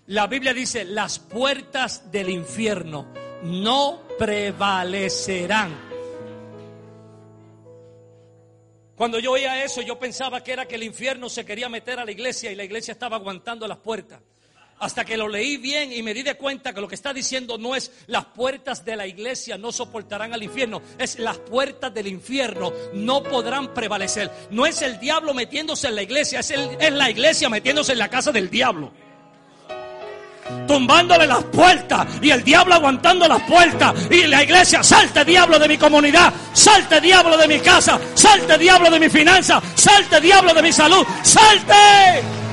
La 0.07 0.27
Biblia 0.27 0.55
dice, 0.55 0.87
las 0.87 1.19
puertas 1.19 2.11
del 2.11 2.31
infierno 2.31 3.13
no 3.43 4.01
prevalecerán 4.19 5.88
Cuando 8.99 9.21
yo 9.21 9.31
oía 9.31 9.63
eso, 9.63 9.81
yo 9.81 9.97
pensaba 9.97 10.43
que 10.43 10.53
era 10.53 10.67
que 10.67 10.75
el 10.75 10.83
infierno 10.83 11.29
se 11.29 11.45
quería 11.45 11.69
meter 11.69 12.01
a 12.01 12.05
la 12.05 12.11
iglesia 12.11 12.51
y 12.51 12.57
la 12.57 12.65
iglesia 12.65 12.91
estaba 12.91 13.15
aguantando 13.15 13.69
las 13.69 13.79
puertas. 13.79 14.21
hasta 14.81 15.05
que 15.05 15.17
lo 15.17 15.29
leí 15.29 15.57
bien 15.57 15.93
y 15.93 16.05
me 16.05 16.15
di 16.15 16.23
de 16.23 16.37
cuenta 16.37 16.73
que 16.73 16.81
lo 16.81 16.87
que 16.87 16.95
está 16.95 17.13
diciendo 17.13 17.59
no 17.59 17.75
es 17.75 17.91
las 18.07 18.27
puertas 18.27 18.85
de 18.85 18.95
la 18.95 19.09
iglesia 19.09 19.59
no 19.59 19.73
soportarán 19.73 20.33
al 20.33 20.43
infierno, 20.43 20.83
es 20.99 21.19
las 21.19 21.37
puertas 21.39 21.93
del 21.93 22.07
infierno 22.07 22.73
no 22.93 23.23
podrán 23.23 23.75
prevalecer. 23.75 24.31
No 24.51 24.67
es 24.67 24.83
el 24.83 24.99
diablo 24.99 25.33
metiéndose 25.33 25.89
en 25.89 25.95
la 25.95 26.03
iglesia, 26.03 26.41
es, 26.41 26.51
es 26.51 26.93
la 26.93 27.11
iglesia 27.11 27.49
metiéndose 27.49 27.93
en 27.93 27.99
la 27.99 28.09
casa 28.09 28.33
del 28.33 28.51
diablo 28.51 28.93
tumbándole 30.67 31.27
las 31.27 31.45
puertas 31.45 32.07
y 32.21 32.31
el 32.31 32.43
diablo 32.45 32.75
aguantando 32.75 33.27
las 33.27 33.43
puertas 33.43 33.95
y 34.11 34.27
la 34.27 34.43
iglesia, 34.43 34.83
salte 34.83 35.25
diablo 35.25 35.59
de 35.59 35.69
mi 35.69 35.79
comunidad, 35.79 36.33
salte 36.53 37.01
diablo 37.01 37.37
de 37.37 37.49
mi 37.49 37.61
casa, 37.61 37.99
salte 38.15 38.59
diablo 38.59 38.91
de 38.91 39.01
mi 39.01 39.09
finanza, 39.09 39.61
salte 39.75 40.21
diablo 40.21 40.55
de 40.55 40.63
mi 40.63 40.73
salud, 40.73 41.05
salte 41.23 41.75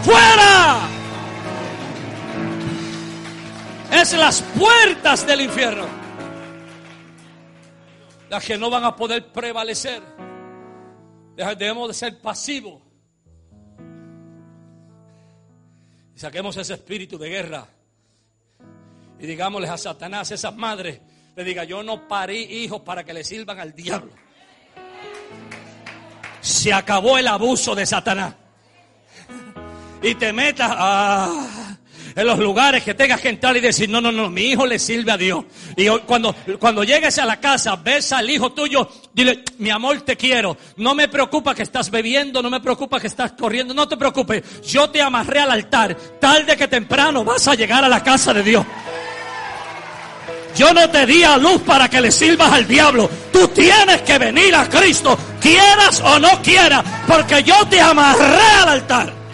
fuera. 0.03 0.79
Es 3.91 4.13
las 4.13 4.41
puertas 4.41 5.25
del 5.25 5.41
infierno 5.41 6.05
las 8.29 8.45
que 8.45 8.57
no 8.57 8.69
van 8.69 8.83
a 8.83 8.95
poder 8.95 9.31
prevalecer. 9.31 10.01
Debemos 11.35 11.87
de 11.87 11.93
ser 11.93 12.21
pasivos. 12.21 12.81
Y 16.15 16.19
saquemos 16.19 16.55
ese 16.57 16.73
espíritu 16.73 17.17
de 17.17 17.29
guerra. 17.29 17.67
Y 19.19 19.27
digámosles 19.27 19.69
a 19.69 19.77
Satanás, 19.77 20.31
esas 20.31 20.55
madres, 20.55 20.99
le 21.35 21.43
diga, 21.43 21.63
yo 21.63 21.83
no 21.83 22.07
parí 22.07 22.43
hijos 22.43 22.81
para 22.81 23.03
que 23.03 23.13
le 23.13 23.23
sirvan 23.23 23.59
al 23.59 23.73
diablo. 23.73 24.11
Se 26.41 26.71
acabó 26.71 27.17
el 27.17 27.27
abuso 27.27 27.75
de 27.75 27.85
Satanás. 27.85 28.35
Y 30.01 30.15
te 30.15 30.31
metas 30.31 30.71
en 32.15 32.27
los 32.27 32.39
lugares 32.39 32.83
que 32.83 32.93
tengas 32.93 33.19
que 33.19 33.29
entrar 33.29 33.57
y 33.57 33.59
decir, 33.59 33.89
no, 33.89 33.99
no, 33.99 34.11
no, 34.11 34.29
mi 34.29 34.43
hijo 34.43 34.65
le 34.65 34.79
sirve 34.79 35.11
a 35.11 35.17
Dios. 35.17 35.43
Y 35.75 35.87
cuando, 36.05 36.33
cuando 36.59 36.83
llegues 36.83 37.17
a 37.17 37.25
la 37.25 37.39
casa, 37.39 37.75
ves 37.75 38.11
al 38.13 38.29
hijo 38.29 38.53
tuyo, 38.53 38.87
dile, 39.13 39.43
mi 39.57 39.69
amor, 39.69 40.01
te 40.01 40.15
quiero. 40.15 40.57
No 40.77 40.95
me 40.95 41.09
preocupa 41.09 41.53
que 41.53 41.63
estás 41.63 41.89
bebiendo, 41.91 42.41
no 42.41 42.49
me 42.49 42.61
preocupa 42.61 42.99
que 42.99 43.07
estás 43.07 43.33
corriendo, 43.33 43.73
no 43.73 43.87
te 43.87 43.97
preocupes. 43.97 44.61
Yo 44.61 44.89
te 44.89 45.01
amarré 45.01 45.39
al 45.39 45.51
altar. 45.51 45.95
Tarde 46.19 46.55
que 46.55 46.67
temprano 46.67 47.23
vas 47.25 47.47
a 47.47 47.55
llegar 47.55 47.83
a 47.83 47.89
la 47.89 48.01
casa 48.01 48.33
de 48.33 48.43
Dios. 48.43 48.65
Yo 50.55 50.73
no 50.73 50.89
te 50.89 51.05
di 51.05 51.23
a 51.23 51.37
luz 51.37 51.61
para 51.61 51.89
que 51.89 51.99
le 51.99 52.11
sirvas 52.11 52.51
al 52.51 52.67
diablo. 52.67 53.09
Tú 53.31 53.47
tienes 53.49 54.01
que 54.03 54.17
venir 54.17 54.55
a 54.55 54.69
Cristo, 54.69 55.17
quieras 55.41 56.01
o 56.01 56.19
no 56.19 56.41
quieras, 56.41 56.83
porque 57.07 57.43
yo 57.43 57.65
te 57.67 57.79
amarré 57.79 58.41
al 58.61 58.69
altar. 58.69 59.25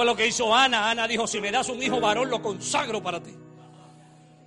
fue 0.00 0.06
lo 0.06 0.16
que 0.16 0.26
hizo 0.26 0.54
Ana. 0.54 0.90
Ana 0.90 1.06
dijo, 1.06 1.26
si 1.26 1.40
me 1.42 1.50
das 1.50 1.68
un 1.68 1.82
hijo 1.82 2.00
varón, 2.00 2.30
lo 2.30 2.40
consagro 2.40 3.02
para 3.02 3.22
ti. 3.22 3.36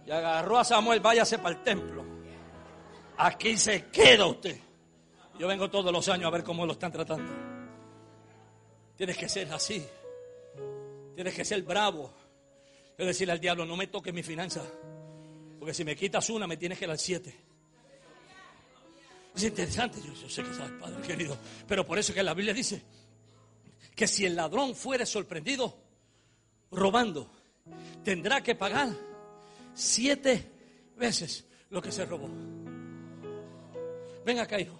Y 0.05 0.09
agarró 0.09 0.57
a 0.57 0.63
Samuel, 0.63 0.99
váyase 0.99 1.37
para 1.37 1.55
el 1.55 1.63
templo. 1.63 2.03
Aquí 3.17 3.55
se 3.57 3.85
queda 3.91 4.25
usted. 4.25 4.57
Yo 5.37 5.47
vengo 5.47 5.69
todos 5.69 5.91
los 5.91 6.09
años 6.09 6.25
a 6.25 6.31
ver 6.31 6.43
cómo 6.43 6.65
lo 6.65 6.73
están 6.73 6.91
tratando. 6.91 7.31
Tienes 8.95 9.15
que 9.15 9.29
ser 9.29 9.51
así. 9.53 9.85
Tienes 11.13 11.35
que 11.35 11.45
ser 11.45 11.61
bravo. 11.61 12.11
Es 12.97 13.05
decirle 13.05 13.33
al 13.33 13.39
diablo, 13.39 13.65
no 13.65 13.75
me 13.75 13.87
toques 13.87 14.13
mi 14.13 14.23
finanza. 14.23 14.63
Porque 15.59 15.73
si 15.73 15.83
me 15.83 15.95
quitas 15.95 16.29
una, 16.29 16.47
me 16.47 16.57
tienes 16.57 16.77
que 16.77 16.87
dar 16.87 16.97
siete. 16.97 17.35
Es 19.35 19.43
interesante, 19.43 19.99
yo, 20.05 20.13
yo 20.13 20.29
sé 20.29 20.43
que 20.43 20.53
sabes, 20.53 20.73
Padre 20.79 21.01
querido. 21.01 21.37
Pero 21.67 21.85
por 21.85 21.97
eso 21.97 22.13
que 22.13 22.21
la 22.21 22.33
Biblia 22.33 22.53
dice, 22.53 22.83
que 23.95 24.07
si 24.07 24.25
el 24.25 24.35
ladrón 24.35 24.75
fuere 24.75 25.05
sorprendido 25.05 25.77
robando, 26.71 27.31
tendrá 28.03 28.41
que 28.41 28.55
pagar 28.55 28.89
siete 29.73 30.51
veces 30.95 31.45
lo 31.69 31.81
que 31.81 31.91
se 31.91 32.05
robó. 32.05 32.29
Ven 34.25 34.39
acá, 34.39 34.59
hijo. 34.59 34.79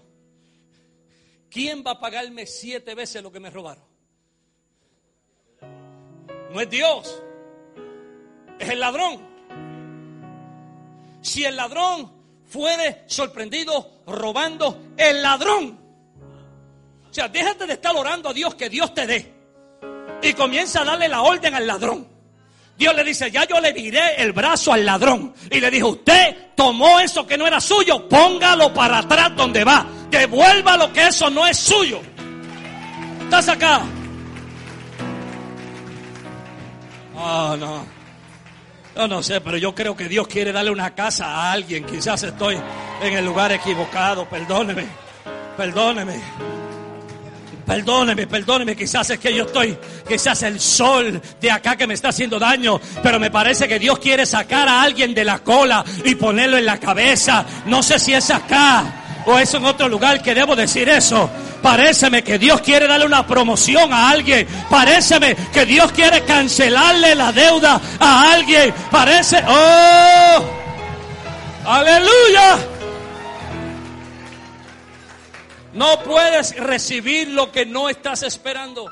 ¿Quién 1.49 1.83
va 1.85 1.91
a 1.91 1.99
pagarme 1.99 2.45
siete 2.45 2.95
veces 2.95 3.21
lo 3.21 3.31
que 3.31 3.39
me 3.39 3.49
robaron? 3.49 3.83
No 6.51 6.61
es 6.61 6.69
Dios, 6.69 7.21
es 8.63 8.69
el 8.69 8.79
ladrón. 8.79 9.21
Si 11.21 11.45
el 11.45 11.55
ladrón 11.55 12.11
fuere 12.45 13.03
sorprendido 13.07 14.01
robando, 14.05 14.77
el 14.97 15.21
ladrón 15.21 15.83
o 17.13 17.15
sea, 17.15 17.27
déjate 17.27 17.67
de 17.67 17.73
estar 17.73 17.95
orando 17.95 18.29
a 18.29 18.33
Dios 18.33 18.55
que 18.55 18.69
Dios 18.69 18.91
te 18.91 19.05
dé. 19.05 19.31
Y 20.23 20.33
comienza 20.33 20.81
a 20.81 20.83
darle 20.83 21.07
la 21.07 21.21
orden 21.21 21.53
al 21.53 21.67
ladrón. 21.67 22.07
Dios 22.75 22.95
le 22.95 23.03
dice, 23.03 23.29
ya 23.29 23.47
yo 23.47 23.59
le 23.61 23.71
diré 23.71 24.15
el 24.17 24.31
brazo 24.31 24.73
al 24.73 24.83
ladrón. 24.83 25.31
Y 25.51 25.59
le 25.59 25.69
dijo, 25.69 25.89
usted 25.89 26.55
tomó 26.55 26.99
eso 26.99 27.27
que 27.27 27.37
no 27.37 27.45
era 27.45 27.61
suyo, 27.61 28.09
póngalo 28.09 28.73
para 28.73 28.97
atrás 28.97 29.35
donde 29.35 29.63
va. 29.63 29.85
Devuelva 30.09 30.75
lo 30.75 30.91
que 30.91 31.05
eso 31.05 31.29
no 31.29 31.45
es 31.45 31.55
suyo. 31.55 32.01
¿Estás 33.25 33.47
acá? 33.47 33.83
Ah, 37.15 37.55
no. 37.59 37.85
Yo 38.95 39.07
no 39.07 39.23
sé, 39.23 39.41
pero 39.41 39.57
yo 39.57 39.73
creo 39.73 39.95
que 39.95 40.07
Dios 40.07 40.27
quiere 40.27 40.51
darle 40.51 40.71
una 40.71 40.93
casa 40.93 41.25
a 41.25 41.51
alguien. 41.51 41.83
Quizás 41.85 42.23
estoy 42.23 42.57
en 43.01 43.13
el 43.13 43.25
lugar 43.25 43.51
equivocado. 43.51 44.27
Perdóneme. 44.29 44.85
Perdóneme. 45.57 46.21
Perdóneme, 47.65 48.27
perdóneme, 48.27 48.75
quizás 48.75 49.09
es 49.09 49.19
que 49.19 49.33
yo 49.33 49.45
estoy, 49.45 49.77
quizás 50.05 50.43
el 50.43 50.59
sol 50.59 51.21
de 51.39 51.49
acá 51.49 51.77
que 51.77 51.87
me 51.87 51.93
está 51.93 52.09
haciendo 52.09 52.37
daño, 52.37 52.79
pero 53.01 53.21
me 53.21 53.31
parece 53.31 53.69
que 53.69 53.79
Dios 53.79 53.99
quiere 53.99 54.25
sacar 54.25 54.67
a 54.67 54.81
alguien 54.81 55.13
de 55.13 55.23
la 55.23 55.39
cola 55.39 55.83
y 56.03 56.15
ponerlo 56.15 56.57
en 56.57 56.65
la 56.65 56.77
cabeza. 56.77 57.45
No 57.65 57.81
sé 57.81 57.99
si 57.99 58.13
es 58.13 58.29
acá 58.31 59.02
o 59.25 59.37
es 59.37 59.53
en 59.53 59.65
otro 59.65 59.87
lugar 59.87 60.21
que 60.21 60.33
debo 60.33 60.55
decir 60.55 60.89
eso. 60.89 61.29
Paréceme 61.61 62.23
que 62.23 62.37
Dios 62.37 62.61
quiere 62.61 62.87
darle 62.87 63.05
una 63.05 63.25
promoción 63.25 63.93
a 63.93 64.09
alguien. 64.09 64.47
Paréceme 64.69 65.35
que 65.53 65.65
Dios 65.65 65.91
quiere 65.91 66.23
cancelarle 66.23 67.15
la 67.15 67.31
deuda 67.31 67.79
a 67.99 68.33
alguien. 68.33 68.73
Parece, 68.91 69.43
oh, 69.47 70.43
aleluya. 71.65 72.57
No 75.73 76.03
puedes 76.03 76.55
recibir 76.57 77.29
lo 77.29 77.51
que 77.51 77.65
no 77.65 77.89
estás 77.89 78.23
esperando. 78.23 78.91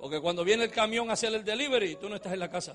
Porque 0.00 0.20
cuando 0.20 0.42
viene 0.42 0.64
el 0.64 0.70
camión 0.70 1.10
a 1.10 1.12
hacer 1.12 1.34
el 1.34 1.44
delivery, 1.44 1.96
tú 1.96 2.08
no 2.08 2.16
estás 2.16 2.32
en 2.32 2.40
la 2.40 2.50
casa. 2.50 2.72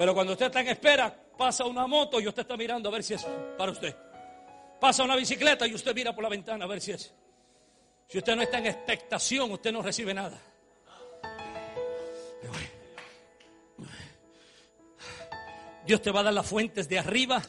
Pero 0.00 0.14
cuando 0.14 0.32
usted 0.32 0.46
está 0.46 0.62
en 0.62 0.68
espera, 0.68 1.14
pasa 1.36 1.66
una 1.66 1.86
moto 1.86 2.18
y 2.22 2.26
usted 2.26 2.40
está 2.40 2.56
mirando 2.56 2.88
a 2.88 2.92
ver 2.92 3.04
si 3.04 3.12
es 3.12 3.26
para 3.58 3.70
usted. 3.70 3.94
Pasa 4.80 5.04
una 5.04 5.14
bicicleta 5.14 5.66
y 5.66 5.74
usted 5.74 5.94
mira 5.94 6.14
por 6.14 6.24
la 6.24 6.30
ventana 6.30 6.64
a 6.64 6.68
ver 6.68 6.80
si 6.80 6.92
es. 6.92 7.12
Si 8.08 8.16
usted 8.16 8.34
no 8.34 8.40
está 8.40 8.56
en 8.60 8.68
expectación, 8.68 9.52
usted 9.52 9.70
no 9.70 9.82
recibe 9.82 10.14
nada. 10.14 10.40
Dios 15.84 16.00
te 16.00 16.10
va 16.10 16.20
a 16.20 16.22
dar 16.22 16.32
las 16.32 16.46
fuentes 16.46 16.88
de 16.88 16.98
arriba 16.98 17.42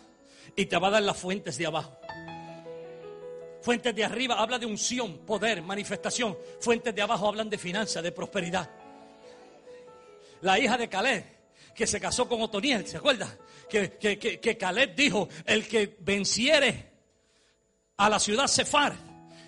y 0.54 0.66
te 0.66 0.78
va 0.78 0.89
a 0.89 0.91
dar 0.91 1.04
las 1.04 1.16
fuentes 1.16 1.58
de 1.58 1.68
abajo. 1.68 1.97
Fuentes 3.62 3.95
de 3.95 4.04
arriba 4.04 4.36
habla 4.36 4.60
de 4.60 4.66
unción, 4.66 5.20
poder, 5.20 5.62
manifestación. 5.62 6.38
Fuentes 6.60 6.93
de 6.93 7.02
abajo 7.02 7.30
hablan 7.30 7.49
de 7.49 7.58
finanzas, 7.58 8.04
de 8.04 8.12
prosperidad. 8.12 8.70
La 10.41 10.60
hija 10.60 10.78
de 10.78 10.89
Caleb, 10.89 11.41
que 11.76 11.88
se 11.88 11.99
casó 11.99 12.28
con 12.28 12.41
Otoniel, 12.41 12.86
¿se 12.88 12.97
acuerda? 12.97 13.38
Que, 13.69 13.97
que, 13.97 14.57
Caleb 14.57 14.95
dijo, 14.95 15.30
el 15.45 15.67
que 15.67 15.97
venciere 15.99 16.91
a 17.97 18.09
la 18.09 18.19
ciudad 18.19 18.47
Sefar, 18.47 18.95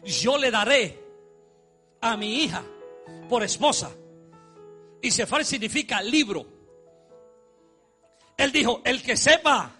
yo 0.05 0.37
le 0.37 0.49
daré 0.49 0.99
a 2.01 2.15
mi 2.15 2.43
hija 2.43 2.63
por 3.29 3.43
esposa. 3.43 3.91
Y 5.01 5.11
Sefar 5.11 5.43
significa 5.43 6.01
libro. 6.01 6.45
Él 8.37 8.51
dijo, 8.51 8.81
el 8.85 9.03
que 9.03 9.17
sepa 9.17 9.75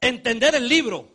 entender 0.00 0.54
el 0.54 0.68
libro, 0.68 1.08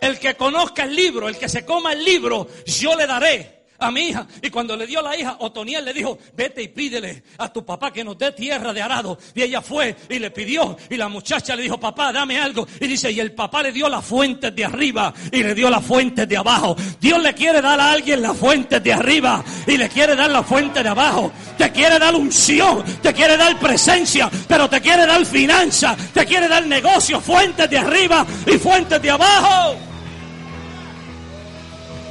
el 0.00 0.18
que 0.18 0.36
conozca 0.36 0.84
el 0.84 0.94
libro, 0.94 1.28
el 1.28 1.38
que 1.38 1.48
se 1.48 1.64
coma 1.64 1.94
el 1.94 2.04
libro, 2.04 2.46
yo 2.66 2.94
le 2.94 3.06
daré 3.06 3.55
a 3.78 3.90
mi 3.90 4.08
hija. 4.08 4.26
Y 4.42 4.50
cuando 4.50 4.76
le 4.76 4.86
dio 4.86 5.02
la 5.02 5.16
hija, 5.16 5.36
Otoniel 5.40 5.84
le 5.84 5.92
dijo, 5.92 6.18
vete 6.34 6.62
y 6.62 6.68
pídele 6.68 7.22
a 7.38 7.52
tu 7.52 7.64
papá 7.64 7.92
que 7.92 8.04
nos 8.04 8.18
dé 8.18 8.32
tierra 8.32 8.72
de 8.72 8.82
arado. 8.82 9.18
Y 9.34 9.42
ella 9.42 9.60
fue 9.60 9.96
y 10.08 10.18
le 10.18 10.30
pidió. 10.30 10.76
Y 10.90 10.96
la 10.96 11.08
muchacha 11.08 11.56
le 11.56 11.62
dijo, 11.62 11.78
papá, 11.78 12.12
dame 12.12 12.38
algo. 12.38 12.66
Y 12.80 12.86
dice, 12.86 13.10
y 13.10 13.20
el 13.20 13.32
papá 13.32 13.62
le 13.62 13.72
dio 13.72 13.88
las 13.88 14.04
fuentes 14.04 14.54
de 14.54 14.64
arriba 14.64 15.12
y 15.32 15.42
le 15.42 15.54
dio 15.54 15.70
las 15.70 15.84
fuentes 15.84 16.28
de 16.28 16.36
abajo. 16.36 16.76
Dios 17.00 17.22
le 17.22 17.34
quiere 17.34 17.60
dar 17.60 17.80
a 17.80 17.90
alguien 17.90 18.22
las 18.22 18.36
fuentes 18.36 18.82
de 18.82 18.92
arriba 18.92 19.44
y 19.66 19.76
le 19.76 19.88
quiere 19.88 20.16
dar 20.16 20.30
la 20.30 20.42
fuente 20.42 20.82
de 20.82 20.88
abajo. 20.88 21.32
Te 21.58 21.70
quiere 21.72 21.98
dar 21.98 22.14
unción, 22.14 22.84
te 23.02 23.12
quiere 23.12 23.36
dar 23.36 23.58
presencia, 23.58 24.30
pero 24.48 24.68
te 24.68 24.80
quiere 24.80 25.06
dar 25.06 25.24
finanza, 25.24 25.96
te 26.12 26.24
quiere 26.26 26.48
dar 26.48 26.66
negocio, 26.66 27.20
fuentes 27.20 27.68
de 27.70 27.78
arriba 27.78 28.26
y 28.46 28.58
fuentes 28.58 29.00
de 29.00 29.10
abajo. 29.10 29.95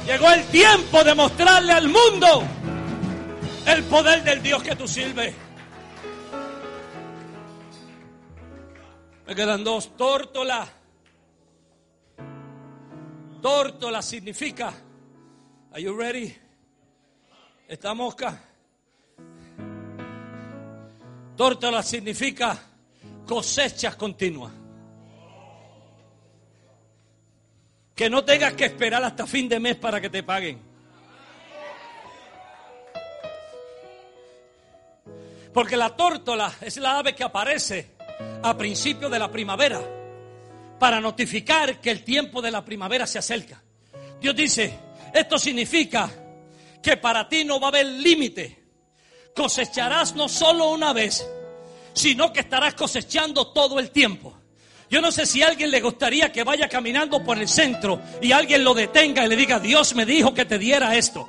Llegó 0.06 0.30
el 0.30 0.46
tiempo 0.46 1.02
de 1.02 1.14
mostrarle 1.16 1.72
al 1.72 1.88
mundo 1.88 2.44
el 3.66 3.82
poder 3.84 4.22
del 4.22 4.40
Dios 4.40 4.62
que 4.62 4.76
tú 4.76 4.86
sirves. 4.86 5.34
Me 9.26 9.34
quedan 9.34 9.64
dos. 9.64 9.96
Tórtola. 9.96 10.68
Tórtola 13.42 14.00
significa. 14.00 14.72
Are 15.72 15.82
you 15.82 15.96
ready? 15.98 16.34
Esta 17.66 17.92
mosca. 17.92 18.40
Tórtola 21.36 21.82
significa 21.82 22.56
cosechas 23.26 23.96
continuas. 23.96 24.52
Que 27.96 28.08
no 28.08 28.24
tengas 28.24 28.52
que 28.52 28.66
esperar 28.66 29.02
hasta 29.02 29.26
fin 29.26 29.48
de 29.48 29.58
mes 29.58 29.74
para 29.74 30.00
que 30.00 30.08
te 30.08 30.22
paguen. 30.22 30.60
Porque 35.52 35.76
la 35.76 35.96
tórtola 35.96 36.54
es 36.60 36.76
la 36.76 36.98
ave 36.98 37.14
que 37.14 37.24
aparece 37.24 37.96
a 38.42 38.56
principios 38.56 39.10
de 39.10 39.18
la 39.18 39.30
primavera 39.30 39.80
para 40.78 41.00
notificar 41.00 41.80
que 41.80 41.90
el 41.90 42.04
tiempo 42.04 42.42
de 42.42 42.50
la 42.50 42.62
primavera 42.62 43.06
se 43.06 43.18
acerca. 43.18 43.62
Dios 44.20 44.36
dice, 44.36 44.78
esto 45.14 45.38
significa 45.38 46.10
que 46.82 46.98
para 46.98 47.26
ti 47.26 47.44
no 47.44 47.58
va 47.58 47.68
a 47.68 47.70
haber 47.70 47.86
límite. 47.86 48.64
Cosecharás 49.34 50.14
no 50.14 50.28
solo 50.28 50.70
una 50.70 50.92
vez, 50.92 51.26
sino 51.94 52.32
que 52.32 52.40
estarás 52.40 52.74
cosechando 52.74 53.52
todo 53.52 53.78
el 53.78 53.90
tiempo. 53.90 54.35
Yo 54.88 55.00
no 55.00 55.10
sé 55.10 55.26
si 55.26 55.42
a 55.42 55.48
alguien 55.48 55.70
le 55.70 55.80
gustaría 55.80 56.30
que 56.30 56.44
vaya 56.44 56.68
caminando 56.68 57.22
por 57.24 57.38
el 57.38 57.48
centro 57.48 58.00
y 58.22 58.30
alguien 58.32 58.62
lo 58.62 58.72
detenga 58.72 59.24
y 59.24 59.28
le 59.28 59.36
diga, 59.36 59.58
Dios 59.58 59.94
me 59.94 60.06
dijo 60.06 60.32
que 60.32 60.44
te 60.44 60.58
diera 60.58 60.94
esto. 60.96 61.28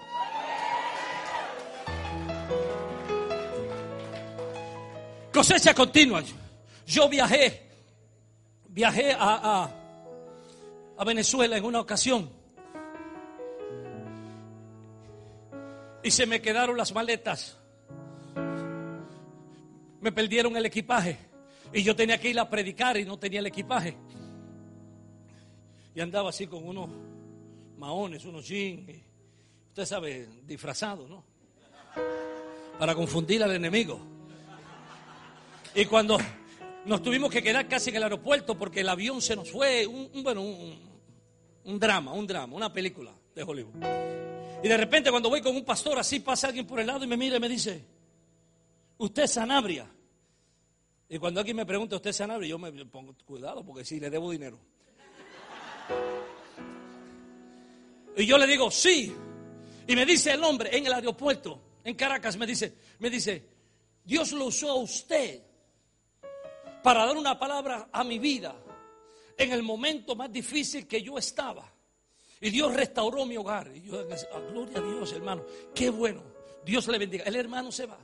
Cosecha 5.34 5.74
continua. 5.74 6.24
Yo 6.86 7.10
viajé, 7.10 7.70
viajé 8.70 9.14
a, 9.14 9.70
a, 10.97 11.03
Venezuela 11.03 11.58
en 11.58 11.64
una 11.66 11.80
ocasión. 11.80 12.30
Y 16.01 16.12
se 16.12 16.26
me 16.26 16.41
quedaron 16.41 16.78
las 16.78 16.93
maletas. 16.93 17.58
Me 20.01 20.12
perdieron 20.12 20.55
el 20.55 20.66
equipaje. 20.66 21.26
Y 21.74 21.84
yo 21.84 21.95
tenía 21.95 22.20
que 22.20 22.30
ir 22.30 22.39
a 22.39 22.49
predicar 22.49 22.97
y 22.97 23.05
no 23.05 23.18
tenía 23.20 23.39
el 23.39 23.47
equipaje. 23.47 23.97
Y 25.93 25.99
andaba 25.99 26.30
así 26.30 26.47
con 26.47 26.68
unos 26.68 26.89
maones, 27.78 28.24
unos 28.26 28.47
jeans. 28.47 28.89
Usted 29.70 29.86
sabe, 29.86 30.28
disfrazado, 30.45 31.07
¿no? 31.07 31.24
Para 32.80 32.95
confundir 32.95 33.43
al 33.43 33.51
enemigo. 33.51 33.99
Y 35.76 35.86
cuando 35.86 36.18
nos 36.86 37.03
tuvimos 37.03 37.30
que 37.30 37.43
quedar 37.43 37.68
casi 37.68 37.89
en 37.89 37.97
el 37.97 38.03
aeropuerto 38.03 38.57
porque 38.57 38.82
el 38.82 38.89
avión 38.89 39.22
se 39.22 39.36
nos 39.36 39.51
fue, 39.51 39.86
un, 39.86 40.24
bueno, 40.24 40.41
un, 40.41 41.80
drama, 41.80 42.13
un 42.13 42.26
drama, 42.26 42.55
una 42.55 42.72
película 42.72 43.11
de 43.36 43.43
Hollywood. 43.43 43.84
Y 44.63 44.68
de 44.68 44.78
repente 44.78 45.11
cuando 45.11 45.30
voy 45.30 45.41
con 45.41 45.55
un 45.55 45.65
pastor 45.65 45.99
así 45.99 46.20
pasa 46.20 46.47
alguien 46.47 46.65
por 46.65 46.80
el 46.80 46.88
lado 46.88 47.03
y 47.03 47.07
me 47.07 47.18
mira 47.18 47.38
y 47.38 47.39
me 47.39 47.49
dice, 47.49 47.84
usted 48.97 49.24
es 49.24 49.32
Sanabria. 49.32 49.88
Y 51.10 51.20
cuando 51.20 51.39
alguien 51.39 51.55
me 51.55 51.66
pregunta, 51.66 51.95
¿usted 51.95 52.10
es 52.10 52.18
Sanabria? 52.18 52.49
Yo 52.49 52.60
me 52.60 52.72
pongo 52.86 53.16
cuidado 53.26 53.64
porque 53.64 53.86
sí, 53.86 53.99
le 53.99 54.10
debo 54.10 54.32
dinero. 54.32 54.60
Y 58.18 58.26
yo 58.26 58.38
le 58.38 58.45
digo, 58.45 58.70
sí. 58.70 59.16
Y 59.88 59.95
me 59.95 60.05
dice 60.05 60.34
el 60.34 60.43
hombre 60.43 60.76
en 60.76 60.86
el 60.86 60.93
aeropuerto, 60.93 61.62
en 61.84 61.95
Caracas, 61.95 62.36
me 62.36 62.45
dice, 62.45 62.74
me 62.99 63.10
dice, 63.10 63.47
Dios 64.03 64.34
lo 64.34 64.45
usó 64.45 64.72
a 64.72 64.76
usted 64.76 65.41
para 66.84 67.05
dar 67.05 67.16
una 67.16 67.39
palabra 67.39 67.88
a 67.91 68.03
mi 68.03 68.20
vida 68.20 68.55
en 69.38 69.51
el 69.53 69.64
momento 69.64 70.16
más 70.16 70.32
difícil 70.32 70.88
que 70.88 71.01
yo 71.01 71.18
estaba. 71.18 71.72
Y 72.41 72.49
Dios 72.49 72.74
restauró 72.74 73.26
mi 73.26 73.38
hogar. 73.38 73.72
Y 73.74 73.84
yo, 73.84 74.05
ah, 74.34 74.39
gloria 74.51 74.80
a 74.80 74.82
Dios, 74.82 75.14
hermano. 75.14 75.45
Qué 75.74 75.89
bueno. 75.89 76.22
Dios 76.66 76.88
le 76.88 76.97
bendiga. 76.97 77.24
El 77.24 77.36
hermano 77.36 77.72
se 77.72 77.86
va. 77.86 77.97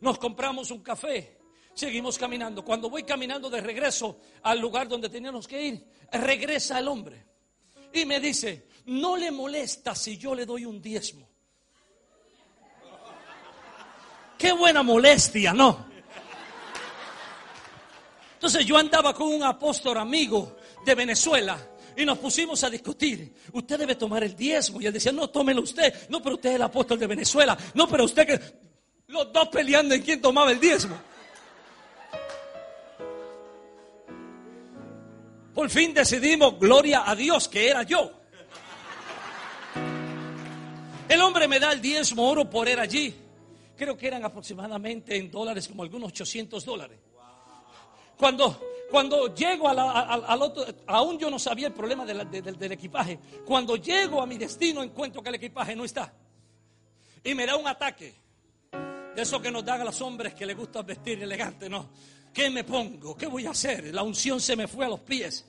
Nos 0.00 0.18
compramos 0.18 0.70
un 0.70 0.82
café 0.82 1.35
seguimos 1.76 2.18
caminando. 2.18 2.64
Cuando 2.64 2.90
voy 2.90 3.04
caminando 3.04 3.50
de 3.50 3.60
regreso 3.60 4.18
al 4.42 4.58
lugar 4.58 4.88
donde 4.88 5.08
teníamos 5.08 5.46
que 5.46 5.62
ir, 5.62 5.86
regresa 6.10 6.78
el 6.78 6.88
hombre 6.88 7.24
y 7.92 8.04
me 8.04 8.18
dice, 8.18 8.66
no 8.86 9.16
le 9.16 9.30
molesta 9.30 9.94
si 9.94 10.16
yo 10.16 10.34
le 10.34 10.46
doy 10.46 10.64
un 10.64 10.80
diezmo. 10.80 11.28
Qué 14.38 14.52
buena 14.52 14.82
molestia, 14.82 15.52
¿no? 15.52 15.86
Entonces 18.34 18.66
yo 18.66 18.76
andaba 18.76 19.14
con 19.14 19.28
un 19.28 19.42
apóstol 19.42 19.98
amigo 19.98 20.56
de 20.84 20.94
Venezuela 20.94 21.58
y 21.96 22.04
nos 22.04 22.18
pusimos 22.18 22.62
a 22.64 22.70
discutir. 22.70 23.34
Usted 23.52 23.78
debe 23.78 23.94
tomar 23.96 24.24
el 24.24 24.34
diezmo. 24.36 24.80
Y 24.80 24.86
él 24.86 24.92
decía, 24.92 25.12
no, 25.12 25.28
tómelo 25.28 25.62
usted. 25.62 26.08
No, 26.10 26.22
pero 26.22 26.36
usted 26.36 26.50
es 26.50 26.56
el 26.56 26.62
apóstol 26.62 26.98
de 26.98 27.06
Venezuela. 27.06 27.56
No, 27.74 27.88
pero 27.88 28.04
usted 28.04 28.26
que... 28.26 28.66
Los 29.08 29.32
dos 29.32 29.48
peleando 29.48 29.94
en 29.94 30.02
quién 30.02 30.20
tomaba 30.20 30.50
el 30.50 30.60
diezmo. 30.60 30.98
Por 35.56 35.70
fin 35.70 35.94
decidimos, 35.94 36.58
gloria 36.58 37.08
a 37.10 37.16
Dios, 37.16 37.48
que 37.48 37.70
era 37.70 37.82
yo. 37.82 38.12
El 41.08 41.20
hombre 41.22 41.48
me 41.48 41.58
da 41.58 41.72
el 41.72 41.80
diezmo 41.80 42.28
oro 42.28 42.50
por 42.50 42.68
él 42.68 42.78
allí. 42.78 43.14
Creo 43.74 43.96
que 43.96 44.06
eran 44.06 44.22
aproximadamente 44.22 45.16
en 45.16 45.30
dólares 45.30 45.66
como 45.66 45.82
algunos 45.82 46.10
800 46.10 46.62
dólares. 46.62 46.98
Cuando, 48.18 48.60
cuando 48.90 49.34
llego 49.34 49.66
al 49.66 50.42
otro, 50.42 50.66
aún 50.88 51.18
yo 51.18 51.30
no 51.30 51.38
sabía 51.38 51.68
el 51.68 51.72
problema 51.72 52.04
del 52.04 52.72
equipaje. 52.72 53.18
Cuando 53.46 53.76
llego 53.76 54.20
a 54.20 54.26
mi 54.26 54.36
destino 54.36 54.82
encuentro 54.82 55.22
que 55.22 55.30
el 55.30 55.36
equipaje 55.36 55.74
no 55.74 55.86
está. 55.86 56.12
Y 57.24 57.34
me 57.34 57.46
da 57.46 57.56
un 57.56 57.66
ataque. 57.66 58.14
De 59.14 59.22
eso 59.22 59.40
que 59.40 59.50
nos 59.50 59.64
dan 59.64 59.80
a 59.80 59.84
los 59.84 60.02
hombres 60.02 60.34
que 60.34 60.44
les 60.44 60.54
gusta 60.54 60.82
vestir 60.82 61.22
elegante, 61.22 61.70
¿no? 61.70 61.88
¿Qué 62.36 62.50
me 62.50 62.64
pongo? 62.64 63.16
¿Qué 63.16 63.26
voy 63.26 63.46
a 63.46 63.52
hacer? 63.52 63.94
La 63.94 64.02
unción 64.02 64.42
se 64.42 64.56
me 64.56 64.68
fue 64.68 64.84
a 64.84 64.90
los 64.90 65.00
pies. 65.00 65.46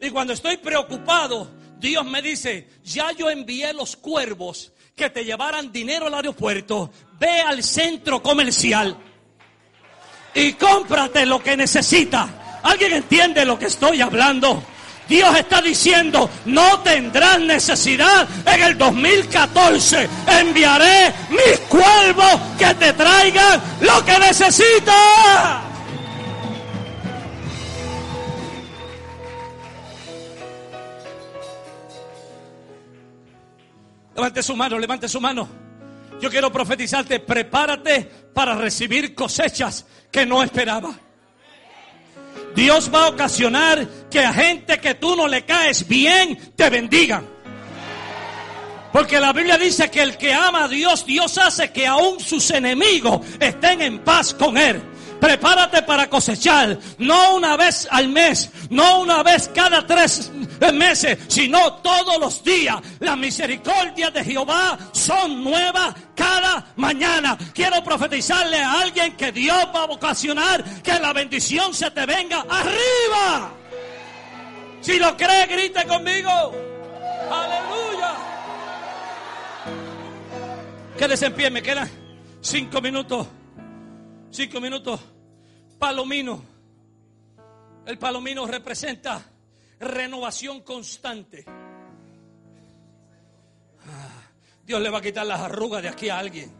Y 0.00 0.08
cuando 0.08 0.32
estoy 0.32 0.56
preocupado, 0.56 1.50
Dios 1.78 2.02
me 2.06 2.22
dice, 2.22 2.70
ya 2.82 3.12
yo 3.12 3.28
envié 3.28 3.74
los 3.74 3.94
cuervos 3.94 4.72
que 4.96 5.10
te 5.10 5.22
llevaran 5.22 5.70
dinero 5.70 6.06
al 6.06 6.14
aeropuerto. 6.14 6.90
Ve 7.20 7.42
al 7.42 7.62
centro 7.62 8.22
comercial 8.22 8.96
y 10.34 10.54
cómprate 10.54 11.26
lo 11.26 11.42
que 11.42 11.58
necesitas. 11.58 12.30
¿Alguien 12.62 12.94
entiende 12.94 13.44
lo 13.44 13.58
que 13.58 13.66
estoy 13.66 14.00
hablando? 14.00 14.62
Dios 15.08 15.36
está 15.36 15.60
diciendo, 15.60 16.30
no 16.46 16.80
tendrán 16.80 17.46
necesidad 17.46 18.26
en 18.46 18.62
el 18.62 18.78
2014. 18.78 20.08
Enviaré 20.26 21.12
mis 21.30 21.60
cuervos 21.68 22.40
que 22.58 22.74
te 22.74 22.92
traigan 22.92 23.60
lo 23.80 24.04
que 24.04 24.18
necesitas. 24.18 25.64
Levante 34.14 34.42
su 34.42 34.56
mano, 34.56 34.78
levante 34.78 35.08
su 35.08 35.20
mano. 35.20 35.48
Yo 36.20 36.30
quiero 36.30 36.50
profetizarte, 36.50 37.20
prepárate 37.20 38.10
para 38.32 38.54
recibir 38.54 39.14
cosechas 39.14 39.84
que 40.10 40.24
no 40.24 40.42
esperaba. 40.42 40.94
Dios 42.54 42.90
va 42.92 43.06
a 43.06 43.08
ocasionar 43.08 43.86
que 44.10 44.20
a 44.20 44.32
gente 44.32 44.78
que 44.78 44.94
tú 44.94 45.16
no 45.16 45.26
le 45.26 45.44
caes 45.44 45.86
bien 45.86 46.52
te 46.56 46.70
bendigan. 46.70 47.34
Porque 48.92 49.18
la 49.18 49.32
Biblia 49.32 49.58
dice 49.58 49.90
que 49.90 50.02
el 50.02 50.16
que 50.16 50.32
ama 50.32 50.64
a 50.64 50.68
Dios, 50.68 51.04
Dios 51.04 51.36
hace 51.36 51.72
que 51.72 51.84
aún 51.84 52.20
sus 52.20 52.48
enemigos 52.50 53.26
estén 53.40 53.82
en 53.82 53.98
paz 53.98 54.32
con 54.34 54.56
él. 54.56 54.80
Prepárate 55.24 55.80
para 55.84 56.10
cosechar, 56.10 56.78
no 56.98 57.36
una 57.36 57.56
vez 57.56 57.88
al 57.90 58.10
mes, 58.10 58.50
no 58.68 59.00
una 59.00 59.22
vez 59.22 59.50
cada 59.54 59.86
tres 59.86 60.30
meses, 60.74 61.18
sino 61.28 61.76
todos 61.76 62.18
los 62.20 62.44
días. 62.44 62.76
Las 63.00 63.16
misericordias 63.16 64.12
de 64.12 64.22
Jehová 64.22 64.78
son 64.92 65.42
nuevas 65.42 65.94
cada 66.14 66.66
mañana. 66.76 67.38
Quiero 67.54 67.82
profetizarle 67.82 68.58
a 68.58 68.82
alguien 68.82 69.16
que 69.16 69.32
Dios 69.32 69.56
va 69.74 69.80
a 69.80 69.84
ocasionar 69.84 70.62
que 70.82 70.92
la 70.98 71.14
bendición 71.14 71.72
se 71.72 71.90
te 71.90 72.04
venga 72.04 72.44
arriba. 72.46 73.50
Si 74.82 74.98
lo 74.98 75.16
cree, 75.16 75.46
grite 75.46 75.86
conmigo. 75.86 76.52
Aleluya. 77.30 78.14
Quédese 80.98 81.24
en 81.24 81.32
pie, 81.32 81.48
me 81.48 81.62
quedan 81.62 81.90
cinco 82.42 82.82
minutos. 82.82 83.26
Cinco 84.30 84.60
minutos. 84.60 85.13
Palomino. 85.84 86.42
El 87.84 87.98
palomino 87.98 88.46
representa 88.46 89.22
renovación 89.78 90.62
constante. 90.62 91.44
Ah, 93.86 94.22
Dios 94.64 94.80
le 94.80 94.88
va 94.88 95.00
a 95.00 95.02
quitar 95.02 95.26
las 95.26 95.40
arrugas 95.40 95.82
de 95.82 95.90
aquí 95.90 96.08
a 96.08 96.20
alguien. 96.20 96.50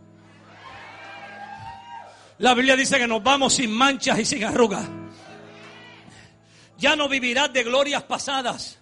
La 2.36 2.52
Biblia 2.52 2.76
dice 2.76 2.98
que 2.98 3.06
nos 3.06 3.22
vamos 3.22 3.54
sin 3.54 3.72
manchas 3.72 4.18
y 4.18 4.26
sin 4.26 4.44
arrugas. 4.44 4.86
Ya 6.76 6.94
no 6.94 7.08
vivirás 7.08 7.50
de 7.50 7.62
glorias 7.62 8.02
pasadas. 8.02 8.78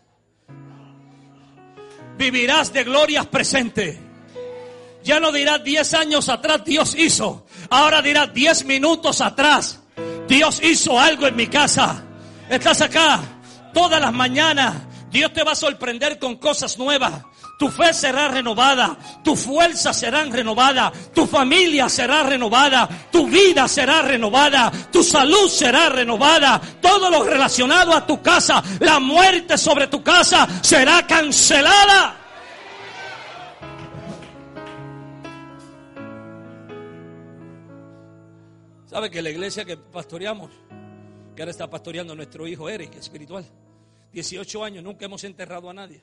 Vivirás 2.19 2.73
de 2.73 2.83
glorias 2.83 3.27
presentes. 3.27 3.97
Ya 5.05 5.21
no 5.21 5.31
dirás 5.31 5.63
10 5.63 5.95
años 5.95 6.29
atrás 6.29 6.65
Dios 6.65 6.97
hizo. 6.97 7.47
Ahora 7.71 8.03
dirás 8.03 8.35
10 8.35 8.65
minutos 8.65 9.21
atrás 9.21 9.82
Dios 10.33 10.63
hizo 10.63 10.99
algo 10.99 11.27
en 11.27 11.37
mi 11.37 11.47
casa. 11.47 12.03
Estás 12.49 12.81
acá 12.81 13.21
todas 13.75 14.01
las 14.01 14.15
mañanas. 14.15 14.75
Dios 15.11 15.31
te 15.35 15.45
va 15.45 15.53
a 15.53 15.55
sorprender 15.55 16.19
con 16.19 16.37
cosas 16.37 16.79
nuevas. 16.79 17.13
Tu 17.59 17.69
fe 17.69 17.93
será 17.93 18.29
renovada, 18.29 18.97
tu 19.23 19.37
fuerza 19.37 19.93
será 19.93 20.25
renovada, 20.25 20.91
tu 21.15 21.27
familia 21.27 21.89
será 21.91 22.23
renovada, 22.23 22.89
tu 23.13 23.27
vida 23.27 23.69
será 23.69 24.01
renovada, 24.01 24.73
tu 24.91 25.05
salud 25.05 25.49
será 25.49 25.91
renovada, 25.91 26.61
todo 26.81 27.11
lo 27.11 27.23
relacionado 27.23 27.95
a 27.95 28.05
tu 28.05 28.21
casa, 28.23 28.65
la 28.81 28.99
muerte 28.99 29.59
sobre 29.59 29.87
tu 29.87 30.03
casa 30.03 30.49
será 30.63 31.07
cancelada. 31.07 32.22
¿Sabe 38.93 39.11
que 39.11 39.23
la 39.23 39.31
iglesia 39.31 39.65
que 39.65 39.79
pastoreamos, 39.79 40.51
que 41.35 41.41
ahora 41.41 41.51
está 41.51 41.71
pastoreando 41.71 42.15
nuestro 42.15 42.47
hijo 42.47 42.69
Eric, 42.69 42.95
espiritual, 42.97 43.43
18 44.13 44.65
años, 44.65 44.85
nunca 44.85 45.07
hemos 45.07 45.25
enterrado 45.25 45.71
a 45.71 45.73
nadie? 45.73 46.03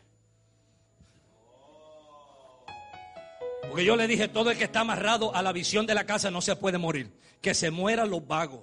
Porque 3.67 3.85
yo 3.85 3.95
le 3.95 4.07
dije, 4.07 4.27
todo 4.27 4.49
el 4.49 4.57
que 4.57 4.63
está 4.63 4.79
amarrado 4.79 5.35
a 5.35 5.43
la 5.43 5.51
visión 5.51 5.85
de 5.85 5.93
la 5.93 6.07
casa 6.07 6.31
no 6.31 6.41
se 6.41 6.55
puede 6.55 6.79
morir. 6.79 7.11
Que 7.43 7.53
se 7.53 7.69
mueran 7.69 8.09
los 8.09 8.27
vagos. 8.27 8.61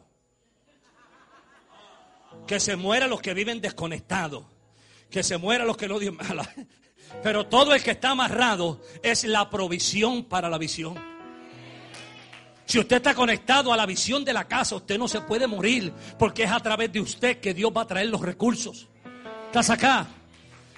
Que 2.48 2.58
se 2.58 2.74
mueran 2.74 3.10
los 3.10 3.22
que 3.22 3.32
viven 3.32 3.60
desconectados. 3.60 4.44
Que 5.08 5.22
se 5.22 5.38
mueran 5.38 5.68
los 5.68 5.76
que 5.76 5.86
no 5.86 5.94
odian 5.94 6.16
mala. 6.16 6.52
Pero 7.22 7.46
todo 7.46 7.76
el 7.76 7.80
que 7.80 7.92
está 7.92 8.10
amarrado 8.10 8.82
es 9.04 9.22
la 9.22 9.48
provisión 9.50 10.24
para 10.24 10.50
la 10.50 10.58
visión. 10.58 11.15
Si 12.66 12.80
usted 12.80 12.96
está 12.96 13.14
conectado 13.14 13.72
a 13.72 13.76
la 13.76 13.86
visión 13.86 14.24
de 14.24 14.32
la 14.32 14.48
casa, 14.48 14.74
usted 14.74 14.98
no 14.98 15.06
se 15.06 15.20
puede 15.20 15.46
morir, 15.46 15.92
porque 16.18 16.42
es 16.42 16.50
a 16.50 16.60
través 16.60 16.92
de 16.92 17.00
usted 17.00 17.40
que 17.40 17.54
Dios 17.54 17.72
va 17.74 17.82
a 17.82 17.86
traer 17.86 18.08
los 18.08 18.20
recursos. 18.20 18.88
¿Estás 19.46 19.70
acá? 19.70 20.08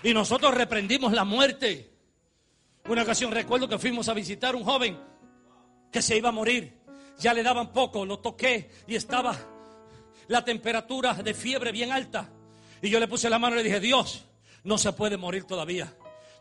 Y 0.03 0.13
nosotros 0.13 0.55
reprendimos 0.55 1.13
la 1.15 1.25
muerte. 1.25 1.91
Una 2.89 3.03
ocasión 3.03 3.33
recuerdo 3.33 3.69
que 3.69 3.79
fuimos 3.79 4.09
a 4.09 4.15
visitar 4.15 4.55
un 4.55 4.65
joven 4.65 4.99
que 5.91 6.03
se 6.03 6.17
iba 6.17 6.29
a 6.29 6.33
morir. 6.33 6.79
Ya 7.19 7.33
le 7.33 7.43
daban 7.43 7.73
poco, 7.73 8.05
lo 8.05 8.19
toqué 8.19 8.71
y 8.87 8.95
estaba 8.95 9.35
la 10.29 10.45
temperatura 10.45 11.15
de 11.15 11.33
fiebre 11.33 11.73
bien 11.73 11.91
alta. 11.91 12.31
Y 12.83 12.91
yo 12.91 13.01
le 13.01 13.09
puse 13.09 13.31
la 13.31 13.39
mano 13.39 13.57
y 13.57 13.59
le 13.59 13.65
dije, 13.65 13.81
Dios, 13.81 14.25
no 14.63 14.77
se 14.77 14.93
puede 14.93 15.17
morir 15.17 15.45
todavía. 15.45 15.93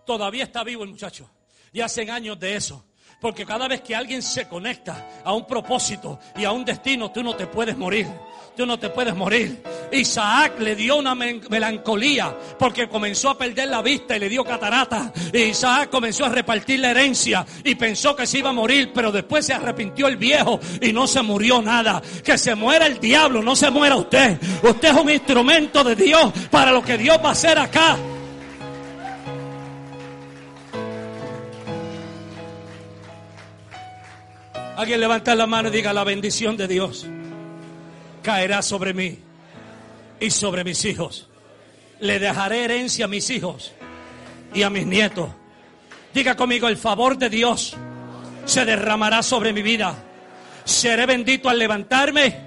Todavía 0.05 0.43
está 0.43 0.63
vivo 0.63 0.83
el 0.83 0.89
muchacho. 0.89 1.29
Y 1.71 1.79
hacen 1.79 2.09
años 2.09 2.37
de 2.39 2.55
eso. 2.55 2.85
Porque 3.19 3.45
cada 3.45 3.67
vez 3.67 3.81
que 3.81 3.95
alguien 3.95 4.21
se 4.21 4.47
conecta 4.47 5.07
a 5.23 5.33
un 5.33 5.47
propósito 5.47 6.19
y 6.35 6.45
a 6.45 6.51
un 6.51 6.63
destino, 6.63 7.11
tú 7.11 7.23
no 7.23 7.35
te 7.35 7.47
puedes 7.47 7.75
morir. 7.75 8.07
Tú 8.55 8.65
no 8.65 8.79
te 8.79 8.89
puedes 8.89 9.15
morir. 9.15 9.61
Isaac 9.91 10.59
le 10.59 10.75
dio 10.75 10.97
una 10.97 11.13
melancolía 11.13 12.35
porque 12.57 12.89
comenzó 12.89 13.29
a 13.29 13.37
perder 13.37 13.69
la 13.69 13.83
vista 13.83 14.15
y 14.15 14.19
le 14.19 14.29
dio 14.29 14.43
catarata. 14.43 15.13
Y 15.31 15.37
Isaac 15.43 15.91
comenzó 15.91 16.25
a 16.25 16.29
repartir 16.29 16.79
la 16.79 16.89
herencia 16.89 17.45
y 17.63 17.75
pensó 17.75 18.15
que 18.15 18.25
se 18.25 18.39
iba 18.39 18.49
a 18.49 18.53
morir, 18.53 18.91
pero 18.93 19.11
después 19.11 19.45
se 19.45 19.53
arrepintió 19.53 20.07
el 20.07 20.17
viejo 20.17 20.59
y 20.81 20.91
no 20.91 21.05
se 21.05 21.21
murió 21.21 21.61
nada. 21.61 22.01
Que 22.23 22.37
se 22.37 22.55
muera 22.55 22.87
el 22.87 22.99
diablo, 22.99 23.43
no 23.43 23.55
se 23.55 23.69
muera 23.69 23.95
usted. 23.95 24.39
Usted 24.63 24.89
es 24.89 24.95
un 24.95 25.09
instrumento 25.09 25.83
de 25.83 25.95
Dios 25.95 26.33
para 26.49 26.71
lo 26.71 26.83
que 26.83 26.97
Dios 26.97 27.17
va 27.23 27.29
a 27.29 27.33
hacer 27.33 27.59
acá. 27.59 27.95
Alguien 34.77 34.99
levanta 34.99 35.33
la 35.33 35.47
mano 35.47 35.69
y 35.69 35.71
diga 35.71 35.91
la 35.91 36.03
bendición 36.03 36.55
de 36.55 36.67
Dios 36.67 37.07
caerá 38.21 38.61
sobre 38.61 38.93
mí 38.93 39.17
y 40.19 40.29
sobre 40.29 40.63
mis 40.63 40.85
hijos. 40.85 41.27
Le 41.99 42.19
dejaré 42.19 42.65
herencia 42.65 43.05
a 43.05 43.07
mis 43.07 43.29
hijos 43.31 43.71
y 44.53 44.61
a 44.61 44.69
mis 44.69 44.85
nietos. 44.85 45.29
Diga 46.13 46.35
conmigo, 46.35 46.67
el 46.67 46.77
favor 46.77 47.17
de 47.17 47.29
Dios 47.29 47.75
se 48.45 48.65
derramará 48.65 49.23
sobre 49.23 49.51
mi 49.51 49.63
vida. 49.63 49.95
Seré 50.63 51.05
bendito 51.07 51.49
al 51.49 51.57
levantarme, 51.57 52.39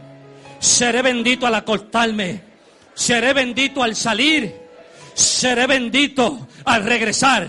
seré 0.61 1.03
bendito 1.03 1.49
al 1.49 1.55
acostarme, 1.57 2.43
seré 2.95 3.33
bendito 3.33 3.83
al 3.83 3.97
salir, 3.97 4.55
seré 5.15 5.67
bendito 5.67 6.47
al 6.65 6.85
regresar. 6.85 7.49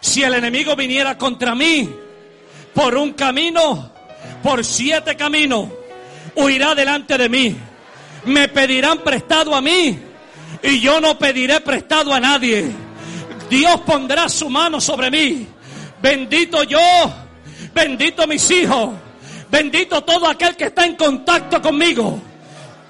Si 0.00 0.22
el 0.22 0.32
enemigo 0.32 0.76
viniera 0.76 1.18
contra 1.18 1.54
mí 1.54 1.90
por 2.72 2.94
un 2.94 3.12
camino, 3.12 3.97
por 4.42 4.64
siete 4.64 5.16
caminos, 5.16 5.68
huirá 6.34 6.74
delante 6.74 7.18
de 7.18 7.28
mí. 7.28 7.56
Me 8.24 8.48
pedirán 8.48 8.98
prestado 8.98 9.54
a 9.54 9.60
mí 9.60 9.98
y 10.62 10.80
yo 10.80 11.00
no 11.00 11.18
pediré 11.18 11.60
prestado 11.60 12.12
a 12.12 12.20
nadie. 12.20 12.70
Dios 13.48 13.80
pondrá 13.82 14.28
su 14.28 14.50
mano 14.50 14.80
sobre 14.80 15.10
mí. 15.10 15.46
Bendito 16.00 16.62
yo, 16.64 16.78
bendito 17.74 18.26
mis 18.26 18.50
hijos, 18.50 18.90
bendito 19.50 20.02
todo 20.04 20.28
aquel 20.28 20.56
que 20.56 20.64
está 20.66 20.84
en 20.84 20.96
contacto 20.96 21.60
conmigo. 21.60 22.20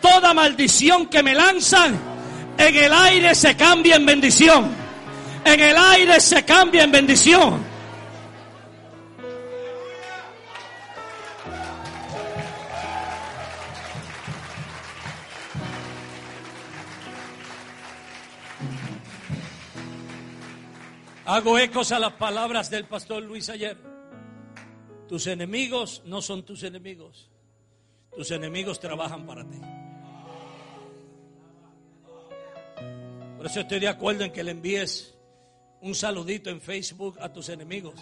Toda 0.01 0.35
maldición 0.35 1.07
que 1.07 1.23
me 1.23 1.35
lanzan 1.35 1.99
en 2.59 2.77
el 2.77 2.93
aire 2.93 3.35
se 3.35 3.57
cambia 3.57 3.97
en 3.97 4.07
bendición. 4.07 4.69
En 5.45 5.61
el 5.61 5.77
aire 5.77 6.21
se 6.21 6.45
cambia 6.45 6.85
en 6.85 6.93
bendición. 6.93 7.68
Hago 21.29 21.59
ecos 21.59 21.93
a 21.93 21.99
las 21.99 22.15
palabras 22.15 22.71
del 22.71 22.87
pastor 22.87 23.23
Luis 23.23 23.51
ayer. 23.51 23.77
Tus 25.07 25.27
enemigos 25.27 26.01
no 26.07 26.23
son 26.23 26.43
tus 26.43 26.63
enemigos. 26.63 27.29
Tus 28.17 28.31
enemigos 28.31 28.81
trabajan 28.81 29.27
para 29.27 29.47
ti. 29.47 29.61
Por 33.37 33.45
eso 33.45 33.61
estoy 33.61 33.79
de 33.79 33.89
acuerdo 33.89 34.25
en 34.25 34.33
que 34.33 34.43
le 34.43 34.53
envíes 34.53 35.15
un 35.83 35.95
saludito 35.95 36.49
en 36.49 36.63
Facebook 36.63 37.19
a 37.21 37.31
tus 37.31 37.51
enemigos 37.51 37.97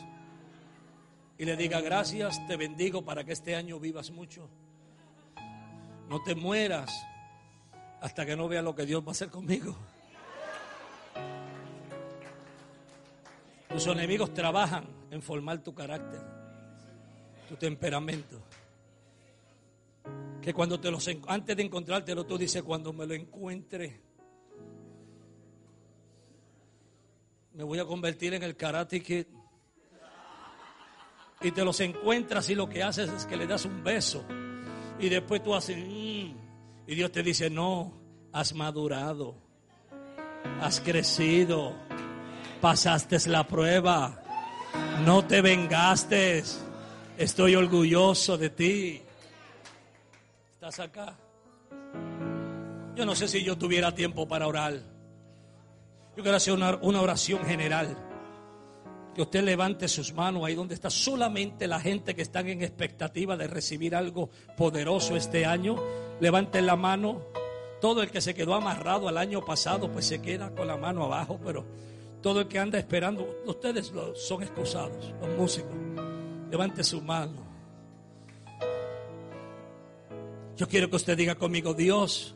y 1.36 1.44
le 1.46 1.56
diga 1.56 1.80
gracias, 1.80 2.46
te 2.46 2.56
bendigo 2.56 3.04
para 3.04 3.24
que 3.24 3.32
este 3.32 3.56
año 3.56 3.80
vivas 3.80 4.12
mucho. 4.12 4.48
No 6.08 6.22
te 6.22 6.36
mueras 6.36 6.94
hasta 8.00 8.24
que 8.24 8.36
no 8.36 8.46
veas 8.46 8.62
lo 8.62 8.76
que 8.76 8.86
Dios 8.86 9.02
va 9.02 9.08
a 9.08 9.10
hacer 9.10 9.30
conmigo. 9.30 9.76
Tus 13.76 13.88
enemigos 13.88 14.32
trabajan 14.32 14.86
en 15.10 15.20
formar 15.20 15.62
tu 15.62 15.74
carácter, 15.74 16.22
tu 17.46 17.56
temperamento. 17.56 18.40
Que 20.40 20.54
cuando 20.54 20.80
te 20.80 20.90
los 20.90 21.06
antes 21.28 21.54
de 21.54 21.62
encontrártelo 21.62 22.24
tú 22.24 22.38
dices 22.38 22.62
cuando 22.62 22.94
me 22.94 23.06
lo 23.06 23.12
encuentre 23.12 24.00
me 27.52 27.64
voy 27.64 27.78
a 27.78 27.84
convertir 27.84 28.32
en 28.32 28.44
el 28.44 28.56
karate 28.56 29.02
kid. 29.02 29.26
Y 31.42 31.50
te 31.50 31.62
los 31.62 31.78
encuentras 31.80 32.48
y 32.48 32.54
lo 32.54 32.70
que 32.70 32.82
haces 32.82 33.10
es 33.10 33.26
que 33.26 33.36
le 33.36 33.46
das 33.46 33.66
un 33.66 33.84
beso 33.84 34.24
Y 34.98 35.10
después 35.10 35.42
tú 35.42 35.54
haces, 35.54 35.76
mm", 35.76 36.34
y 36.86 36.94
Dios 36.94 37.12
te 37.12 37.22
dice, 37.22 37.50
no, 37.50 37.92
has 38.32 38.54
madurado, 38.54 39.36
has 40.62 40.80
crecido, 40.80 41.85
pasaste 42.60 43.18
la 43.28 43.46
prueba, 43.46 44.22
no 45.04 45.24
te 45.24 45.40
vengaste, 45.40 46.42
estoy 47.18 47.54
orgulloso 47.54 48.36
de 48.36 48.50
ti. 48.50 49.02
¿Estás 50.54 50.80
acá? 50.80 51.16
Yo 52.94 53.04
no 53.04 53.14
sé 53.14 53.28
si 53.28 53.42
yo 53.44 53.56
tuviera 53.56 53.94
tiempo 53.94 54.26
para 54.26 54.46
orar. 54.46 54.74
Yo 56.16 56.22
quiero 56.22 56.36
hacer 56.36 56.54
una, 56.54 56.76
una 56.76 57.02
oración 57.02 57.44
general 57.44 57.96
que 59.14 59.22
usted 59.22 59.42
levante 59.42 59.88
sus 59.88 60.12
manos 60.12 60.44
ahí 60.44 60.54
donde 60.54 60.74
está 60.74 60.90
solamente 60.90 61.66
la 61.66 61.80
gente 61.80 62.14
que 62.14 62.20
están 62.20 62.48
en 62.48 62.62
expectativa 62.62 63.34
de 63.34 63.46
recibir 63.46 63.94
algo 63.94 64.28
poderoso 64.58 65.16
este 65.16 65.46
año. 65.46 65.76
Levanten 66.20 66.66
la 66.66 66.76
mano. 66.76 67.22
Todo 67.80 68.02
el 68.02 68.10
que 68.10 68.20
se 68.20 68.34
quedó 68.34 68.54
amarrado 68.54 69.08
al 69.08 69.16
año 69.16 69.42
pasado, 69.44 69.90
pues 69.90 70.06
se 70.06 70.20
queda 70.20 70.50
con 70.50 70.66
la 70.66 70.76
mano 70.76 71.04
abajo, 71.04 71.38
pero 71.44 71.64
todo 72.26 72.40
el 72.40 72.48
que 72.48 72.58
anda 72.58 72.76
esperando, 72.76 73.40
ustedes 73.46 73.92
son 74.16 74.42
excusados, 74.42 75.14
los 75.20 75.38
músicos. 75.38 75.70
Levante 76.50 76.82
su 76.82 77.00
mano. 77.00 77.46
Yo 80.56 80.66
quiero 80.66 80.90
que 80.90 80.96
usted 80.96 81.16
diga 81.16 81.36
conmigo, 81.36 81.72
Dios, 81.72 82.34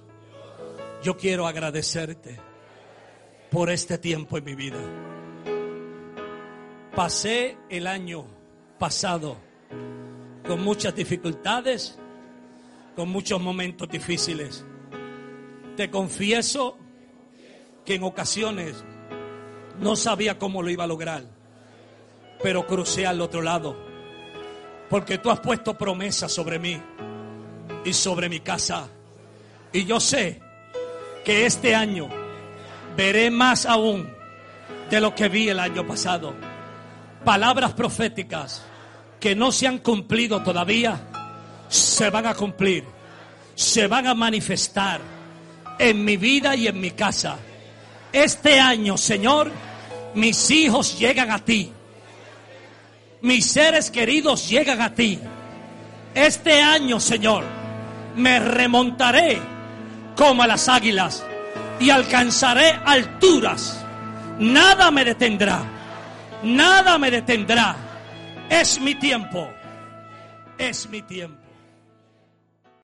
yo 1.02 1.16
quiero 1.16 1.44
agradecerte 1.44 2.38
por 3.50 3.68
este 3.68 3.98
tiempo 3.98 4.38
en 4.38 4.44
mi 4.44 4.54
vida 4.54 4.78
pasé 6.94 7.56
el 7.68 7.88
año 7.88 8.26
pasado 8.78 9.38
con 10.46 10.62
muchas 10.62 10.94
dificultades, 10.94 11.98
con 12.94 13.08
muchos 13.08 13.40
momentos 13.40 13.88
difíciles. 13.88 14.64
Te 15.76 15.90
confieso 15.90 16.78
que 17.84 17.96
en 17.96 18.04
ocasiones 18.04 18.84
no 19.80 19.96
sabía 19.96 20.38
cómo 20.38 20.62
lo 20.62 20.70
iba 20.70 20.84
a 20.84 20.86
lograr, 20.86 21.24
pero 22.42 22.66
crucé 22.66 23.06
al 23.06 23.20
otro 23.20 23.42
lado, 23.42 23.76
porque 24.88 25.18
tú 25.18 25.30
has 25.30 25.40
puesto 25.40 25.76
promesas 25.76 26.32
sobre 26.32 26.58
mí 26.58 26.80
y 27.84 27.92
sobre 27.92 28.28
mi 28.28 28.40
casa. 28.40 28.88
Y 29.72 29.84
yo 29.84 30.00
sé 30.00 30.40
que 31.24 31.46
este 31.46 31.74
año 31.74 32.08
veré 32.96 33.30
más 33.30 33.66
aún 33.66 34.10
de 34.90 35.00
lo 35.00 35.14
que 35.14 35.28
vi 35.28 35.48
el 35.48 35.60
año 35.60 35.86
pasado 35.86 36.34
palabras 37.24 37.72
proféticas 37.72 38.62
que 39.18 39.34
no 39.34 39.52
se 39.52 39.66
han 39.66 39.78
cumplido 39.78 40.42
todavía, 40.42 40.98
se 41.68 42.08
van 42.10 42.26
a 42.26 42.34
cumplir, 42.34 42.84
se 43.54 43.86
van 43.86 44.06
a 44.06 44.14
manifestar 44.14 45.00
en 45.78 46.04
mi 46.04 46.16
vida 46.16 46.56
y 46.56 46.66
en 46.66 46.80
mi 46.80 46.92
casa. 46.92 47.36
Este 48.12 48.58
año, 48.58 48.96
Señor, 48.96 49.50
mis 50.14 50.50
hijos 50.50 50.98
llegan 50.98 51.30
a 51.30 51.38
ti. 51.38 51.72
Mis 53.22 53.46
seres 53.50 53.90
queridos 53.90 54.48
llegan 54.48 54.80
a 54.80 54.94
ti. 54.94 55.18
Este 56.14 56.60
año, 56.60 56.98
Señor, 57.00 57.44
me 58.16 58.40
remontaré 58.40 59.38
como 60.16 60.42
a 60.42 60.46
las 60.46 60.68
águilas 60.68 61.24
y 61.78 61.90
alcanzaré 61.90 62.78
alturas. 62.84 63.84
Nada 64.38 64.90
me 64.90 65.04
detendrá 65.04 65.62
Nada 66.42 66.98
me 66.98 67.10
detendrá. 67.10 67.76
Es 68.48 68.80
mi 68.80 68.94
tiempo. 68.94 69.50
Es 70.58 70.88
mi 70.88 71.02
tiempo. 71.02 71.39